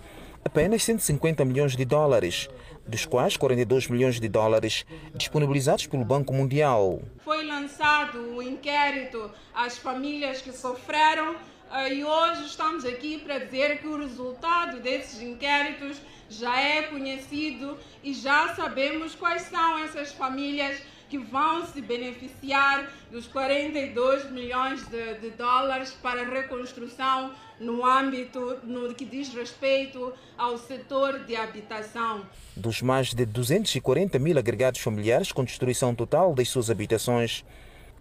apenas 0.46 0.84
150 0.84 1.44
milhões 1.44 1.76
de 1.76 1.84
dólares, 1.84 2.48
dos 2.86 3.04
quais 3.04 3.36
42 3.36 3.88
milhões 3.88 4.20
de 4.20 4.28
dólares 4.28 4.86
disponibilizados 5.12 5.86
pelo 5.88 6.04
Banco 6.04 6.32
Mundial. 6.32 7.02
Foi 7.24 7.44
lançado 7.44 8.18
o 8.18 8.36
um 8.36 8.42
inquérito 8.42 9.28
às 9.52 9.76
famílias 9.76 10.40
que 10.40 10.52
sofreram 10.52 11.34
eh, 11.72 11.94
e 11.94 12.04
hoje 12.04 12.46
estamos 12.46 12.84
aqui 12.84 13.18
para 13.18 13.40
dizer 13.40 13.80
que 13.80 13.88
o 13.88 13.98
resultado 13.98 14.80
desses 14.80 15.20
inquéritos 15.20 16.00
já 16.30 16.60
é 16.60 16.82
conhecido 16.82 17.76
e 18.04 18.14
já 18.14 18.54
sabemos 18.54 19.16
quais 19.16 19.42
são 19.42 19.78
essas 19.80 20.12
famílias 20.12 20.80
que 21.08 21.18
vão 21.18 21.66
se 21.66 21.80
beneficiar 21.80 22.88
dos 23.10 23.26
42 23.26 24.30
milhões 24.30 24.86
de, 24.88 25.14
de 25.14 25.30
dólares 25.30 25.90
para 26.02 26.24
reconstrução 26.24 27.32
no 27.58 27.84
âmbito 27.84 28.58
no 28.64 28.94
que 28.94 29.04
diz 29.04 29.32
respeito 29.32 30.12
ao 30.36 30.58
setor 30.58 31.20
de 31.20 31.36
habitação. 31.36 32.26
Dos 32.56 32.82
mais 32.82 33.14
de 33.14 33.24
240 33.24 34.18
mil 34.18 34.38
agregados 34.38 34.80
familiares 34.80 35.32
com 35.32 35.44
destruição 35.44 35.94
total 35.94 36.34
das 36.34 36.48
suas 36.48 36.70
habitações, 36.70 37.44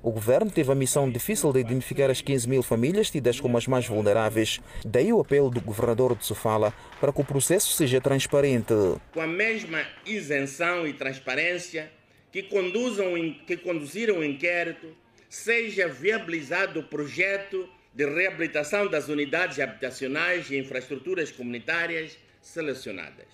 o 0.05 0.11
governo 0.11 0.51
teve 0.51 0.71
a 0.71 0.75
missão 0.75 1.09
difícil 1.09 1.51
de 1.51 1.61
identificar 1.61 2.11
as 2.11 2.21
15 2.21 2.47
mil 2.47 2.61
famílias 2.61 3.09
tidas 3.09 3.39
como 3.39 3.57
as 3.57 3.65
mais 3.65 3.87
vulneráveis. 3.87 4.61
Daí 4.85 5.11
o 5.11 5.19
apelo 5.19 5.49
do 5.49 5.59
governador 5.59 6.15
de 6.15 6.23
Sofala 6.23 6.71
para 6.99 7.11
que 7.11 7.21
o 7.21 7.25
processo 7.25 7.73
seja 7.73 7.99
transparente. 7.99 8.73
Com 9.11 9.21
a 9.21 9.25
mesma 9.25 9.81
isenção 10.05 10.85
e 10.87 10.93
transparência 10.93 11.91
que, 12.31 12.43
conduzam, 12.43 13.15
que 13.47 13.57
conduziram 13.57 14.19
o 14.19 14.23
inquérito, 14.23 14.87
seja 15.27 15.87
viabilizado 15.87 16.81
o 16.81 16.83
projeto 16.83 17.67
de 17.95 18.05
reabilitação 18.05 18.89
das 18.89 19.07
unidades 19.07 19.57
habitacionais 19.57 20.51
e 20.51 20.57
infraestruturas 20.59 21.31
comunitárias 21.31 22.17
selecionadas. 22.41 23.25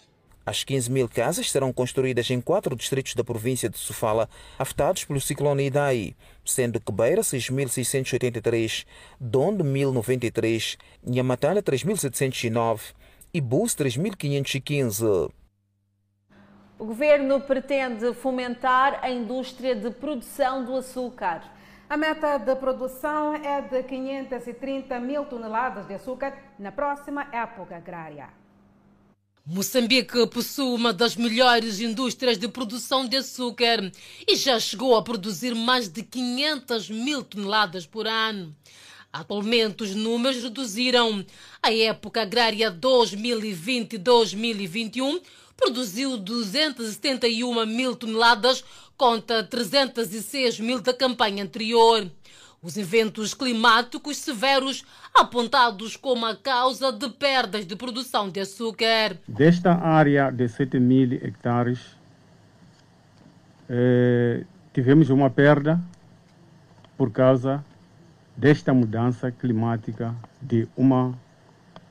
As 0.45 0.63
15 0.63 0.91
mil 0.91 1.09
casas 1.09 1.51
serão 1.51 1.73
construídas 1.73 2.29
em 2.29 2.39
quatro 2.39 2.75
distritos 2.75 3.15
da 3.15 3.23
província 3.23 3.69
de 3.69 3.77
Sofala, 3.77 4.29
afetados 4.57 5.03
pelo 5.05 5.21
ciclone 5.21 5.65
Idai, 5.65 6.15
sendo 6.45 6.79
que 6.79 6.91
Beira 6.91 7.21
6.683, 7.21 8.85
Dondo 9.19 9.63
1.093, 9.63 10.77
Nhamatala 11.05 11.61
3.709 11.61 12.93
e 13.33 13.41
Bus 13.41 13.75
3.515. 13.75 15.31
O 16.77 16.85
governo 16.85 17.39
pretende 17.41 18.11
fomentar 18.13 18.99
a 19.03 19.11
indústria 19.11 19.75
de 19.75 19.91
produção 19.91 20.65
do 20.65 20.75
açúcar. 20.75 21.43
A 21.91 21.97
meta 21.97 22.37
de 22.37 22.55
produção 22.55 23.35
é 23.35 23.61
de 23.61 23.83
530 23.83 24.97
mil 25.01 25.25
toneladas 25.25 25.85
de 25.85 25.95
açúcar 25.95 26.33
na 26.57 26.71
próxima 26.71 27.27
época 27.33 27.75
agrária. 27.75 28.29
Moçambique 29.45 30.25
possui 30.27 30.73
uma 30.73 30.93
das 30.93 31.17
melhores 31.17 31.81
indústrias 31.81 32.37
de 32.37 32.47
produção 32.47 33.05
de 33.05 33.17
açúcar 33.17 33.91
e 34.25 34.37
já 34.37 34.57
chegou 34.57 34.95
a 34.95 35.03
produzir 35.03 35.53
mais 35.53 35.89
de 35.89 36.01
500 36.01 36.89
mil 36.89 37.25
toneladas 37.25 37.85
por 37.85 38.07
ano. 38.07 38.55
Atualmente, 39.11 39.83
os 39.83 39.93
números 39.93 40.41
reduziram. 40.41 41.25
A 41.61 41.73
época 41.73 42.21
agrária 42.21 42.71
2020-2021 42.71 45.21
produziu 45.57 46.17
271 46.17 47.65
mil 47.65 47.95
toneladas 47.95 48.63
contra 49.01 49.43
306 49.43 50.59
mil 50.59 50.79
da 50.79 50.93
campanha 50.93 51.43
anterior. 51.43 52.07
Os 52.61 52.77
eventos 52.77 53.33
climáticos 53.33 54.17
severos 54.17 54.85
apontados 55.11 55.97
como 55.97 56.23
a 56.27 56.35
causa 56.35 56.91
de 56.91 57.09
perdas 57.09 57.65
de 57.65 57.75
produção 57.75 58.29
de 58.29 58.39
açúcar. 58.39 59.17
Desta 59.27 59.73
área 59.73 60.29
de 60.29 60.47
7 60.47 60.79
mil 60.79 61.13
hectares, 61.13 61.79
eh, 63.67 64.43
tivemos 64.71 65.09
uma 65.09 65.31
perda 65.31 65.81
por 66.95 67.09
causa 67.09 67.65
desta 68.37 68.71
mudança 68.71 69.31
climática 69.31 70.13
de 70.39 70.67
uma 70.77 71.17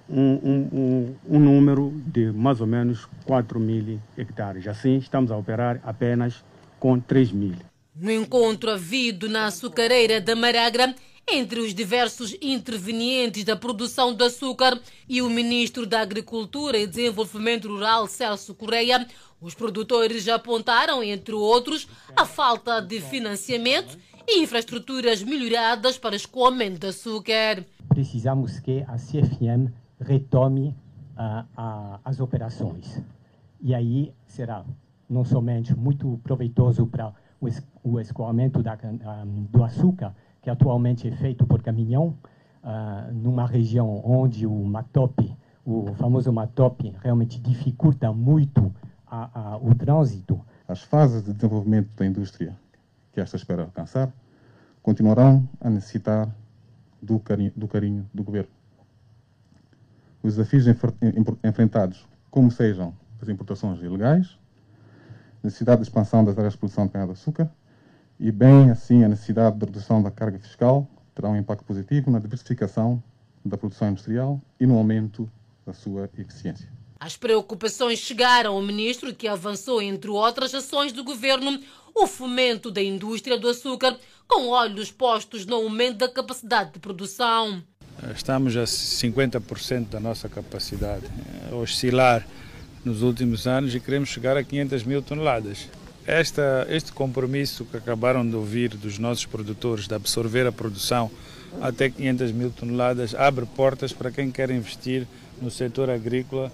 um, 0.08 0.34
um, 0.44 1.16
um, 1.28 1.38
número 1.40 1.92
de 2.06 2.30
mais 2.30 2.60
ou 2.60 2.68
menos 2.68 3.08
4 3.24 3.58
mil 3.58 3.98
hectares. 4.16 4.68
Assim, 4.68 4.96
estamos 4.98 5.32
a 5.32 5.36
operar 5.36 5.80
apenas 5.84 6.44
com 6.80 6.98
3 6.98 7.30
mil. 7.30 7.54
No 7.94 8.10
encontro 8.10 8.70
havido 8.70 9.28
na 9.28 9.46
açucareira 9.46 10.20
da 10.20 10.34
Maragra, 10.34 10.94
entre 11.30 11.60
os 11.60 11.74
diversos 11.74 12.34
intervenientes 12.40 13.44
da 13.44 13.54
produção 13.54 14.14
de 14.14 14.24
açúcar 14.24 14.80
e 15.08 15.22
o 15.22 15.28
ministro 15.28 15.86
da 15.86 16.00
Agricultura 16.00 16.78
e 16.78 16.86
Desenvolvimento 16.86 17.68
Rural, 17.68 18.06
Celso 18.08 18.54
Correia, 18.54 19.06
os 19.40 19.54
produtores 19.54 20.26
apontaram, 20.28 21.02
entre 21.02 21.34
outros, 21.34 21.86
a 22.16 22.24
falta 22.24 22.80
de 22.80 23.00
financiamento 23.00 23.96
e 24.26 24.42
infraestruturas 24.42 25.22
melhoradas 25.22 25.98
para 25.98 26.16
escoamento 26.16 26.80
de 26.80 26.88
açúcar. 26.88 27.64
Precisamos 27.88 28.58
que 28.58 28.84
a 28.88 28.96
CFM 28.96 29.72
retome 30.00 30.74
uh, 31.16 31.44
uh, 31.60 32.00
as 32.04 32.18
operações. 32.18 33.00
E 33.62 33.74
aí 33.74 34.12
será 34.26 34.64
não 35.10 35.24
somente 35.24 35.76
muito 35.76 36.18
proveitoso 36.22 36.86
para 36.86 37.12
o, 37.40 37.48
es 37.48 37.62
o 37.82 37.98
escoamento 37.98 38.62
da, 38.62 38.78
um, 39.24 39.44
do 39.50 39.64
açúcar, 39.64 40.14
que 40.40 40.48
atualmente 40.48 41.08
é 41.08 41.10
feito 41.16 41.46
por 41.46 41.62
caminhão, 41.62 42.16
uh, 42.62 43.12
numa 43.12 43.46
região 43.46 44.00
onde 44.04 44.46
o 44.46 44.64
matope, 44.64 45.36
o 45.66 45.92
famoso 45.94 46.32
matope, 46.32 46.94
realmente 47.02 47.40
dificulta 47.40 48.12
muito 48.12 48.72
a, 49.06 49.52
a, 49.52 49.56
o 49.56 49.74
trânsito. 49.74 50.40
As 50.68 50.82
fases 50.82 51.24
de 51.24 51.32
desenvolvimento 51.32 51.90
da 51.96 52.06
indústria 52.06 52.56
que 53.12 53.20
esta 53.20 53.36
espera 53.36 53.62
alcançar 53.62 54.12
continuarão 54.82 55.46
a 55.60 55.68
necessitar 55.68 56.32
do 57.02 57.18
carinho 57.18 57.52
do, 57.56 57.66
carinho 57.66 58.08
do 58.14 58.22
governo 58.22 58.60
os 60.22 60.36
desafios 60.36 60.66
enfrentados, 61.42 62.06
como 62.30 62.50
sejam 62.50 62.94
as 63.20 63.28
importações 63.28 63.80
ilegais, 63.82 64.38
necessidade 65.42 65.80
de 65.80 65.88
expansão 65.88 66.24
das 66.24 66.36
áreas 66.38 66.52
de 66.52 66.58
produção 66.58 66.86
de 66.86 66.92
cana-de-açúcar 66.92 67.50
e, 68.18 68.30
bem 68.30 68.70
assim, 68.70 69.04
a 69.04 69.08
necessidade 69.08 69.56
de 69.56 69.64
redução 69.64 70.02
da 70.02 70.10
carga 70.10 70.38
fiscal 70.38 70.88
terá 71.14 71.28
um 71.28 71.36
impacto 71.36 71.64
positivo 71.64 72.10
na 72.10 72.18
diversificação 72.18 73.02
da 73.44 73.56
produção 73.56 73.88
industrial 73.88 74.40
e 74.58 74.66
no 74.66 74.76
aumento 74.76 75.30
da 75.66 75.72
sua 75.72 76.08
eficiência. 76.18 76.68
As 76.98 77.16
preocupações 77.16 77.98
chegaram 77.98 78.54
ao 78.54 78.62
ministro, 78.62 79.14
que 79.14 79.26
avançou, 79.26 79.80
entre 79.80 80.10
outras 80.10 80.54
ações 80.54 80.92
do 80.92 81.02
governo, 81.02 81.58
o 81.94 82.06
fomento 82.06 82.70
da 82.70 82.82
indústria 82.82 83.38
do 83.38 83.48
açúcar, 83.48 83.96
com 84.28 84.48
olhos 84.48 84.92
postos 84.92 85.46
no 85.46 85.56
aumento 85.56 85.96
da 85.96 86.08
capacidade 86.08 86.72
de 86.72 86.78
produção. 86.78 87.62
Estamos 88.14 88.56
a 88.56 88.64
50% 88.64 89.88
da 89.88 90.00
nossa 90.00 90.28
capacidade, 90.28 91.06
a 91.50 91.54
oscilar 91.54 92.26
nos 92.84 93.02
últimos 93.02 93.46
anos 93.46 93.74
e 93.74 93.80
queremos 93.80 94.08
chegar 94.08 94.36
a 94.36 94.42
500 94.42 94.84
mil 94.84 95.02
toneladas. 95.02 95.68
Esta, 96.06 96.66
este 96.70 96.92
compromisso 96.92 97.64
que 97.64 97.76
acabaram 97.76 98.28
de 98.28 98.34
ouvir 98.34 98.70
dos 98.70 98.98
nossos 98.98 99.26
produtores 99.26 99.86
de 99.86 99.94
absorver 99.94 100.46
a 100.46 100.52
produção 100.52 101.10
até 101.60 101.90
500 101.90 102.32
mil 102.32 102.50
toneladas, 102.50 103.14
abre 103.14 103.44
portas 103.44 103.92
para 103.92 104.10
quem 104.10 104.30
quer 104.30 104.50
investir 104.50 105.06
no 105.40 105.50
setor 105.50 105.90
agrícola 105.90 106.50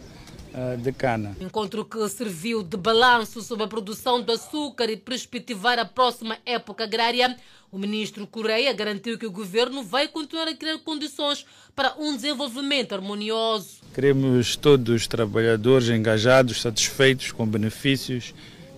uh, 0.55 0.77
de 0.79 0.93
cana. 0.93 1.37
Encontro 1.41 1.85
que 1.85 2.09
serviu 2.09 2.62
de 2.62 2.77
balanço 2.77 3.43
sobre 3.43 3.64
a 3.64 3.68
produção 3.68 4.22
de 4.22 4.33
açúcar 4.33 4.91
e 4.91 4.97
perspectivar 4.97 5.79
a 5.79 5.85
próxima 5.85 6.39
época 6.47 6.85
agrária. 6.85 7.37
O 7.71 7.79
ministro 7.79 8.27
Correia 8.27 8.73
garantiu 8.73 9.19
que 9.19 9.27
o 9.27 9.31
governo 9.31 9.83
vai 9.83 10.07
continuar 10.09 10.49
a 10.49 10.55
criar 10.55 10.79
condições 10.79 11.45
para 11.75 11.95
um 11.99 12.14
desenvolvimento 12.14 12.95
harmonioso. 12.95 13.81
Queremos 13.93 14.57
todos 14.57 14.95
os 14.95 15.07
trabalhadores 15.07 15.89
engajados, 15.89 16.62
satisfeitos 16.62 17.33
com 17.33 17.47
benefícios. 17.47 18.33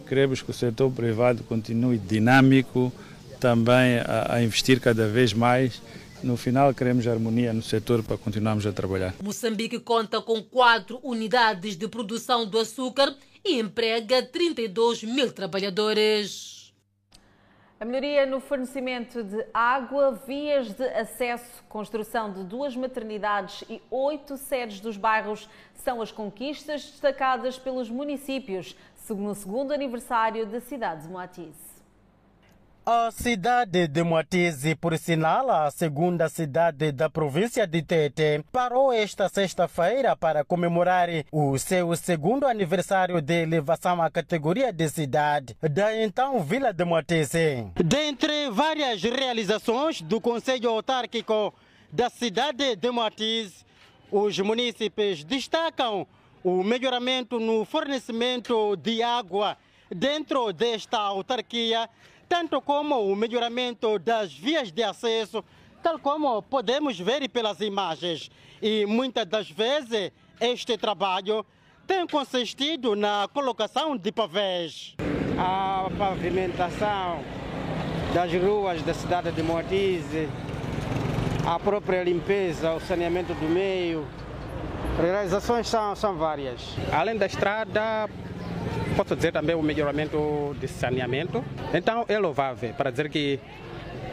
Queremos 0.08 0.40
que 0.40 0.50
o 0.50 0.54
setor 0.54 0.90
privado 0.90 1.44
continue 1.44 1.98
dinâmico, 1.98 2.92
também 3.38 3.98
a, 3.98 4.34
a 4.34 4.42
investir 4.42 4.80
cada 4.80 5.06
vez 5.06 5.32
mais. 5.32 5.82
No 6.22 6.36
final, 6.36 6.74
queremos 6.74 7.06
harmonia 7.06 7.52
no 7.52 7.62
setor 7.62 8.02
para 8.02 8.16
continuarmos 8.16 8.66
a 8.66 8.72
trabalhar. 8.72 9.14
Moçambique 9.22 9.78
conta 9.78 10.20
com 10.20 10.42
quatro 10.42 10.98
unidades 11.02 11.76
de 11.76 11.86
produção 11.86 12.44
do 12.44 12.58
açúcar 12.58 13.14
e 13.44 13.60
emprega 13.60 14.22
32 14.22 15.04
mil 15.04 15.30
trabalhadores. 15.30 16.57
A 17.80 17.84
melhoria 17.84 18.26
no 18.26 18.40
fornecimento 18.40 19.22
de 19.22 19.46
água, 19.54 20.10
vias 20.26 20.72
de 20.72 20.82
acesso, 20.82 21.62
construção 21.68 22.32
de 22.32 22.42
duas 22.42 22.74
maternidades 22.74 23.62
e 23.70 23.80
oito 23.88 24.36
sedes 24.36 24.80
dos 24.80 24.96
bairros 24.96 25.48
são 25.74 26.02
as 26.02 26.10
conquistas 26.10 26.82
destacadas 26.82 27.56
pelos 27.56 27.88
municípios, 27.88 28.76
segundo 28.96 29.30
o 29.30 29.34
segundo 29.36 29.72
aniversário 29.72 30.44
da 30.44 30.60
cidade 30.60 31.02
de 31.02 31.08
Moatize. 31.08 31.77
A 32.90 33.10
cidade 33.10 33.86
de 33.86 34.02
Moatize, 34.02 34.74
por 34.74 34.96
sinal, 34.96 35.50
a 35.50 35.70
segunda 35.70 36.26
cidade 36.30 36.90
da 36.90 37.10
província 37.10 37.66
de 37.66 37.82
Tete, 37.82 38.42
parou 38.50 38.90
esta 38.90 39.28
sexta-feira 39.28 40.16
para 40.16 40.42
comemorar 40.42 41.10
o 41.30 41.58
seu 41.58 41.94
segundo 41.96 42.46
aniversário 42.46 43.20
de 43.20 43.42
elevação 43.42 44.00
à 44.00 44.10
categoria 44.10 44.72
de 44.72 44.88
cidade 44.88 45.54
da 45.60 46.02
então 46.02 46.42
Vila 46.42 46.72
de 46.72 46.82
Moatize. 46.82 47.66
Dentre 47.74 48.48
várias 48.48 49.02
realizações 49.02 50.00
do 50.00 50.18
Conselho 50.18 50.70
Autárquico 50.70 51.52
da 51.92 52.08
cidade 52.08 52.74
de 52.74 52.90
Moatize, 52.90 53.66
os 54.10 54.38
munícipes 54.38 55.24
destacam 55.24 56.06
o 56.42 56.64
melhoramento 56.64 57.38
no 57.38 57.66
fornecimento 57.66 58.76
de 58.76 59.02
água 59.02 59.58
dentro 59.94 60.54
desta 60.54 60.98
autarquia 60.98 61.86
tanto 62.28 62.60
como 62.60 63.10
o 63.10 63.16
melhoramento 63.16 63.98
das 63.98 64.32
vias 64.32 64.70
de 64.70 64.82
acesso, 64.82 65.42
tal 65.82 65.98
como 65.98 66.42
podemos 66.42 66.98
ver 66.98 67.28
pelas 67.28 67.60
imagens. 67.60 68.30
E 68.60 68.84
muitas 68.86 69.26
das 69.26 69.50
vezes 69.50 70.12
este 70.40 70.76
trabalho 70.76 71.44
tem 71.86 72.06
consistido 72.06 72.94
na 72.94 73.28
colocação 73.32 73.96
de 73.96 74.12
pavés. 74.12 74.94
A 75.38 75.88
pavimentação 75.96 77.22
das 78.12 78.32
ruas 78.32 78.82
da 78.82 78.92
cidade 78.92 79.32
de 79.32 79.42
Moatize, 79.42 80.28
a 81.46 81.58
própria 81.58 82.02
limpeza, 82.02 82.74
o 82.74 82.80
saneamento 82.80 83.32
do 83.34 83.48
meio. 83.48 84.06
As 84.96 85.04
realizações 85.04 85.68
são, 85.68 85.94
são 85.94 86.16
várias. 86.16 86.76
Além 86.92 87.16
da 87.16 87.26
estrada, 87.26 88.08
posso 88.96 89.14
dizer 89.14 89.32
também 89.32 89.54
o 89.54 89.62
melhoramento 89.62 90.56
de 90.60 90.68
saneamento. 90.68 91.44
Então 91.72 92.04
é 92.08 92.18
louvável 92.18 92.72
para 92.74 92.90
dizer 92.90 93.08
que 93.08 93.40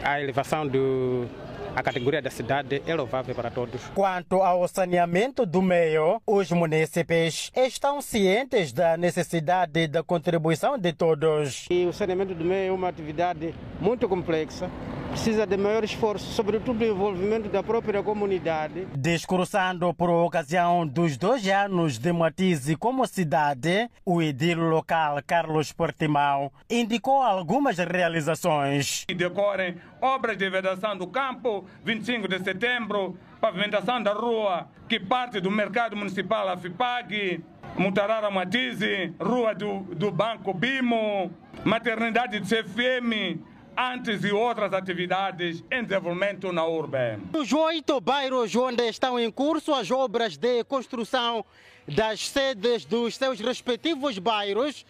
a 0.02 0.20
elevação 0.20 0.66
do 0.66 1.28
a 1.76 1.82
categoria 1.82 2.22
da 2.22 2.30
cidade 2.30 2.82
é 2.86 2.94
louvável 2.94 3.34
para 3.34 3.50
todos. 3.50 3.82
Quanto 3.94 4.36
ao 4.36 4.66
saneamento 4.66 5.44
do 5.44 5.60
meio, 5.60 6.22
os 6.26 6.50
munícipes 6.50 7.52
estão 7.54 8.00
cientes 8.00 8.72
da 8.72 8.96
necessidade 8.96 9.86
da 9.86 10.02
contribuição 10.02 10.78
de 10.78 10.94
todos. 10.94 11.66
E 11.70 11.84
o 11.84 11.92
saneamento 11.92 12.34
do 12.34 12.42
meio 12.42 12.70
é 12.70 12.72
uma 12.72 12.88
atividade 12.88 13.54
muito 13.78 14.08
complexa 14.08 14.70
precisa 15.16 15.46
de 15.46 15.56
maior 15.56 15.82
esforço, 15.82 16.30
sobretudo 16.34 16.82
o 16.82 16.84
envolvimento 16.84 17.48
da 17.48 17.62
própria 17.62 18.02
comunidade. 18.02 18.86
Discursando 18.94 19.94
por 19.94 20.10
ocasião 20.10 20.86
dos 20.86 21.16
dois 21.16 21.48
anos 21.48 21.98
de 21.98 22.12
Matize 22.12 22.76
como 22.76 23.06
cidade, 23.06 23.88
o 24.04 24.20
edil 24.20 24.60
local 24.68 25.18
Carlos 25.26 25.72
Portimão 25.72 26.52
indicou 26.68 27.22
algumas 27.22 27.78
realizações. 27.78 29.06
Decorrem 29.08 29.76
obras 30.02 30.36
de 30.36 30.50
vedação 30.50 30.94
do 30.94 31.06
campo, 31.06 31.64
25 31.82 32.28
de 32.28 32.38
setembro, 32.40 33.16
pavimentação 33.40 34.02
da 34.02 34.12
rua 34.12 34.68
que 34.86 35.00
parte 35.00 35.40
do 35.40 35.50
mercado 35.50 35.96
municipal 35.96 36.46
Afipag, 36.50 37.42
Mutarara 37.78 38.30
Matize, 38.30 39.14
rua 39.18 39.54
do, 39.54 39.80
do 39.94 40.10
Banco 40.10 40.52
Bimo, 40.52 41.30
maternidade 41.64 42.38
do 42.38 42.46
CFM, 42.46 43.40
antes 43.76 44.24
e 44.24 44.32
outras 44.32 44.72
atividades 44.72 45.62
em 45.70 45.84
desenvolvimento 45.84 46.50
na 46.52 46.64
urbe. 46.64 47.18
Os 47.32 47.52
oito 47.52 48.00
bairros 48.00 48.54
onde 48.56 48.88
estão 48.88 49.20
em 49.20 49.30
curso 49.30 49.74
as 49.74 49.90
obras 49.90 50.36
de 50.36 50.64
construção 50.64 51.44
das 51.86 52.28
sedes 52.28 52.84
dos 52.84 53.16
seus 53.16 53.38
respectivos 53.38 54.18
bairros, 54.18 54.86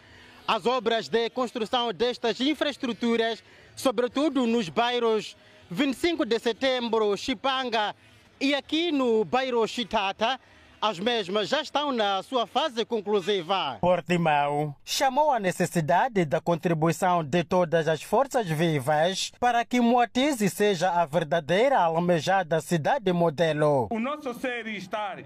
as 0.46 0.64
obras 0.64 1.08
de 1.08 1.28
construção 1.30 1.92
destas 1.92 2.40
infraestruturas, 2.40 3.42
sobretudo 3.74 4.46
nos 4.46 4.68
bairros 4.68 5.36
25 5.70 6.24
de 6.24 6.38
setembro, 6.38 7.16
Chipanga 7.16 7.94
e 8.40 8.54
aqui 8.54 8.92
no 8.92 9.24
bairro 9.24 9.66
Chitata, 9.66 10.38
as 10.80 10.98
mesmas 10.98 11.48
já 11.48 11.60
estão 11.60 11.92
na 11.92 12.22
sua 12.22 12.46
fase 12.46 12.84
conclusiva. 12.84 13.78
Portimão 13.80 14.74
chamou 14.84 15.32
a 15.32 15.40
necessidade 15.40 16.24
da 16.24 16.40
contribuição 16.40 17.24
de 17.24 17.42
todas 17.44 17.88
as 17.88 18.02
forças 18.02 18.46
vivas 18.48 19.32
para 19.40 19.64
que 19.64 19.80
Moatize 19.80 20.48
seja 20.50 20.90
a 20.90 21.06
verdadeira 21.06 21.78
almejada 21.78 22.60
cidade 22.60 23.12
modelo. 23.12 23.88
O 23.90 23.98
nosso 23.98 24.34
ser 24.34 24.66
e 24.66 24.76
estar 24.76 25.22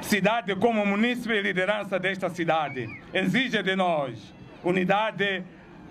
cidade 0.00 0.54
como 0.56 0.86
munícipe 0.86 1.34
e 1.34 1.42
liderança 1.42 1.98
desta 1.98 2.30
cidade 2.30 2.88
exige 3.12 3.62
de 3.62 3.74
nós 3.74 4.32
unidade, 4.62 5.42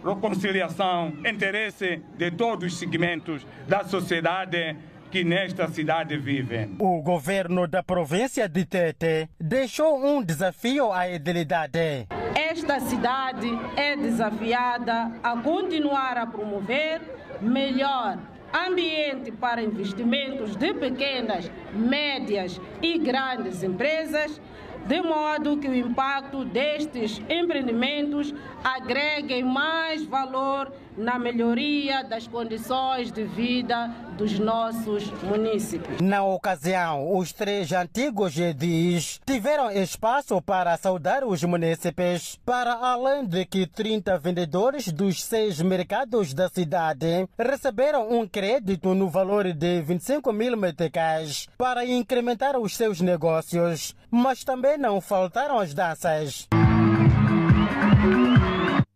reconciliação, 0.04 1.14
interesse 1.26 2.02
de 2.18 2.32
todos 2.32 2.72
os 2.72 2.80
segmentos 2.80 3.46
da 3.68 3.84
sociedade 3.84 4.76
que 5.10 5.24
nesta 5.24 5.68
cidade 5.68 6.18
vivem. 6.18 6.76
O 6.80 7.02
governo 7.02 7.68
da 7.68 7.82
província 7.82 8.48
de 8.48 8.66
Tete 8.66 9.30
deixou 9.40 10.04
um 10.06 10.22
desafio 10.22 10.92
à 10.92 11.10
edilidade. 11.10 12.08
Esta 12.36 12.80
cidade 12.80 13.48
é 13.76 13.96
desafiada 13.96 15.12
a 15.24 15.38
continuar 15.38 16.18
a 16.18 16.28
promover 16.28 17.02
melhor 17.42 18.18
ambiente 18.54 19.32
para 19.32 19.62
investimentos 19.62 20.56
de 20.56 20.74
pequenas, 20.74 21.52
médias 21.74 22.60
e 22.82 22.98
grandes 22.98 23.64
empresas 23.64 24.40
de 24.88 25.02
modo 25.02 25.58
que 25.58 25.68
o 25.68 25.76
impacto 25.76 26.46
destes 26.46 27.22
empreendimentos 27.28 28.34
agregue 28.64 29.44
mais 29.44 30.06
valor 30.06 30.72
na 30.98 31.20
melhoria 31.20 32.04
das 32.04 32.28
condições 32.28 33.12
de 33.12 33.24
vida 33.24 33.88
dos 34.18 34.40
nossos 34.40 35.10
municípios. 35.22 36.02
Na 36.02 36.24
ocasião, 36.24 37.16
os 37.16 37.32
três 37.32 37.72
antigos 37.72 38.38
edis 38.38 39.22
tiveram 39.26 39.70
espaço 39.70 40.42
para 40.42 40.76
saudar 40.76 41.24
os 41.24 41.44
munícipes, 41.44 42.40
para 42.44 42.74
além 42.74 43.26
de 43.26 43.46
que 43.46 43.68
30 43.68 44.18
vendedores 44.18 44.92
dos 44.92 45.24
seis 45.24 45.62
mercados 45.62 46.34
da 46.34 46.50
cidade 46.50 47.28
receberam 47.38 48.12
um 48.12 48.28
crédito 48.28 48.96
no 48.96 49.08
valor 49.08 49.54
de 49.54 49.82
25 49.82 50.34
mil 50.34 50.58
meticais 50.58 51.48
para 51.58 51.86
incrementar 51.86 52.58
os 52.58 52.76
seus 52.76 53.02
negócios, 53.02 53.96
mas 54.10 54.44
também 54.44 54.78
não 54.78 55.00
faltaram 55.00 55.60
as 55.60 55.74
danças. 55.74 56.48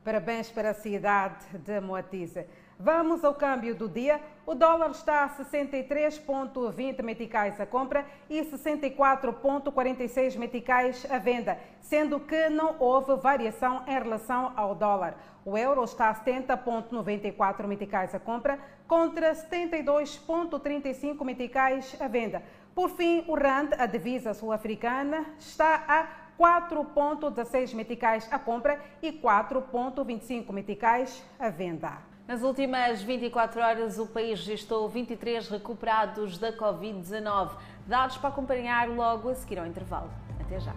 Parabéns 0.03 0.49
para 0.49 0.71
a 0.71 0.73
cidade 0.73 1.45
de 1.59 1.79
Moatize. 1.79 2.47
Vamos 2.79 3.23
ao 3.23 3.35
câmbio 3.35 3.75
do 3.75 3.87
dia. 3.87 4.19
O 4.47 4.55
dólar 4.55 4.89
está 4.89 5.25
a 5.25 5.29
63,20 5.29 7.03
meticais 7.03 7.61
a 7.61 7.67
compra 7.67 8.03
e 8.27 8.41
64,46 8.41 10.37
meticais 10.39 11.05
a 11.07 11.19
venda, 11.19 11.59
sendo 11.81 12.19
que 12.19 12.49
não 12.49 12.77
houve 12.79 13.15
variação 13.17 13.83
em 13.87 13.91
relação 13.91 14.51
ao 14.55 14.73
dólar. 14.73 15.15
O 15.45 15.55
euro 15.55 15.83
está 15.83 16.09
a 16.09 16.15
70,94 16.15 17.67
meticais 17.67 18.15
a 18.15 18.19
compra 18.19 18.57
contra 18.87 19.33
72,35 19.33 21.23
meticais 21.23 21.95
a 21.99 22.07
venda. 22.07 22.41
Por 22.73 22.89
fim, 22.89 23.23
o 23.27 23.35
rand, 23.35 23.69
a 23.77 23.85
divisa 23.85 24.33
sul-africana, 24.33 25.27
está 25.37 25.83
a 25.87 26.20
4,16 26.39 27.73
meticais 27.73 28.27
a 28.31 28.39
compra 28.39 28.79
e 29.01 29.11
4,25 29.11 30.51
meticais 30.51 31.23
a 31.39 31.49
venda. 31.49 32.11
Nas 32.27 32.43
últimas 32.43 33.01
24 33.01 33.61
horas, 33.61 33.99
o 33.99 34.07
país 34.07 34.39
registrou 34.39 34.87
23 34.87 35.49
recuperados 35.49 36.37
da 36.37 36.53
Covid-19. 36.53 37.51
Dados 37.85 38.17
para 38.17 38.29
acompanhar 38.29 38.87
logo 38.87 39.29
a 39.29 39.35
seguir 39.35 39.59
ao 39.59 39.65
intervalo. 39.65 40.09
Até 40.39 40.59
já. 40.59 40.73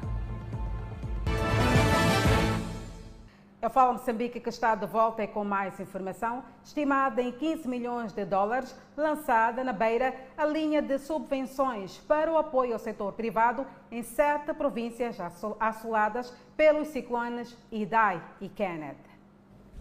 A 3.65 3.71
Fala 3.71 3.95
Moçambique 3.95 4.41
que 4.41 4.51
está 4.51 4.75
de 4.75 4.85
volta 4.85 5.23
é 5.23 5.27
com 5.27 5.43
mais 5.43 5.81
informação, 5.81 6.45
estimada 6.63 7.23
em 7.23 7.33
15 7.33 7.67
milhões 7.67 8.13
de 8.13 8.23
dólares, 8.23 8.77
lançada 8.95 9.65
na 9.65 9.73
beira 9.73 10.15
a 10.37 10.45
linha 10.45 10.83
de 10.83 10.99
subvenções 10.99 11.97
para 12.07 12.31
o 12.31 12.37
apoio 12.37 12.75
ao 12.75 12.79
setor 12.79 13.15
privado 13.15 13.67
em 13.91 14.03
sete 14.03 14.53
províncias 14.53 15.17
assoladas 15.59 16.31
pelos 16.55 16.89
ciclones 16.89 17.57
Idai 17.73 18.23
e 18.39 18.51
Kenneth. 18.51 18.99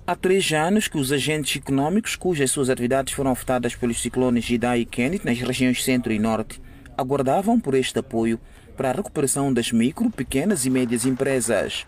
Há 0.08 0.16
três 0.16 0.50
anos 0.54 0.88
que 0.88 0.98
os 0.98 1.12
agentes 1.12 1.58
econômicos 1.58 2.16
cujas 2.16 2.52
suas 2.52 2.70
atividades 2.70 3.14
foram 3.14 3.32
afetadas 3.32 3.76
pelos 3.76 4.02
ciclones 4.02 4.50
Idai 4.50 4.80
e 4.80 4.86
Kenneth 4.86 5.26
nas 5.26 5.38
regiões 5.42 5.84
centro 5.84 6.14
e 6.14 6.20
norte 6.20 6.62
aguardavam 6.98 7.60
por 7.60 7.74
este 7.74 8.00
apoio 8.00 8.40
para 8.78 8.92
a 8.92 8.94
recuperação 8.94 9.54
das 9.54 9.74
micro, 9.74 10.10
pequenas 10.10 10.66
e 10.66 10.70
médias 10.70 11.06
empresas 11.06 11.86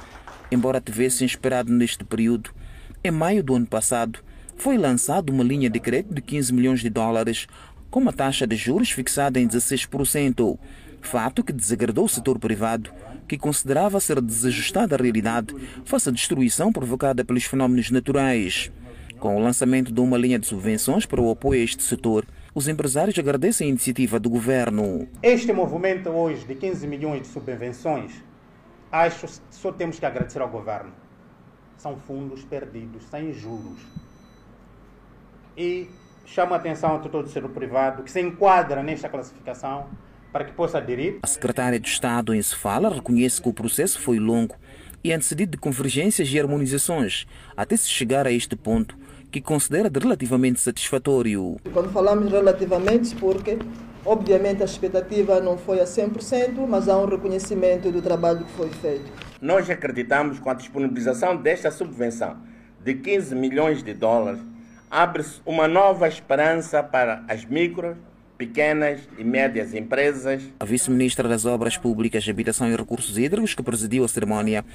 embora 0.52 0.82
tivessem 0.82 1.26
esperado 1.26 1.72
neste 1.72 2.04
período. 2.04 2.52
Em 3.04 3.12
maio 3.12 3.44
do 3.44 3.56
ano 3.56 3.66
passado, 3.66 4.20
foi 4.56 4.78
lançada 4.78 5.32
uma 5.32 5.44
linha 5.44 5.70
de 5.70 5.80
crédito 5.80 6.14
de 6.14 6.22
15 6.22 6.54
milhões 6.54 6.80
de 6.80 6.90
dólares 6.90 7.48
com 7.90 8.00
uma 8.00 8.14
taxa 8.14 8.46
de 8.46 8.56
juros 8.56 8.92
fixada 8.92 9.40
em 9.40 9.48
16%, 9.48 10.58
fato 11.02 11.44
que 11.44 11.54
desagradou 11.54 12.06
o 12.06 12.10
setor 12.10 12.40
privado, 12.40 12.92
que 13.28 13.38
considerava 13.38 14.00
ser 14.00 14.22
desajustada 14.22 14.96
a 14.96 14.98
realidade 14.98 15.56
face 15.84 16.10
à 16.10 16.12
destruição 16.12 16.72
provocada 16.72 17.24
pelos 17.24 17.44
fenómenos 17.44 17.90
naturais. 17.92 18.72
Com 19.20 19.38
o 19.38 19.40
lançamento 19.40 19.94
de 19.94 20.00
uma 20.02 20.18
linha 20.18 20.38
de 20.38 20.46
subvenções 20.46 21.06
para 21.06 21.22
o 21.22 21.32
apoio 21.32 21.62
a 21.62 21.64
este 21.64 21.84
setor, 21.84 22.26
os 22.54 22.68
empresários 22.68 23.18
agradecem 23.18 23.68
a 23.68 23.70
iniciativa 23.70 24.20
do 24.20 24.30
governo. 24.30 25.08
Este 25.24 25.52
movimento 25.52 26.10
hoje 26.10 26.46
de 26.46 26.56
15 26.56 26.88
milhões 26.88 27.22
de 27.22 27.28
subvenções 27.28 28.12
acho 29.04 29.28
que 29.28 29.34
só 29.52 29.72
temos 29.72 30.00
que 30.00 30.06
agradecer 30.06 30.42
ao 30.42 30.50
governo. 30.50 30.92
São 31.78 31.98
fundos 31.98 32.44
perdidos, 32.44 33.04
sem 33.06 33.34
juros. 33.34 33.80
E 35.58 35.90
chamo 36.26 36.54
a 36.54 36.58
atenção 36.58 36.96
a 36.96 37.00
todo 37.00 37.26
o 37.26 37.28
setor 37.28 37.50
privado 37.50 38.04
que 38.04 38.12
se 38.12 38.22
enquadra 38.22 38.82
nesta 38.82 39.10
classificação 39.10 39.88
para 40.32 40.46
que 40.46 40.54
possa 40.54 40.78
aderir. 40.78 41.20
A 41.24 41.28
secretária 41.28 41.80
de 41.80 41.88
Estado 41.88 42.34
em 42.34 42.42
Sefala 42.42 42.90
reconhece 42.90 43.42
que 43.42 43.50
o 43.50 43.54
processo 43.54 44.00
foi 44.00 44.20
longo 44.20 44.56
e 45.04 45.14
antecedido 45.14 45.52
de 45.52 45.58
convergências 45.58 46.28
e 46.30 46.40
harmonizações, 46.40 47.26
até 47.56 47.78
se 47.78 47.88
chegar 47.88 48.26
a 48.26 48.32
este 48.32 48.56
ponto 48.56 48.98
que 49.32 49.40
considera 49.40 49.90
de 49.90 50.00
relativamente 50.00 50.60
satisfatório. 50.60 51.58
Quando 51.72 51.92
falamos 51.92 52.32
relativamente, 52.32 53.16
porque 53.16 53.60
Obviamente 54.06 54.62
a 54.62 54.66
expectativa 54.66 55.40
não 55.40 55.58
foi 55.58 55.82
a 55.82 55.84
100%, 55.84 56.68
mas 56.68 56.88
há 56.88 56.96
um 56.96 57.06
reconhecimento 57.06 57.92
do 57.92 58.04
trabalho 58.04 58.46
que 58.46 58.52
foi 58.52 58.70
feito. 58.70 59.12
Nós 59.42 59.68
acreditamos 59.68 60.40
que 60.40 60.48
a 60.48 60.54
disponibilização 60.54 61.36
desta 61.36 61.72
subvenção 61.72 62.38
de 62.84 62.94
15 62.94 63.34
milhões 63.34 63.82
de 63.82 63.96
dólares 63.96 64.40
abre-se 64.92 65.42
uma 65.44 65.68
nova 65.68 66.08
esperança 66.08 66.84
para 66.84 67.24
as 67.28 67.44
micro, 67.46 67.98
pequenas 68.38 69.02
e 69.18 69.24
médias 69.24 69.74
empresas. 69.74 70.44
A 70.60 70.66
vice-ministra 70.66 71.28
das 71.28 71.46
Obras 71.46 71.78
Públicas, 71.78 72.28
Habitação 72.28 72.70
e 72.70 72.76
Recursos 72.76 73.18
Hídricos, 73.18 73.54
que 73.54 73.64
presidiu 73.64 74.04
a 74.04 74.08
cerimónia, 74.08 74.66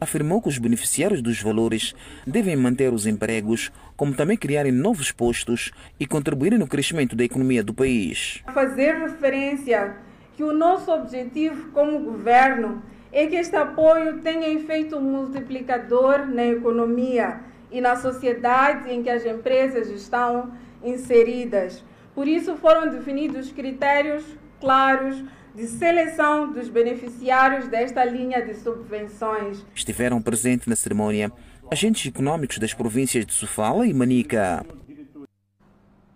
afirmou 0.00 0.42
que 0.42 0.48
os 0.48 0.58
beneficiários 0.58 1.22
dos 1.22 1.40
valores 1.40 1.94
devem 2.26 2.56
manter 2.56 2.92
os 2.92 3.06
empregos, 3.06 3.70
como 3.96 4.14
também 4.14 4.36
criarem 4.36 4.72
novos 4.72 5.12
postos 5.12 5.72
e 5.98 6.06
contribuírem 6.06 6.58
no 6.58 6.66
crescimento 6.66 7.14
da 7.14 7.24
economia 7.24 7.62
do 7.62 7.72
país. 7.72 8.42
Fazer 8.52 8.94
referência 8.98 9.96
que 10.36 10.42
o 10.42 10.52
nosso 10.52 10.90
objetivo 10.90 11.70
como 11.70 12.00
governo 12.00 12.82
é 13.12 13.26
que 13.26 13.36
este 13.36 13.54
apoio 13.54 14.18
tenha 14.18 14.48
efeito 14.48 15.00
multiplicador 15.00 16.26
na 16.26 16.44
economia 16.46 17.40
e 17.70 17.80
na 17.80 17.94
sociedade 17.96 18.90
em 18.90 19.02
que 19.02 19.10
as 19.10 19.24
empresas 19.24 19.88
estão 19.88 20.52
inseridas. 20.82 21.84
Por 22.14 22.28
isso 22.28 22.56
foram 22.56 22.88
definidos 22.88 23.50
critérios 23.50 24.24
claros 24.60 25.22
de 25.54 25.66
seleção 25.66 26.52
dos 26.52 26.68
beneficiários 26.68 27.68
desta 27.68 28.04
linha 28.04 28.44
de 28.44 28.54
subvenções. 28.54 29.64
Estiveram 29.74 30.22
presentes 30.22 30.66
na 30.66 30.76
cerimônia 30.76 31.32
agentes 31.70 32.06
econômicos 32.06 32.58
das 32.58 32.72
províncias 32.72 33.26
de 33.26 33.32
Sofala 33.32 33.86
e 33.86 33.92
Manica. 33.92 34.64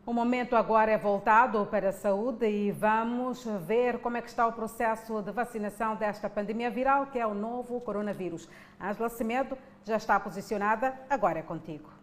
O 0.07 0.13
momento 0.13 0.57
agora 0.57 0.91
é 0.91 0.97
voltado 0.97 1.67
para 1.67 1.91
a 1.91 1.93
saúde 1.93 2.47
e 2.47 2.73
vamos 2.73 3.45
ver 3.67 3.99
como 3.99 4.17
é 4.17 4.23
que 4.23 4.29
está 4.29 4.47
o 4.47 4.53
processo 4.53 5.21
de 5.21 5.31
vacinação 5.33 5.97
desta 5.97 6.31
pandemia 6.31 6.71
viral, 6.71 7.07
que 7.07 7.19
é 7.19 7.27
o 7.27 7.35
novo 7.35 7.79
coronavírus. 7.81 8.49
Angela 8.81 9.11
Semedo 9.11 9.59
já 9.85 9.97
está 9.97 10.19
posicionada, 10.19 10.95
agora 11.11 11.41
é 11.41 11.43
contigo. 11.43 11.98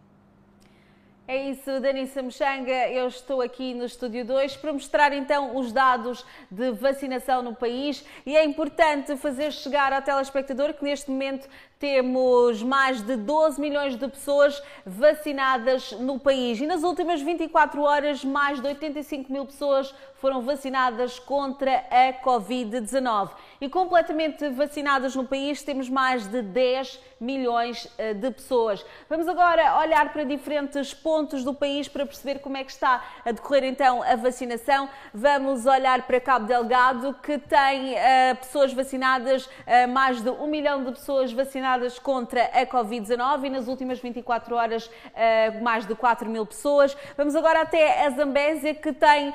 É 1.28 1.50
isso, 1.50 1.80
Danissa 1.80 2.22
Mochanga. 2.22 2.88
Eu 2.90 3.08
estou 3.08 3.42
aqui 3.42 3.74
no 3.74 3.86
Estúdio 3.86 4.24
2 4.24 4.58
para 4.58 4.72
mostrar 4.72 5.12
então 5.12 5.58
os 5.58 5.72
dados 5.72 6.24
de 6.52 6.70
vacinação 6.72 7.42
no 7.42 7.56
país 7.56 8.06
e 8.28 8.38
é 8.38 8.46
importante 8.46 9.18
fazer 9.18 9.52
chegar 9.52 9.92
ao 9.92 10.04
telespectador 10.04 10.76
que 10.76 10.84
neste 10.84 11.10
momento 11.10 11.50
temos 11.80 12.64
mais 12.64 13.02
de 13.02 13.16
12 13.16 13.60
milhões 13.60 13.98
de 13.98 14.08
pessoas 14.08 14.62
vacinadas 14.86 15.92
no 15.92 16.20
país 16.20 16.60
e 16.60 16.66
nas 16.66 16.84
últimas 16.84 17.22
24 17.22 17.82
horas 17.82 18.24
mais 18.24 18.62
de 18.62 18.68
85 18.68 19.32
mil 19.32 19.46
pessoas 19.46 19.94
foram 20.16 20.42
vacinadas 20.42 21.20
contra 21.20 21.84
a 21.92 22.14
Covid-19. 22.24 23.30
E 23.62 23.70
completamente 23.70 24.50
vacinadas 24.50 25.16
no 25.16 25.26
país 25.26 25.62
temos 25.62 25.90
mais 25.90 26.26
de 26.28 26.42
10 26.42 27.00
milhões 27.20 27.88
eh, 27.98 28.14
de 28.14 28.32
pessoas. 28.32 28.86
Vamos 29.10 29.28
agora 29.28 29.78
olhar 29.80 30.12
para 30.12 30.24
diferentes 30.24 30.94
pontos 30.94 31.44
do 31.44 31.54
país 31.54 31.88
para 31.88 32.06
perceber 32.06 32.40
como 32.40 32.58
é 32.58 32.64
que 32.64 32.72
está 32.72 33.04
a 33.24 33.32
decorrer 33.32 33.66
então 33.66 34.02
a 34.02 34.16
vacinação. 34.16 34.90
Vamos 35.14 35.66
olhar 35.66 36.02
para 36.04 36.20
Cabo 36.20 36.46
Delgado, 36.46 37.14
que 37.22 37.38
tem 37.38 37.94
uh, 37.94 38.36
pessoas 38.38 38.74
vacinadas, 38.74 39.46
uh, 39.46 39.88
mais 39.90 40.22
de 40.22 40.30
um 40.30 40.48
milhão 40.48 40.84
de 40.84 40.92
pessoas 40.92 41.32
vacinadas 41.32 41.65
contra 42.02 42.44
a 42.46 42.66
Covid-19 42.66 43.46
e 43.46 43.50
nas 43.50 43.68
últimas 43.68 44.00
24 44.00 44.56
horas 44.56 44.86
uh, 44.86 45.64
mais 45.64 45.86
de 45.86 45.96
4 45.96 46.30
mil 46.30 46.46
pessoas. 46.46 46.96
Vamos 47.18 47.36
agora 47.36 47.62
até 47.62 48.06
a 48.06 48.10
Zambésia, 48.12 48.74
que 48.76 48.94
tem 48.94 49.34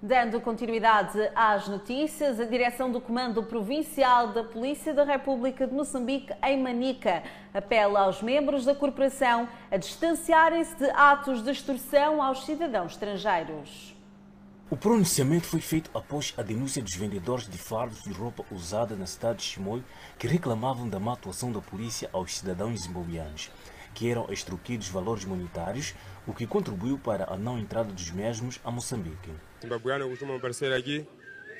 Dando 0.00 0.40
continuidade 0.40 1.18
às 1.34 1.66
notícias, 1.66 2.38
a 2.38 2.44
direção 2.44 2.88
do 2.88 3.00
Comando 3.00 3.42
Provincial 3.42 4.28
da 4.28 4.44
Polícia 4.44 4.94
da 4.94 5.02
República 5.02 5.66
de 5.66 5.74
Moçambique, 5.74 6.32
em 6.44 6.62
Manica, 6.62 7.24
apela 7.52 8.02
aos 8.02 8.22
membros 8.22 8.64
da 8.64 8.76
corporação 8.76 9.48
a 9.68 9.76
distanciarem-se 9.76 10.76
de 10.76 10.88
atos 10.90 11.42
de 11.42 11.50
extorsão 11.50 12.22
aos 12.22 12.44
cidadãos 12.44 12.92
estrangeiros. 12.92 13.92
O 14.70 14.76
pronunciamento 14.76 15.48
foi 15.48 15.60
feito 15.60 15.90
após 15.92 16.32
a 16.36 16.42
denúncia 16.42 16.80
dos 16.80 16.94
vendedores 16.94 17.48
de 17.48 17.58
fardos 17.58 18.04
de 18.04 18.12
roupa 18.12 18.44
usada 18.52 18.94
na 18.94 19.06
cidade 19.06 19.38
de 19.38 19.46
Chimoio 19.46 19.84
que 20.16 20.28
reclamavam 20.28 20.88
da 20.88 21.00
má 21.00 21.14
atuação 21.14 21.50
da 21.50 21.60
polícia 21.60 22.08
aos 22.12 22.36
cidadãos 22.36 22.82
zimbabuianos, 22.82 23.50
que 23.94 24.10
eram 24.10 24.26
extorquidos 24.30 24.88
valores 24.88 25.24
monetários, 25.24 25.94
o 26.26 26.32
que 26.32 26.46
contribuiu 26.46 26.98
para 26.98 27.32
a 27.32 27.36
não 27.36 27.58
entrada 27.58 27.92
dos 27.92 28.10
mesmos 28.10 28.60
a 28.64 28.70
Moçambique. 28.70 29.30
Costumam 30.08 30.36
aparecer 30.36 30.72
aqui, 30.72 31.06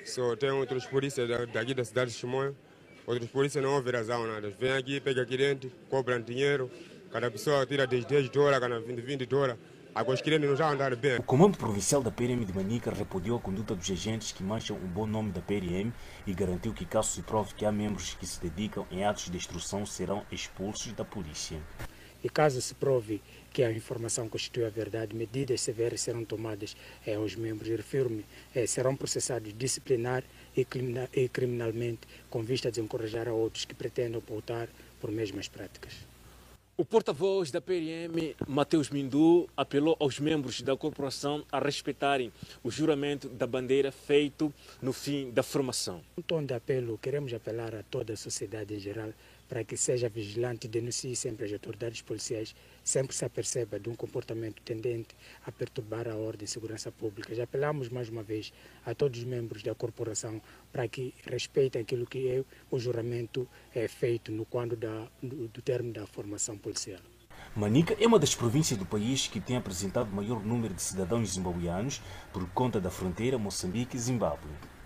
só 0.05 0.37
tem 0.37 0.51
outros 0.51 0.87
polícias 0.87 1.29
daqui 1.53 1.75
da 1.75 1.85
cidade 1.85 2.11
de 2.11 2.17
Chimoio, 2.17 2.57
outros 3.07 3.31
polícias 3.31 3.63
não 3.63 3.75
houve 3.75 3.91
razão 3.91 4.27
nada. 4.27 4.51
Vêm 4.59 4.73
aqui, 4.73 5.01
pegam 5.01 5.25
dentro, 5.25 5.71
cobram 5.91 6.21
dinheiro, 6.21 6.71
cada 7.11 7.31
pessoa 7.31 7.65
tira 7.67 7.87
10, 7.87 8.05
10 8.05 8.29
dólares, 8.31 8.61
cada 8.61 8.81
20, 8.81 9.01
20 9.01 9.27
dólares. 9.27 9.59
O 11.19 11.23
Comando 11.25 11.59
Provincial 11.59 12.01
da 12.01 12.11
PRM 12.11 12.45
de 12.45 12.55
Manica 12.55 12.93
repudiou 12.93 13.37
a 13.37 13.41
conduta 13.41 13.75
dos 13.75 13.91
agentes 13.91 14.31
que 14.31 14.45
mancham 14.45 14.77
o 14.77 14.87
bom 14.87 15.07
nome 15.07 15.33
da 15.33 15.41
PRM 15.41 15.91
e 16.25 16.33
garantiu 16.33 16.73
que, 16.73 16.85
caso 16.85 17.11
se 17.11 17.23
prove 17.23 17.53
que 17.55 17.65
há 17.65 17.73
membros 17.73 18.15
que 18.15 18.25
se 18.25 18.41
dedicam 18.41 18.87
em 18.93 19.05
atos 19.05 19.25
de 19.25 19.33
destruição, 19.33 19.85
serão 19.85 20.25
expulsos 20.31 20.93
da 20.93 21.05
polícia. 21.05 21.61
E 22.23 22.29
caso 22.29 22.61
se 22.61 22.75
prove 22.75 23.21
que 23.53 23.63
a 23.63 23.73
informação 23.73 24.29
constitui 24.29 24.65
a 24.65 24.71
verdade, 24.71 25.15
medidas 25.15 25.61
severas 25.61 26.01
serão 26.01 26.25
tomadas 26.25 26.77
eh, 27.07 27.15
aos 27.15 27.35
membros. 27.35 27.69
Refiro-me, 27.69 28.25
eh, 28.55 28.67
serão 28.67 28.97
processados 28.97 29.53
disciplinar 29.57 30.25
e, 30.57 30.65
criminal, 30.65 31.09
e 31.13 31.29
criminalmente 31.29 32.01
com 32.29 32.43
vista 32.43 32.69
a 32.69 32.71
desencorajar 32.71 33.29
a 33.29 33.33
outros 33.33 33.65
que 33.65 33.75
pretendam 33.75 34.21
pautar 34.21 34.69
por 35.01 35.11
mesmas 35.11 35.49
práticas. 35.49 36.09
O 36.81 36.85
porta-voz 36.85 37.51
da 37.51 37.61
PRM, 37.61 38.37
Mateus 38.47 38.89
Mindu, 38.89 39.49
apelou 39.57 39.97
aos 39.99 40.21
membros 40.21 40.63
da 40.63 40.77
corporação 40.77 41.45
a 41.51 41.59
respeitarem 41.59 42.33
o 42.63 42.71
juramento 42.71 43.29
da 43.29 43.49
bandeira 43.49 43.91
feito 43.91 44.55
no 44.81 44.93
fim 44.93 45.33
da 45.33 45.43
formação. 45.43 46.01
Um 46.17 46.23
tom 46.23 46.45
de 46.45 46.55
apelo, 46.55 46.97
queremos 46.97 47.35
apelar 47.35 47.75
a 47.75 47.83
toda 47.83 48.13
a 48.13 48.17
sociedade 48.17 48.75
em 48.75 48.79
geral 48.79 49.13
para 49.49 49.65
que 49.65 49.77
seja 49.77 50.09
vigilante 50.09 50.69
denuncie 50.69 51.17
sempre 51.17 51.47
as 51.47 51.53
autoridades 51.53 52.03
policiais 52.03 52.55
sempre 52.85 53.15
se 53.15 53.25
aperceba 53.25 53.79
de 53.79 53.89
um 53.89 53.95
comportamento 53.95 54.63
tendente 54.63 55.15
a 55.47 55.53
perturbar 55.53 56.09
a 56.09 56.15
ordem 56.15 56.45
e 56.45 56.49
segurança 56.49 56.91
pública. 56.91 57.35
Já 57.35 57.45
apelamos 57.45 57.89
mais 57.89 58.09
uma 58.09 58.23
vez 58.23 58.53
a 58.85 58.95
todos 58.95 59.21
os 59.21 59.25
membros 59.25 59.63
da 59.63 59.75
corporação 59.75 60.41
para 60.73 60.87
que 60.89 61.15
respeitem 61.25 61.83
aquilo 61.83 62.07
que 62.07 62.29
é 62.29 62.45
o 62.71 62.79
juramento 62.79 63.49
é, 63.75 63.89
feito 63.89 64.33
no 64.33 64.45
quando 64.45 64.77
da, 64.77 65.09
do, 65.23 65.49
do 65.49 65.63
termo 65.63 65.93
da 65.93 66.07
formação 66.07 66.57
policial. 66.57 67.01
Manica 67.55 67.97
é 67.99 68.07
uma 68.07 68.19
das 68.19 68.35
províncias 68.35 68.79
do 68.79 68.87
país 68.87 69.27
que 69.27 69.41
tem 69.41 69.57
apresentado 69.57 70.11
maior 70.11 70.45
número 70.45 70.75
de 70.75 70.83
cidadãos 70.83 71.35
zimbabuianos 71.35 72.01
por 72.33 72.49
conta 72.51 72.81
da 72.81 72.91
fronteira 72.91 73.39
Moçambique-Zimbábue. 73.39 74.78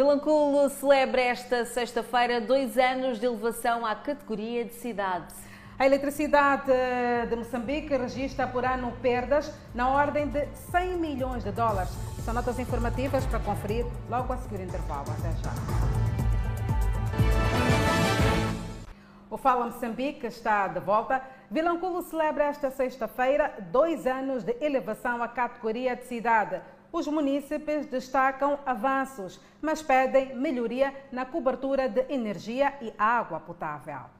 Vilanculo 0.00 0.70
celebra 0.70 1.20
esta 1.20 1.66
sexta-feira 1.66 2.40
dois 2.40 2.78
anos 2.78 3.20
de 3.20 3.26
elevação 3.26 3.84
à 3.84 3.94
categoria 3.94 4.64
de 4.64 4.72
cidade. 4.72 5.26
A 5.78 5.84
eletricidade 5.84 6.72
de 7.28 7.36
Moçambique 7.36 7.94
registra 7.94 8.46
por 8.46 8.64
ano 8.64 8.92
perdas 9.02 9.52
na 9.74 9.90
ordem 9.90 10.26
de 10.26 10.46
100 10.70 10.96
milhões 10.96 11.44
de 11.44 11.52
dólares. 11.52 11.90
São 12.24 12.32
notas 12.32 12.58
informativas 12.58 13.26
para 13.26 13.40
conferir 13.40 13.84
logo 14.08 14.32
a 14.32 14.38
seguir 14.38 14.60
o 14.60 14.62
intervalo. 14.62 15.04
Até 15.10 15.32
já. 15.42 15.50
O 19.28 19.36
Fala 19.36 19.66
Moçambique 19.66 20.26
está 20.26 20.66
de 20.66 20.80
volta. 20.80 21.20
Vilanculo 21.50 22.00
celebra 22.00 22.44
esta 22.44 22.70
sexta-feira 22.70 23.52
dois 23.70 24.06
anos 24.06 24.44
de 24.44 24.56
elevação 24.62 25.22
à 25.22 25.28
categoria 25.28 25.94
de 25.94 26.04
cidade. 26.04 26.58
Os 26.92 27.06
munícipes 27.06 27.86
destacam 27.86 28.58
avanços, 28.66 29.38
mas 29.62 29.80
pedem 29.80 30.34
melhoria 30.34 30.92
na 31.12 31.24
cobertura 31.24 31.88
de 31.88 32.00
energia 32.12 32.76
e 32.82 32.92
água 32.98 33.38
potável. 33.38 34.10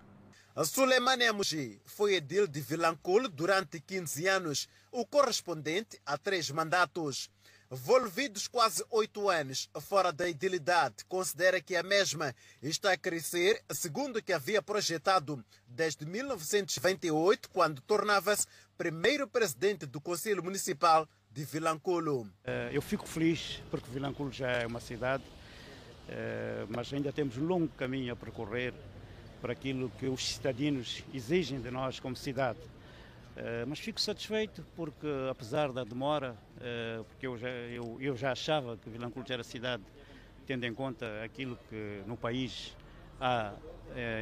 Suleiman 0.65 1.21
Emuji 1.21 1.81
foi 1.85 2.15
edil 2.15 2.47
de 2.47 2.61
Vilanculo 2.61 3.29
durante 3.29 3.81
15 3.81 4.27
anos, 4.29 4.69
o 4.93 5.05
correspondente 5.05 6.01
a 6.07 6.17
três 6.17 6.51
mandatos. 6.51 7.29
Volvidos 7.73 8.49
quase 8.49 8.85
oito 8.91 9.29
anos 9.29 9.69
fora 9.81 10.13
da 10.13 10.29
idilidade, 10.29 11.05
considera 11.09 11.61
que 11.61 11.77
a 11.77 11.85
mesma 11.85 12.35
está 12.61 12.93
a 12.93 12.97
crescer 12.97 13.63
segundo 13.71 14.17
o 14.17 14.23
que 14.23 14.33
havia 14.33 14.61
projetado 14.61 15.45
desde 15.69 16.05
1928, 16.05 17.49
quando 17.51 17.81
tornava-se 17.83 18.47
primeiro 18.77 19.29
presidente 19.29 19.87
do 19.87 20.01
Conselho 20.01 20.43
Municipal 20.43 21.09
de 21.31 21.45
Vilanculo. 21.45 22.29
Eu 22.73 22.83
fico 22.83 23.07
feliz 23.07 23.63
porque 23.71 23.89
Vilanculo 23.91 24.33
já 24.33 24.51
é 24.51 24.67
uma 24.67 24.81
cidade, 24.81 25.23
mas 26.69 26.93
ainda 26.93 27.13
temos 27.13 27.37
um 27.39 27.45
longo 27.45 27.69
caminho 27.69 28.13
a 28.13 28.17
percorrer 28.17 28.75
para 29.41 29.53
aquilo 29.53 29.91
que 29.99 30.07
os 30.07 30.35
cidadãos 30.35 31.03
exigem 31.15 31.61
de 31.61 31.71
nós 31.71 31.99
como 31.99 32.15
cidade. 32.15 32.59
Uh, 33.31 33.65
mas 33.67 33.79
fico 33.79 34.01
satisfeito 34.01 34.67
porque, 34.77 35.07
apesar 35.31 35.73
da 35.73 35.85
demora, 35.85 36.37
porque 37.09 37.27
eu 37.27 37.39
já, 37.39 37.49
eu, 37.49 37.97
eu 38.01 38.17
já 38.17 38.33
achava 38.33 38.77
que 38.77 38.91
Vilanculo 38.91 39.25
era 39.31 39.43
cidade, 39.43 39.83
tendo 40.47 40.67
em 40.67 40.75
conta 40.75 41.07
aquilo 41.25 41.59
que 41.71 42.03
no 42.07 42.17
país 42.17 42.77
há 43.21 43.55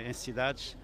em 0.07 0.13
cidades, 0.13 0.77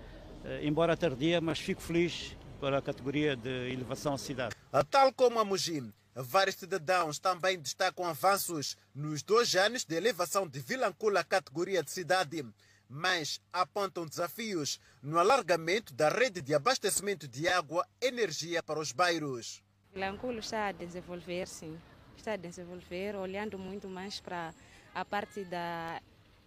embora 0.63 0.97
tardia, 0.97 1.41
mas 1.41 1.59
fico 1.59 1.81
feliz 1.81 2.37
para 2.61 2.79
a 2.79 2.83
categoria 2.83 3.37
de 3.37 3.71
elevação 3.71 4.15
à 4.15 4.19
cidade. 4.19 4.57
Tal 4.91 5.13
como 5.13 5.39
a 5.39 5.45
Mugim, 5.45 5.93
vários 6.15 6.57
cidadãos 6.57 7.19
também 7.19 7.59
destacam 7.59 8.07
avanços 8.07 8.77
nos 8.95 9.23
dois 9.23 9.55
anos 9.57 9.85
de 9.85 9.95
elevação 9.95 10.47
de 10.47 10.61
Vilanculo 10.61 11.19
à 11.19 11.25
categoria 11.25 11.83
de 11.83 11.91
cidade 11.91 12.45
mas 12.89 13.41
apontam 13.53 14.07
desafios 14.07 14.81
no 15.03 15.19
alargamento 15.19 15.93
da 15.95 16.09
rede 16.09 16.41
de 16.41 16.55
abastecimento 16.55 17.27
de 17.27 17.49
água 17.49 17.87
e 18.01 18.07
energia 18.07 18.63
para 18.63 18.79
os 18.79 18.93
bairros. 18.93 19.63
Vilanculo 19.93 20.39
está 20.39 20.69
a 20.69 20.73
desenvolver, 20.73 21.49
sim. 21.49 21.79
Está 22.17 22.33
a 22.33 22.37
desenvolver, 22.37 23.17
olhando 23.17 23.59
muito 23.59 23.89
mais 23.89 24.21
para 24.21 24.55
a 24.95 25.05
parte 25.05 25.45
da 25.45 26.01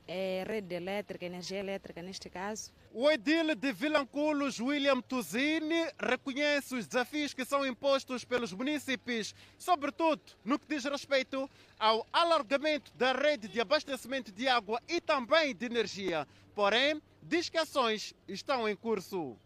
é, 0.07 0.43
rede 0.47 0.76
elétrica, 0.76 1.26
energia 1.26 1.59
elétrica 1.59 2.01
neste 2.01 2.30
caso. 2.30 2.72
O 3.00 3.12
edil 3.12 3.54
de 3.54 3.72
Vilanculo, 3.74 4.50
William 4.60 5.00
Tuzini, 5.02 5.86
reconhece 6.00 6.74
os 6.74 6.88
desafios 6.88 7.32
que 7.32 7.45
são 7.45 7.64
impostos 7.64 8.26
pelos 8.26 8.52
municípios, 8.52 9.36
sobretudo 9.56 10.20
no 10.43 10.58
que 10.58 10.66
diz 10.68 10.84
respeito 10.84 11.48
ao 11.78 12.08
alargamento 12.12 12.91
da 12.95 13.14
rede 13.14 13.48
de 13.48 13.62
abastecimento 13.62 14.32
de 14.32 14.48
água 14.48 14.82
e 14.88 15.00
também 15.00 15.56
de 15.56 15.68
energia. 15.68 16.28
Porém, 16.56 17.00
diz 17.22 17.50
que 17.50 17.60
ações 17.60 18.16
estão 18.28 18.68
em 18.68 18.76
curso. 18.76 19.38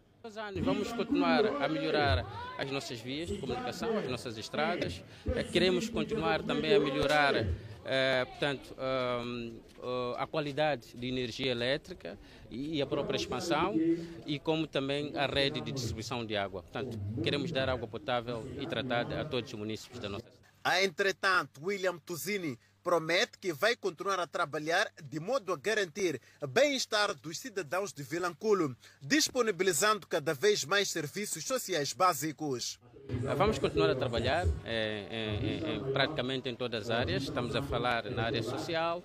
Vamos 0.64 0.94
continuar 0.94 1.46
a 1.46 1.68
melhorar 1.68 2.26
as 2.58 2.72
nossas 2.72 3.02
vias 3.02 3.28
de 3.28 3.38
comunicação, 3.38 3.98
as 3.98 4.08
nossas 4.08 4.38
estradas. 4.38 5.04
Queremos 5.52 5.90
continuar 5.90 6.42
também 6.42 6.74
a 6.74 6.80
melhorar 6.80 7.34
eh, 7.84 8.26
portanto, 8.26 8.76
uh, 8.78 10.16
a 10.18 10.28
qualidade 10.28 10.96
de 10.96 11.08
energia 11.08 11.52
elétrica 11.52 12.18
e 12.50 12.82
a 12.82 12.86
própria 12.86 13.18
expansão 13.18 13.76
e 14.26 14.38
como 14.40 14.68
também 14.68 15.12
a 15.18 15.26
rede 15.26 15.62
de 15.62 15.72
distribuição 15.72 16.26
de 16.26 16.36
água. 16.36 16.62
Portanto, 16.62 17.00
queremos 17.24 17.52
dar 17.52 17.70
água 17.70 17.88
potável 17.88 18.46
e 18.60 18.68
tratada 18.68 19.20
a 19.20 19.26
todos 19.26 19.52
os 19.52 19.58
municípios 19.58 20.00
da 20.00 20.10
nossa 20.10 20.26
cidade. 20.26 20.86
Entretanto, 20.86 21.60
William 21.64 21.98
Tuzini 21.98 22.58
promete 22.84 23.38
que 23.40 23.54
vai 23.54 23.76
continuar 23.76 24.20
a 24.20 24.28
trabalhar 24.28 24.92
de 25.04 25.20
modo 25.20 25.54
a 25.54 25.58
garantir 25.58 26.22
o 26.42 26.48
bem-estar 26.48 27.14
dos 27.16 27.40
cidadãos 27.40 27.94
de 27.94 28.04
Vilanculo, 28.04 28.76
disponibilizando 29.02 30.08
cada 30.08 30.34
vez 30.34 30.66
mais 30.66 30.90
serviços 30.90 31.44
sociais 31.46 31.94
básicos. 31.94 32.80
Vamos 33.38 33.60
continuar 33.60 33.90
a 33.90 33.96
trabalhar 33.96 34.46
é, 34.64 35.06
é, 35.10 35.76
é, 35.76 35.92
praticamente 35.92 36.48
em 36.50 36.56
todas 36.56 36.84
as 36.84 36.90
áreas. 36.90 37.24
Estamos 37.24 37.56
a 37.56 37.62
falar 37.62 38.10
na 38.10 38.24
área 38.24 38.42
social, 38.42 39.04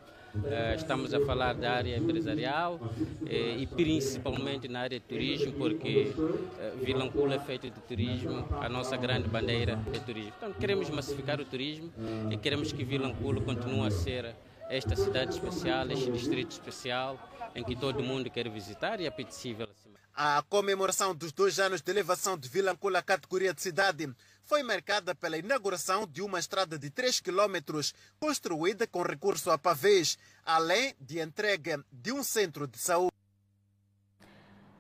estamos 0.77 1.13
a 1.15 1.21
falar 1.25 1.55
da 1.55 1.73
área 1.73 1.97
empresarial 1.97 2.81
eh, 3.27 3.57
e 3.59 3.67
principalmente 3.67 4.69
na 4.69 4.81
área 4.81 4.99
de 5.01 5.07
turismo, 5.07 5.53
porque 5.53 6.13
uh, 6.17 6.85
Vilanculo 6.85 7.33
é 7.33 7.39
feito 7.39 7.71
de 7.71 7.81
turismo, 7.81 8.47
a 8.61 8.69
nossa 8.69 8.97
grande 8.97 9.29
bandeira 9.29 9.79
é 9.93 9.99
turismo. 9.99 10.33
Então 10.37 10.53
queremos 10.53 10.91
massificar 10.91 11.41
o 11.41 11.45
turismo 11.45 11.93
e 12.31 12.37
queremos 12.37 12.73
que 12.73 12.85
Vilanculo 12.85 13.41
continue 13.43 13.87
a 13.87 13.91
ser 13.91 14.35
esta 14.69 14.97
cidade 14.97 15.33
especial, 15.33 15.91
este 15.91 16.11
distrito 16.11 16.51
especial, 16.51 17.19
em 17.55 17.65
que 17.65 17.77
todo 17.77 18.03
mundo 18.03 18.31
quer 18.31 18.49
visitar 18.49 19.01
e 19.01 19.05
é 19.05 19.09
apetecível. 19.09 19.69
A 20.15 20.43
comemoração 20.49 21.15
dos 21.15 21.31
dois 21.33 21.59
anos 21.59 21.83
de 21.83 21.91
elevação 21.91 22.39
de 22.39 22.49
Vilanculo 22.49 22.97
à 22.97 23.03
categoria 23.03 23.53
de 23.53 23.61
cidade 23.61 24.09
foi 24.47 24.63
marcada 24.63 25.13
pela 25.13 25.37
inauguração 25.37 26.07
de 26.07 26.23
uma 26.23 26.39
estrada 26.39 26.79
de 26.79 26.89
3 26.89 27.21
km 27.21 27.81
construída 28.19 28.87
com 28.87 29.03
recurso 29.03 29.51
a 29.51 29.59
pavês, 29.59 30.17
além 30.45 30.95
de 31.01 31.21
entrega 31.21 31.85
de 31.93 32.13
um 32.13 32.23
centro 32.23 32.67
de 32.67 32.79
saúde. 32.79 33.11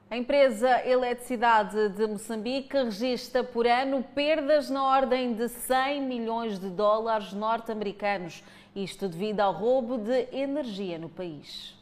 A 0.09 0.17
empresa 0.17 0.87
Eletricidade 0.87 1.89
de 1.89 2.07
Moçambique 2.07 2.77
registra 2.77 3.43
por 3.43 3.67
ano 3.67 4.05
perdas 4.15 4.71
na 4.71 4.85
ordem 4.85 5.35
de 5.35 5.49
100 5.49 6.01
milhões 6.03 6.61
de 6.61 6.71
dólares 6.71 7.33
norte-americanos, 7.33 8.45
isto 8.75 9.09
devido 9.09 9.41
ao 9.41 9.53
roubo 9.53 9.99
de 9.99 10.29
energia 10.33 10.97
no 10.97 11.09
país. 11.09 11.76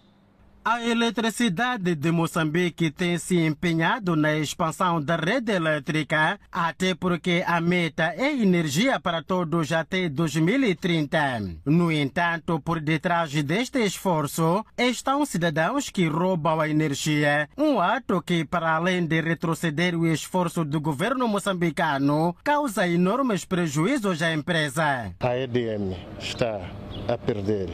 A 0.66 0.82
eletricidade 0.82 1.94
de 1.94 2.10
Moçambique 2.10 2.90
tem 2.90 3.18
se 3.18 3.36
empenhado 3.36 4.16
na 4.16 4.34
expansão 4.34 4.98
da 4.98 5.14
rede 5.14 5.52
elétrica, 5.52 6.40
até 6.50 6.94
porque 6.94 7.44
a 7.46 7.60
meta 7.60 8.14
é 8.16 8.32
energia 8.32 8.98
para 8.98 9.22
todos 9.22 9.70
até 9.72 10.08
2030. 10.08 11.18
No 11.66 11.92
entanto, 11.92 12.58
por 12.60 12.80
detrás 12.80 13.30
deste 13.42 13.84
esforço 13.84 14.64
estão 14.78 15.26
cidadãos 15.26 15.90
que 15.90 16.08
roubam 16.08 16.58
a 16.58 16.66
energia, 16.66 17.46
um 17.58 17.78
ato 17.78 18.22
que, 18.22 18.42
para 18.42 18.74
além 18.74 19.04
de 19.04 19.20
retroceder 19.20 19.94
o 19.94 20.06
esforço 20.06 20.64
do 20.64 20.80
governo 20.80 21.28
moçambicano, 21.28 22.34
causa 22.42 22.88
enormes 22.88 23.44
prejuízos 23.44 24.22
à 24.22 24.32
empresa. 24.32 25.12
A 25.20 25.36
EDM 25.36 25.94
está 26.18 26.58
a 27.06 27.18
perder 27.18 27.68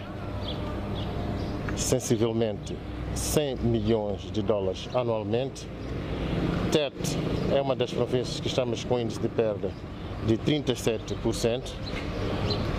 sensivelmente 1.80 2.76
100 3.14 3.56
milhões 3.56 4.30
de 4.30 4.42
dólares 4.42 4.88
anualmente. 4.94 5.66
TET 6.70 6.94
é 7.54 7.60
uma 7.60 7.74
das 7.74 7.92
províncias 7.92 8.38
que 8.38 8.46
estamos 8.46 8.84
com 8.84 9.00
índice 9.00 9.20
de 9.20 9.28
perda 9.28 9.70
de 10.26 10.36
37%. 10.38 11.72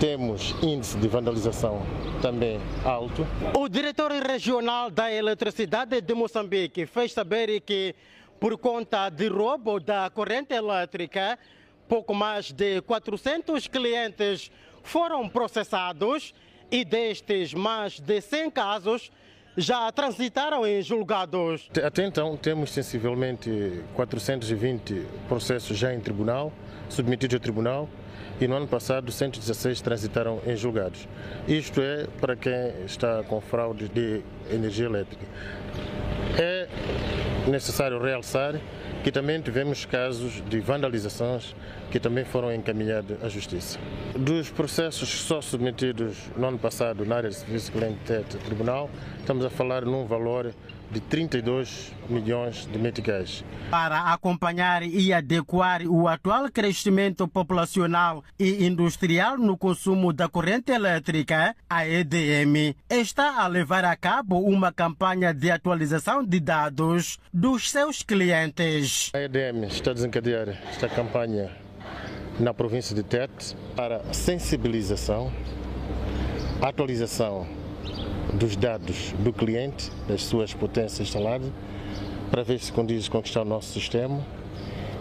Temos 0.00 0.54
índice 0.62 0.96
de 0.96 1.06
vandalização 1.08 1.82
também 2.20 2.58
alto. 2.84 3.26
O 3.56 3.68
diretor 3.68 4.10
regional 4.10 4.90
da 4.90 5.12
eletricidade 5.12 6.00
de 6.00 6.14
Moçambique 6.14 6.86
fez 6.86 7.12
saber 7.12 7.60
que, 7.60 7.94
por 8.40 8.56
conta 8.58 9.10
de 9.10 9.28
roubo 9.28 9.78
da 9.78 10.10
corrente 10.10 10.54
elétrica, 10.54 11.38
pouco 11.88 12.14
mais 12.14 12.50
de 12.50 12.80
400 12.82 13.68
clientes 13.68 14.50
foram 14.82 15.28
processados 15.28 16.34
e 16.72 16.86
destes 16.86 17.52
mais 17.52 18.00
de 18.00 18.18
100 18.22 18.50
casos 18.50 19.12
já 19.54 19.92
transitaram 19.92 20.66
em 20.66 20.80
julgados. 20.80 21.68
Até 21.84 22.06
então 22.06 22.34
temos 22.38 22.70
sensivelmente 22.70 23.82
420 23.94 25.06
processos 25.28 25.76
já 25.76 25.92
em 25.92 26.00
tribunal, 26.00 26.50
submetidos 26.88 27.34
ao 27.34 27.40
tribunal, 27.40 27.88
e 28.40 28.48
no 28.48 28.56
ano 28.56 28.66
passado 28.66 29.12
116 29.12 29.82
transitaram 29.82 30.40
em 30.46 30.56
julgados. 30.56 31.06
Isto 31.46 31.82
é 31.82 32.06
para 32.18 32.34
quem 32.34 32.52
está 32.86 33.22
com 33.24 33.38
fraude 33.42 33.88
de 33.88 34.22
energia 34.50 34.86
elétrica. 34.86 35.26
É 36.38 36.66
necessário 37.46 38.00
realçar 38.00 38.54
que 39.04 39.12
também 39.12 39.40
tivemos 39.42 39.84
casos 39.84 40.42
de 40.48 40.60
vandalizações 40.60 41.54
que 41.92 42.00
também 42.00 42.24
foram 42.24 42.52
encaminhados 42.52 43.22
à 43.22 43.28
Justiça. 43.28 43.78
Dos 44.16 44.48
processos 44.48 45.10
só 45.10 45.42
submetidos 45.42 46.16
no 46.38 46.48
ano 46.48 46.58
passado 46.58 47.04
na 47.04 47.16
área 47.16 47.28
de 47.28 47.36
serviço 47.36 47.70
cliente 47.70 48.24
tribunal, 48.46 48.88
estamos 49.18 49.44
a 49.44 49.50
falar 49.50 49.84
num 49.84 50.06
valor 50.06 50.54
de 50.90 51.00
32 51.00 51.92
milhões 52.08 52.66
de 52.70 52.78
meticais. 52.78 53.44
Para 53.70 54.12
acompanhar 54.12 54.82
e 54.82 55.12
adequar 55.12 55.82
o 55.86 56.08
atual 56.08 56.50
crescimento 56.50 57.28
populacional 57.28 58.24
e 58.38 58.64
industrial 58.66 59.36
no 59.36 59.56
consumo 59.56 60.14
da 60.14 60.28
corrente 60.28 60.72
elétrica, 60.72 61.54
a 61.68 61.86
EDM 61.86 62.74
está 62.88 63.42
a 63.42 63.46
levar 63.46 63.84
a 63.84 63.96
cabo 63.96 64.38
uma 64.38 64.72
campanha 64.72 65.34
de 65.34 65.50
atualização 65.50 66.24
de 66.24 66.40
dados 66.40 67.18
dos 67.32 67.70
seus 67.70 68.02
clientes. 68.02 69.10
A 69.14 69.20
EDM 69.20 69.64
está 69.64 69.90
a 69.90 69.94
desencadear 69.94 70.48
esta 70.70 70.88
campanha 70.88 71.50
na 72.38 72.54
província 72.54 72.94
de 72.94 73.02
Tete 73.02 73.56
para 73.76 74.02
sensibilização, 74.12 75.30
atualização 76.60 77.46
dos 78.34 78.56
dados 78.56 79.12
do 79.18 79.32
cliente, 79.32 79.90
das 80.08 80.22
suas 80.22 80.54
potências 80.54 81.00
instaladas, 81.00 81.50
para 82.30 82.42
ver 82.42 82.58
se 82.58 82.72
condiz 82.72 83.08
com 83.08 83.20
que 83.20 83.28
está 83.28 83.42
o 83.42 83.44
nosso 83.44 83.72
sistema 83.72 84.24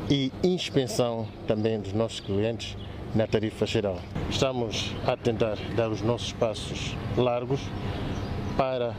e 0.09 0.31
inspeção 0.43 1.27
também 1.47 1.79
dos 1.79 1.93
nossos 1.93 2.19
clientes 2.19 2.75
na 3.15 3.25
tarifa 3.25 3.65
geral. 3.65 3.99
Estamos 4.29 4.93
a 5.05 5.15
tentar 5.15 5.57
dar 5.75 5.89
os 5.89 6.01
nossos 6.01 6.33
passos 6.33 6.95
largos 7.17 7.61
para 8.57 8.93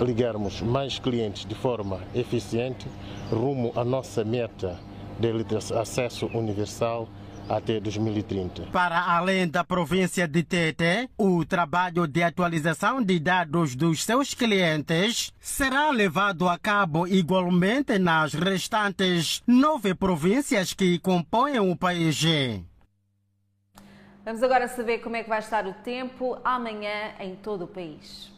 ligarmos 0.00 0.60
mais 0.60 0.98
clientes 0.98 1.44
de 1.44 1.54
forma 1.54 2.00
eficiente 2.14 2.86
rumo 3.30 3.72
à 3.74 3.84
nossa 3.84 4.24
meta 4.24 4.78
de 5.18 5.76
acesso 5.76 6.26
universal 6.34 7.08
até 7.48 7.80
2030. 7.80 8.64
Para 8.72 9.00
além 9.16 9.48
da 9.48 9.64
província 9.64 10.26
de 10.26 10.42
Tete, 10.42 11.08
o 11.16 11.44
trabalho 11.44 12.06
de 12.06 12.22
atualização 12.22 13.02
de 13.02 13.18
dados 13.18 13.74
dos 13.74 14.04
seus 14.04 14.34
clientes 14.34 15.32
será 15.40 15.90
levado 15.90 16.48
a 16.48 16.58
cabo 16.58 17.06
igualmente 17.06 17.98
nas 17.98 18.34
restantes 18.34 19.42
nove 19.46 19.94
províncias 19.94 20.72
que 20.72 20.98
compõem 20.98 21.58
o 21.58 21.76
país. 21.76 22.24
Vamos 24.24 24.42
agora 24.42 24.66
saber 24.68 24.98
como 24.98 25.16
é 25.16 25.22
que 25.22 25.28
vai 25.28 25.38
estar 25.38 25.66
o 25.66 25.74
tempo 25.74 26.38
amanhã 26.42 27.12
em 27.20 27.36
todo 27.36 27.64
o 27.64 27.68
país. 27.68 28.33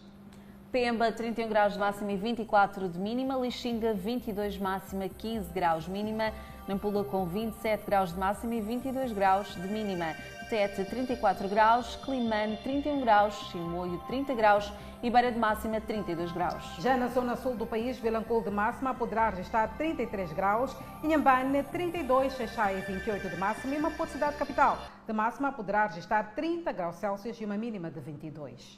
Pemba, 0.77 1.11
31 1.11 1.49
graus 1.49 1.73
de 1.73 1.79
máxima 1.79 2.13
e 2.13 2.19
24 2.19 2.87
de 2.87 2.99
mínima. 2.99 3.35
Lixinga, 3.35 3.95
22 3.95 4.59
máxima, 4.59 5.09
15 5.09 5.51
graus 5.51 5.89
mínima. 5.89 6.35
Nampula 6.69 7.03
com 7.03 7.25
27 7.25 7.87
graus 7.87 8.13
de 8.13 8.19
máxima 8.19 8.57
e 8.57 8.61
22 8.61 9.11
graus 9.13 9.55
de 9.55 9.67
mínima. 9.69 10.15
Tete 10.51 10.85
34 10.85 11.49
graus, 11.49 11.97
Climane 12.05 12.59
31 12.59 13.01
graus, 13.01 13.35
Chimoio 13.51 13.99
30 14.07 14.35
graus 14.35 14.71
e 15.03 15.09
Beira 15.09 15.33
de 15.33 15.39
máxima 15.39 15.81
32 15.81 16.31
graus. 16.33 16.63
Já 16.81 16.95
na 16.95 17.07
zona 17.07 17.37
sul 17.37 17.57
do 17.57 17.67
país, 17.67 17.99
Vilanculo 17.99 18.45
de 18.45 18.51
máxima 18.51 18.93
poderá 18.93 19.31
registrar 19.31 19.79
33 19.79 20.35
graus, 20.35 20.77
Inhambane 21.03 21.63
32, 21.63 22.35
Xaixai 22.35 22.83
28 22.83 23.31
de 23.31 23.37
máxima 23.37 23.75
e 23.77 23.79
Maputo 23.79 24.13
cidade 24.13 24.37
capital 24.37 24.77
de 25.07 25.13
máxima 25.15 25.51
poderá 25.53 25.87
registrar 25.87 26.35
30 26.35 26.71
graus 26.73 26.97
Celsius 26.97 27.41
e 27.41 27.47
uma 27.47 27.57
mínima 27.57 27.91
de 27.91 28.01
22. 28.01 28.77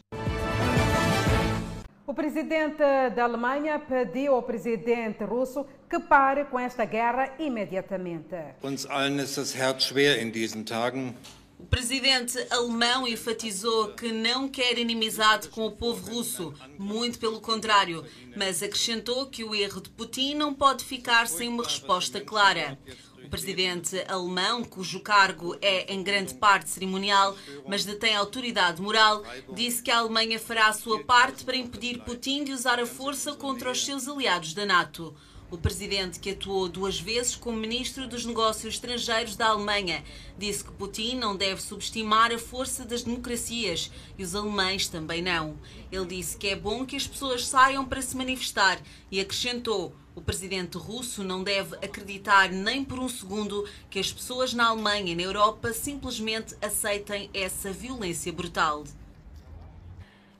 O 2.09 2.15
presidente 2.15 2.83
da 3.15 3.25
Alemanha 3.25 3.79
pediu 3.79 4.35
ao 4.35 4.43
presidente 4.43 5.23
russo 5.25 5.67
que 5.91 6.01
pare 6.01 6.47
com 6.47 6.59
esta 6.59 6.87
guerra 6.87 7.35
imediatamente. 7.39 8.35
Uns 8.63 8.87
allen 8.87 9.19
ist 9.19 9.37
das 9.37 9.55
Herz 9.55 9.85
schwer 9.85 10.23
in 10.23 10.31
diesen 10.31 10.65
Tagen. 10.65 11.15
O 11.59 11.67
presidente 11.67 12.39
alemão 12.51 13.07
enfatizou 13.07 13.89
que 13.89 14.11
não 14.11 14.49
quer 14.49 14.79
inimizade 14.79 15.49
com 15.49 15.67
o 15.67 15.73
povo 15.73 16.15
russo, 16.15 16.55
muito 16.79 17.19
pelo 17.19 17.43
contrário, 17.43 18.03
mas 18.35 18.63
acrescentou 18.63 19.27
que 19.27 19.45
o 19.45 19.55
erro 19.55 19.83
de 19.83 19.91
Putin 19.91 20.35
não 20.35 20.55
pode 20.55 20.85
ficar 20.85 21.27
sem 21.27 21.49
uma 21.49 21.65
resposta 21.65 22.23
clara. 22.23 22.79
O 23.25 23.29
presidente 23.29 24.03
alemão, 24.09 24.65
cujo 24.65 25.01
cargo 25.01 25.57
é 25.61 25.93
em 25.93 26.03
grande 26.03 26.35
parte 26.35 26.71
cerimonial, 26.71 27.37
mas 27.67 27.85
detém 27.85 28.15
autoridade 28.15 28.81
moral, 28.81 29.23
disse 29.53 29.83
que 29.83 29.91
a 29.91 29.99
Alemanha 29.99 30.39
fará 30.39 30.69
a 30.69 30.73
sua 30.73 31.03
parte 31.05 31.45
para 31.45 31.57
impedir 31.57 31.99
Putin 32.05 32.45
de 32.45 32.53
usar 32.53 32.81
a 32.81 32.87
força 32.87 33.35
contra 33.35 33.71
os 33.71 33.85
seus 33.85 34.09
aliados 34.09 34.55
da 34.55 34.65
NATO. 34.65 35.15
O 35.51 35.57
presidente, 35.57 36.21
que 36.21 36.31
atuou 36.31 36.69
duas 36.69 37.01
vezes 37.01 37.35
como 37.35 37.57
ministro 37.57 38.07
dos 38.07 38.27
Negócios 38.27 38.75
Estrangeiros 38.75 39.35
da 39.35 39.47
Alemanha, 39.49 40.05
disse 40.37 40.63
que 40.63 40.73
Putin 40.73 41.17
não 41.17 41.35
deve 41.35 41.63
subestimar 41.63 42.31
a 42.31 42.39
força 42.39 42.85
das 42.85 43.03
democracias 43.03 43.91
e 44.19 44.23
os 44.23 44.35
alemães 44.35 44.89
também 44.89 45.23
não. 45.23 45.59
Ele 45.91 46.05
disse 46.05 46.37
que 46.37 46.49
é 46.49 46.57
bom 46.57 46.85
que 46.85 46.97
as 46.97 47.07
pessoas 47.07 47.47
saiam 47.47 47.87
para 47.87 48.03
se 48.03 48.15
manifestar 48.15 48.79
e 49.11 49.21
acrescentou: 49.21 49.95
o 50.19 50.21
presidente 50.21 50.77
russo 50.77 51.23
não 51.23 51.45
deve 51.45 51.77
acreditar 51.77 52.51
nem 52.51 52.85
por 52.85 52.99
um 52.99 53.09
segundo 53.09 53.65
que 53.89 54.01
as 54.01 54.13
pessoas 54.13 54.53
na 54.53 54.67
Alemanha 54.67 55.13
e 55.13 55.15
na 55.15 55.23
Europa 55.23 55.73
simplesmente 55.73 56.57
aceitem 56.61 57.31
essa 57.33 57.71
violência 57.71 58.33
brutal. 58.33 58.83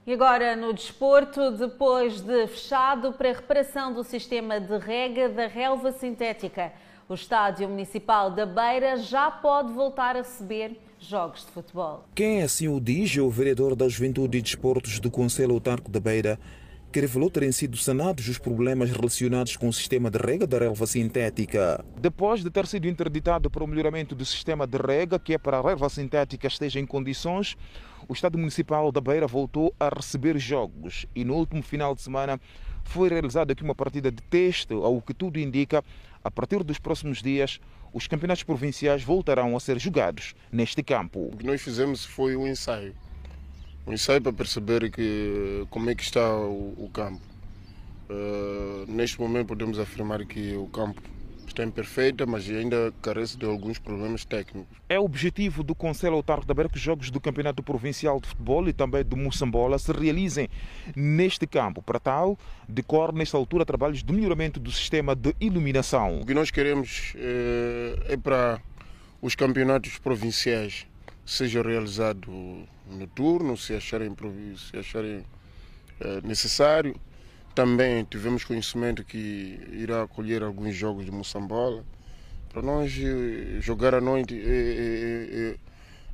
E 0.05 0.13
agora 0.13 0.57
no 0.57 0.73
desporto, 0.73 1.53
depois 1.53 2.21
de 2.21 2.49
fechado 2.49 3.13
para 3.13 3.31
a 3.31 3.35
reparação 3.35 3.93
do 3.93 4.03
sistema 4.03 4.61
de 4.61 4.77
rega 4.79 5.29
da 5.29 5.47
relva 5.47 5.93
sintética, 5.93 6.73
o 7.09 7.15
Estádio 7.15 7.69
Municipal 7.69 8.33
da 8.33 8.45
Beira 8.45 8.97
já 8.97 9.31
pode 9.31 9.73
voltar 9.73 10.17
a 10.17 10.23
receber 10.23 10.77
jogos 10.99 11.45
de 11.45 11.53
futebol. 11.53 12.05
Quem 12.17 12.43
assim 12.43 12.67
o 12.67 12.81
diz 12.81 13.17
é 13.17 13.21
o 13.21 13.31
vereador 13.31 13.77
da 13.77 13.89
Juventude 13.89 14.39
e 14.39 14.43
Desportos 14.43 14.99
do 14.99 15.09
Conselho 15.09 15.55
Autarco 15.55 15.89
da 15.89 16.01
Beira, 16.01 16.37
que 16.91 17.01
revelou 17.01 17.31
terem 17.31 17.53
sido 17.53 17.77
sanados 17.77 18.29
os 18.29 18.39
problemas 18.39 18.91
relacionados 18.91 19.57
com 19.57 19.69
o 19.69 19.73
sistema 19.73 20.11
de 20.11 20.19
rega 20.19 20.47
da 20.47 20.59
relva 20.59 20.87
sintética. 20.87 21.85
Depois 22.01 22.43
de 22.43 22.51
ter 22.51 22.67
sido 22.67 22.89
interditado 22.89 23.51
para 23.51 23.63
o 23.63 23.67
melhoramento 23.67 24.15
do 24.15 24.25
sistema 24.25 24.67
de 24.67 24.79
rega, 24.79 25.19
que 25.19 25.35
é 25.35 25.39
para 25.39 25.59
a 25.59 25.63
relva 25.63 25.89
sintética 25.91 26.47
esteja 26.47 26.81
em 26.81 26.87
condições, 26.87 27.57
o 28.09 28.15
Estado 28.15 28.39
Municipal 28.39 28.91
da 28.91 29.01
Beira 29.01 29.27
voltou 29.27 29.75
a 29.79 29.91
receber 29.91 30.39
jogos 30.39 31.05
e 31.15 31.25
no 31.25 31.35
último 31.35 31.63
final 31.63 31.95
de 31.95 32.01
semana 32.01 32.41
foi 32.85 33.11
realizada 33.11 33.53
aqui 33.53 33.63
uma 33.63 33.75
partida 33.75 34.11
de 34.11 34.23
teste, 34.23 34.73
ao 34.73 35.03
que 35.03 35.13
tudo 35.13 35.39
indica, 35.39 35.85
a 36.25 36.31
partir 36.31 36.65
dos 36.65 36.79
próximos 36.79 37.23
dias, 37.23 37.61
os 37.93 38.07
campeonatos 38.07 38.45
provinciais 38.45 39.03
voltarão 39.03 39.55
a 39.55 39.61
ser 39.61 39.79
jogados 39.79 40.35
neste 40.51 40.83
campo. 40.83 41.29
O 41.33 41.37
que 41.37 41.47
nós 41.47 41.61
fizemos 41.61 42.07
foi 42.07 42.35
um 42.35 42.47
ensaio 42.47 42.95
um 43.87 43.93
ensaio 43.93 44.21
para 44.21 44.33
perceber 44.33 44.91
que, 44.91 45.67
como 45.71 45.91
é 45.91 45.95
que 45.95 46.03
está 46.03 46.35
o, 46.35 46.75
o 46.77 46.91
campo. 46.93 47.21
Uh, 48.11 48.91
neste 48.91 49.21
momento 49.21 49.49
podemos 49.49 49.79
afirmar 49.79 50.25
que 50.25 50.57
o 50.57 50.67
campo 50.67 51.03
está 51.59 51.65
imperfeita, 51.65 52.25
mas 52.27 52.49
ainda 52.49 52.93
carece 53.03 53.37
de 53.37 53.45
alguns 53.45 53.79
problemas 53.79 54.25
técnicos. 54.25 54.77
É 54.89 54.99
o 54.99 55.05
objetivo 55.05 55.63
do 55.63 55.75
Conselho 55.75 56.15
Autarco 56.15 56.47
da 56.47 56.55
Beira 56.55 56.69
que 56.69 56.77
os 56.77 56.83
jogos 56.83 57.11
do 57.11 57.21
Campeonato 57.21 57.63
Provincial 57.63 58.21
de 58.21 58.29
Futebol 58.29 58.69
e 58.69 58.73
também 58.73 59.05
do 59.05 59.17
Moçambola 59.17 59.79
se 59.79 59.93
realizem 59.93 60.49
neste 60.95 61.47
campo. 61.47 61.83
Para 61.83 61.99
tal, 61.99 62.39
decorre 62.69 63.13
nesta 63.13 63.37
altura 63.37 63.65
trabalhos 63.65 64.03
de 64.03 64.13
melhoramento 64.13 64.61
do 64.61 64.71
sistema 64.71 65.15
de 65.17 65.35
iluminação. 65.41 66.21
O 66.21 66.27
que 66.27 66.35
nós 66.35 66.51
queremos 66.51 67.15
é, 67.17 68.15
é 68.15 68.17
para 68.17 68.61
os 69.21 69.35
campeonatos 69.35 69.99
provinciais 69.99 70.87
seja 71.29 71.61
realizado 71.61 72.67
noturno, 72.91 73.55
se 73.55 73.75
acharem, 73.75 74.17
se 74.57 74.77
acharem 74.79 75.23
é, 76.01 76.21
necessário. 76.23 76.99
Também 77.55 78.03
tivemos 78.05 78.45
conhecimento 78.45 79.05
que 79.05 79.61
irá 79.73 80.05
acolher 80.05 80.43
alguns 80.43 80.75
jogos 80.75 81.05
de 81.05 81.11
Moçambola. 81.11 81.85
Para 82.51 82.63
nós, 82.63 82.97
eh, 82.97 83.61
jogar 83.61 83.95
à 83.95 84.01
noite 84.01 84.35
é, 84.35 85.55
é, 85.55 85.57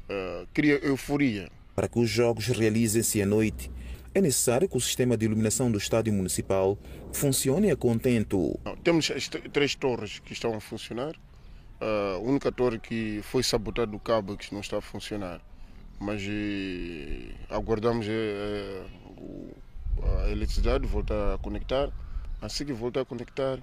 é, 0.09 0.47
cria 0.53 0.81
euforia. 0.83 1.49
Para 1.77 1.87
que 1.87 1.99
os 1.99 2.09
jogos 2.11 2.49
realizem-se 2.49 3.23
à 3.23 3.27
noite, 3.27 3.71
é 4.15 4.21
necessário 4.21 4.69
que 4.69 4.77
o 4.77 4.81
sistema 4.81 5.17
de 5.17 5.27
iluminação 5.27 5.71
do 5.71 5.79
estádio 5.79 6.13
municipal 6.13 6.77
funcione 7.13 7.71
a 7.71 7.77
contento. 7.77 8.59
Temos 8.83 9.13
três 9.53 9.75
torres 9.75 10.19
que 10.19 10.33
estão 10.33 10.55
a 10.55 10.61
funcionar 10.61 11.15
a 11.85 12.19
única 12.19 12.51
torre 12.51 12.79
que 12.79 13.21
foi 13.23 13.43
sabotado 13.43 13.97
o 13.97 14.01
cabo 14.01 14.37
que 14.37 14.53
não 14.53 14.61
está 14.61 14.79
a 14.79 14.81
funcionar. 14.81 15.41
Mas 16.01 16.23
e, 16.23 17.33
aguardamos 17.51 18.07
é, 18.09 18.83
a 20.25 20.31
eletricidade 20.31 20.87
voltar 20.87 21.35
a 21.35 21.39
conectar. 21.39 21.91
Assim 22.41 22.65
que 22.65 22.73
voltar 22.73 23.03
a 23.03 23.05
conectar, 23.05 23.59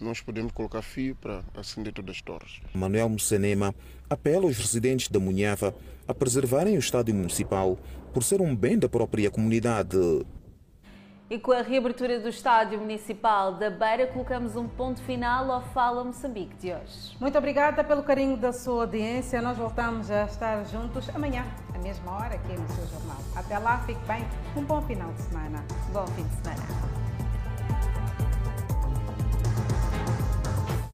nós 0.00 0.20
podemos 0.20 0.52
colocar 0.52 0.82
fio 0.82 1.14
para 1.16 1.42
acender 1.54 1.92
todas 1.92 2.16
as 2.16 2.22
torres. 2.22 2.60
Manuel 2.74 3.08
Mocenema 3.08 3.74
apela 4.08 4.44
aos 4.44 4.58
residentes 4.58 5.08
da 5.08 5.18
Munhava 5.18 5.74
a 6.06 6.14
preservarem 6.14 6.76
o 6.76 6.80
estádio 6.80 7.14
municipal 7.14 7.78
por 8.12 8.22
ser 8.22 8.40
um 8.40 8.54
bem 8.54 8.78
da 8.78 8.88
própria 8.88 9.30
comunidade. 9.30 9.96
E 11.28 11.40
com 11.40 11.50
a 11.50 11.60
reabertura 11.60 12.20
do 12.20 12.28
Estádio 12.28 12.78
Municipal 12.78 13.54
da 13.54 13.68
Beira, 13.68 14.06
colocamos 14.06 14.54
um 14.54 14.68
ponto 14.68 15.02
final 15.02 15.50
ao 15.50 15.60
Fala 15.60 16.04
Moçambique 16.04 16.54
de 16.54 16.72
hoje. 16.72 17.16
Muito 17.20 17.36
obrigada 17.36 17.82
pelo 17.82 18.04
carinho 18.04 18.36
da 18.36 18.52
sua 18.52 18.82
audiência. 18.82 19.42
Nós 19.42 19.58
voltamos 19.58 20.08
a 20.08 20.26
estar 20.26 20.64
juntos 20.66 21.08
amanhã, 21.12 21.44
à 21.74 21.78
mesma 21.78 22.12
hora, 22.12 22.36
aqui 22.36 22.56
no 22.56 22.68
seu 22.68 22.86
jornal. 22.86 23.18
Até 23.34 23.58
lá, 23.58 23.78
fique 23.78 24.00
bem. 24.06 24.24
Um 24.56 24.62
bom 24.62 24.80
final 24.82 25.12
de 25.14 25.22
semana. 25.22 25.64
Bom 25.92 26.06
fim 26.06 26.22
de 26.22 26.34
semana. 26.36 28.05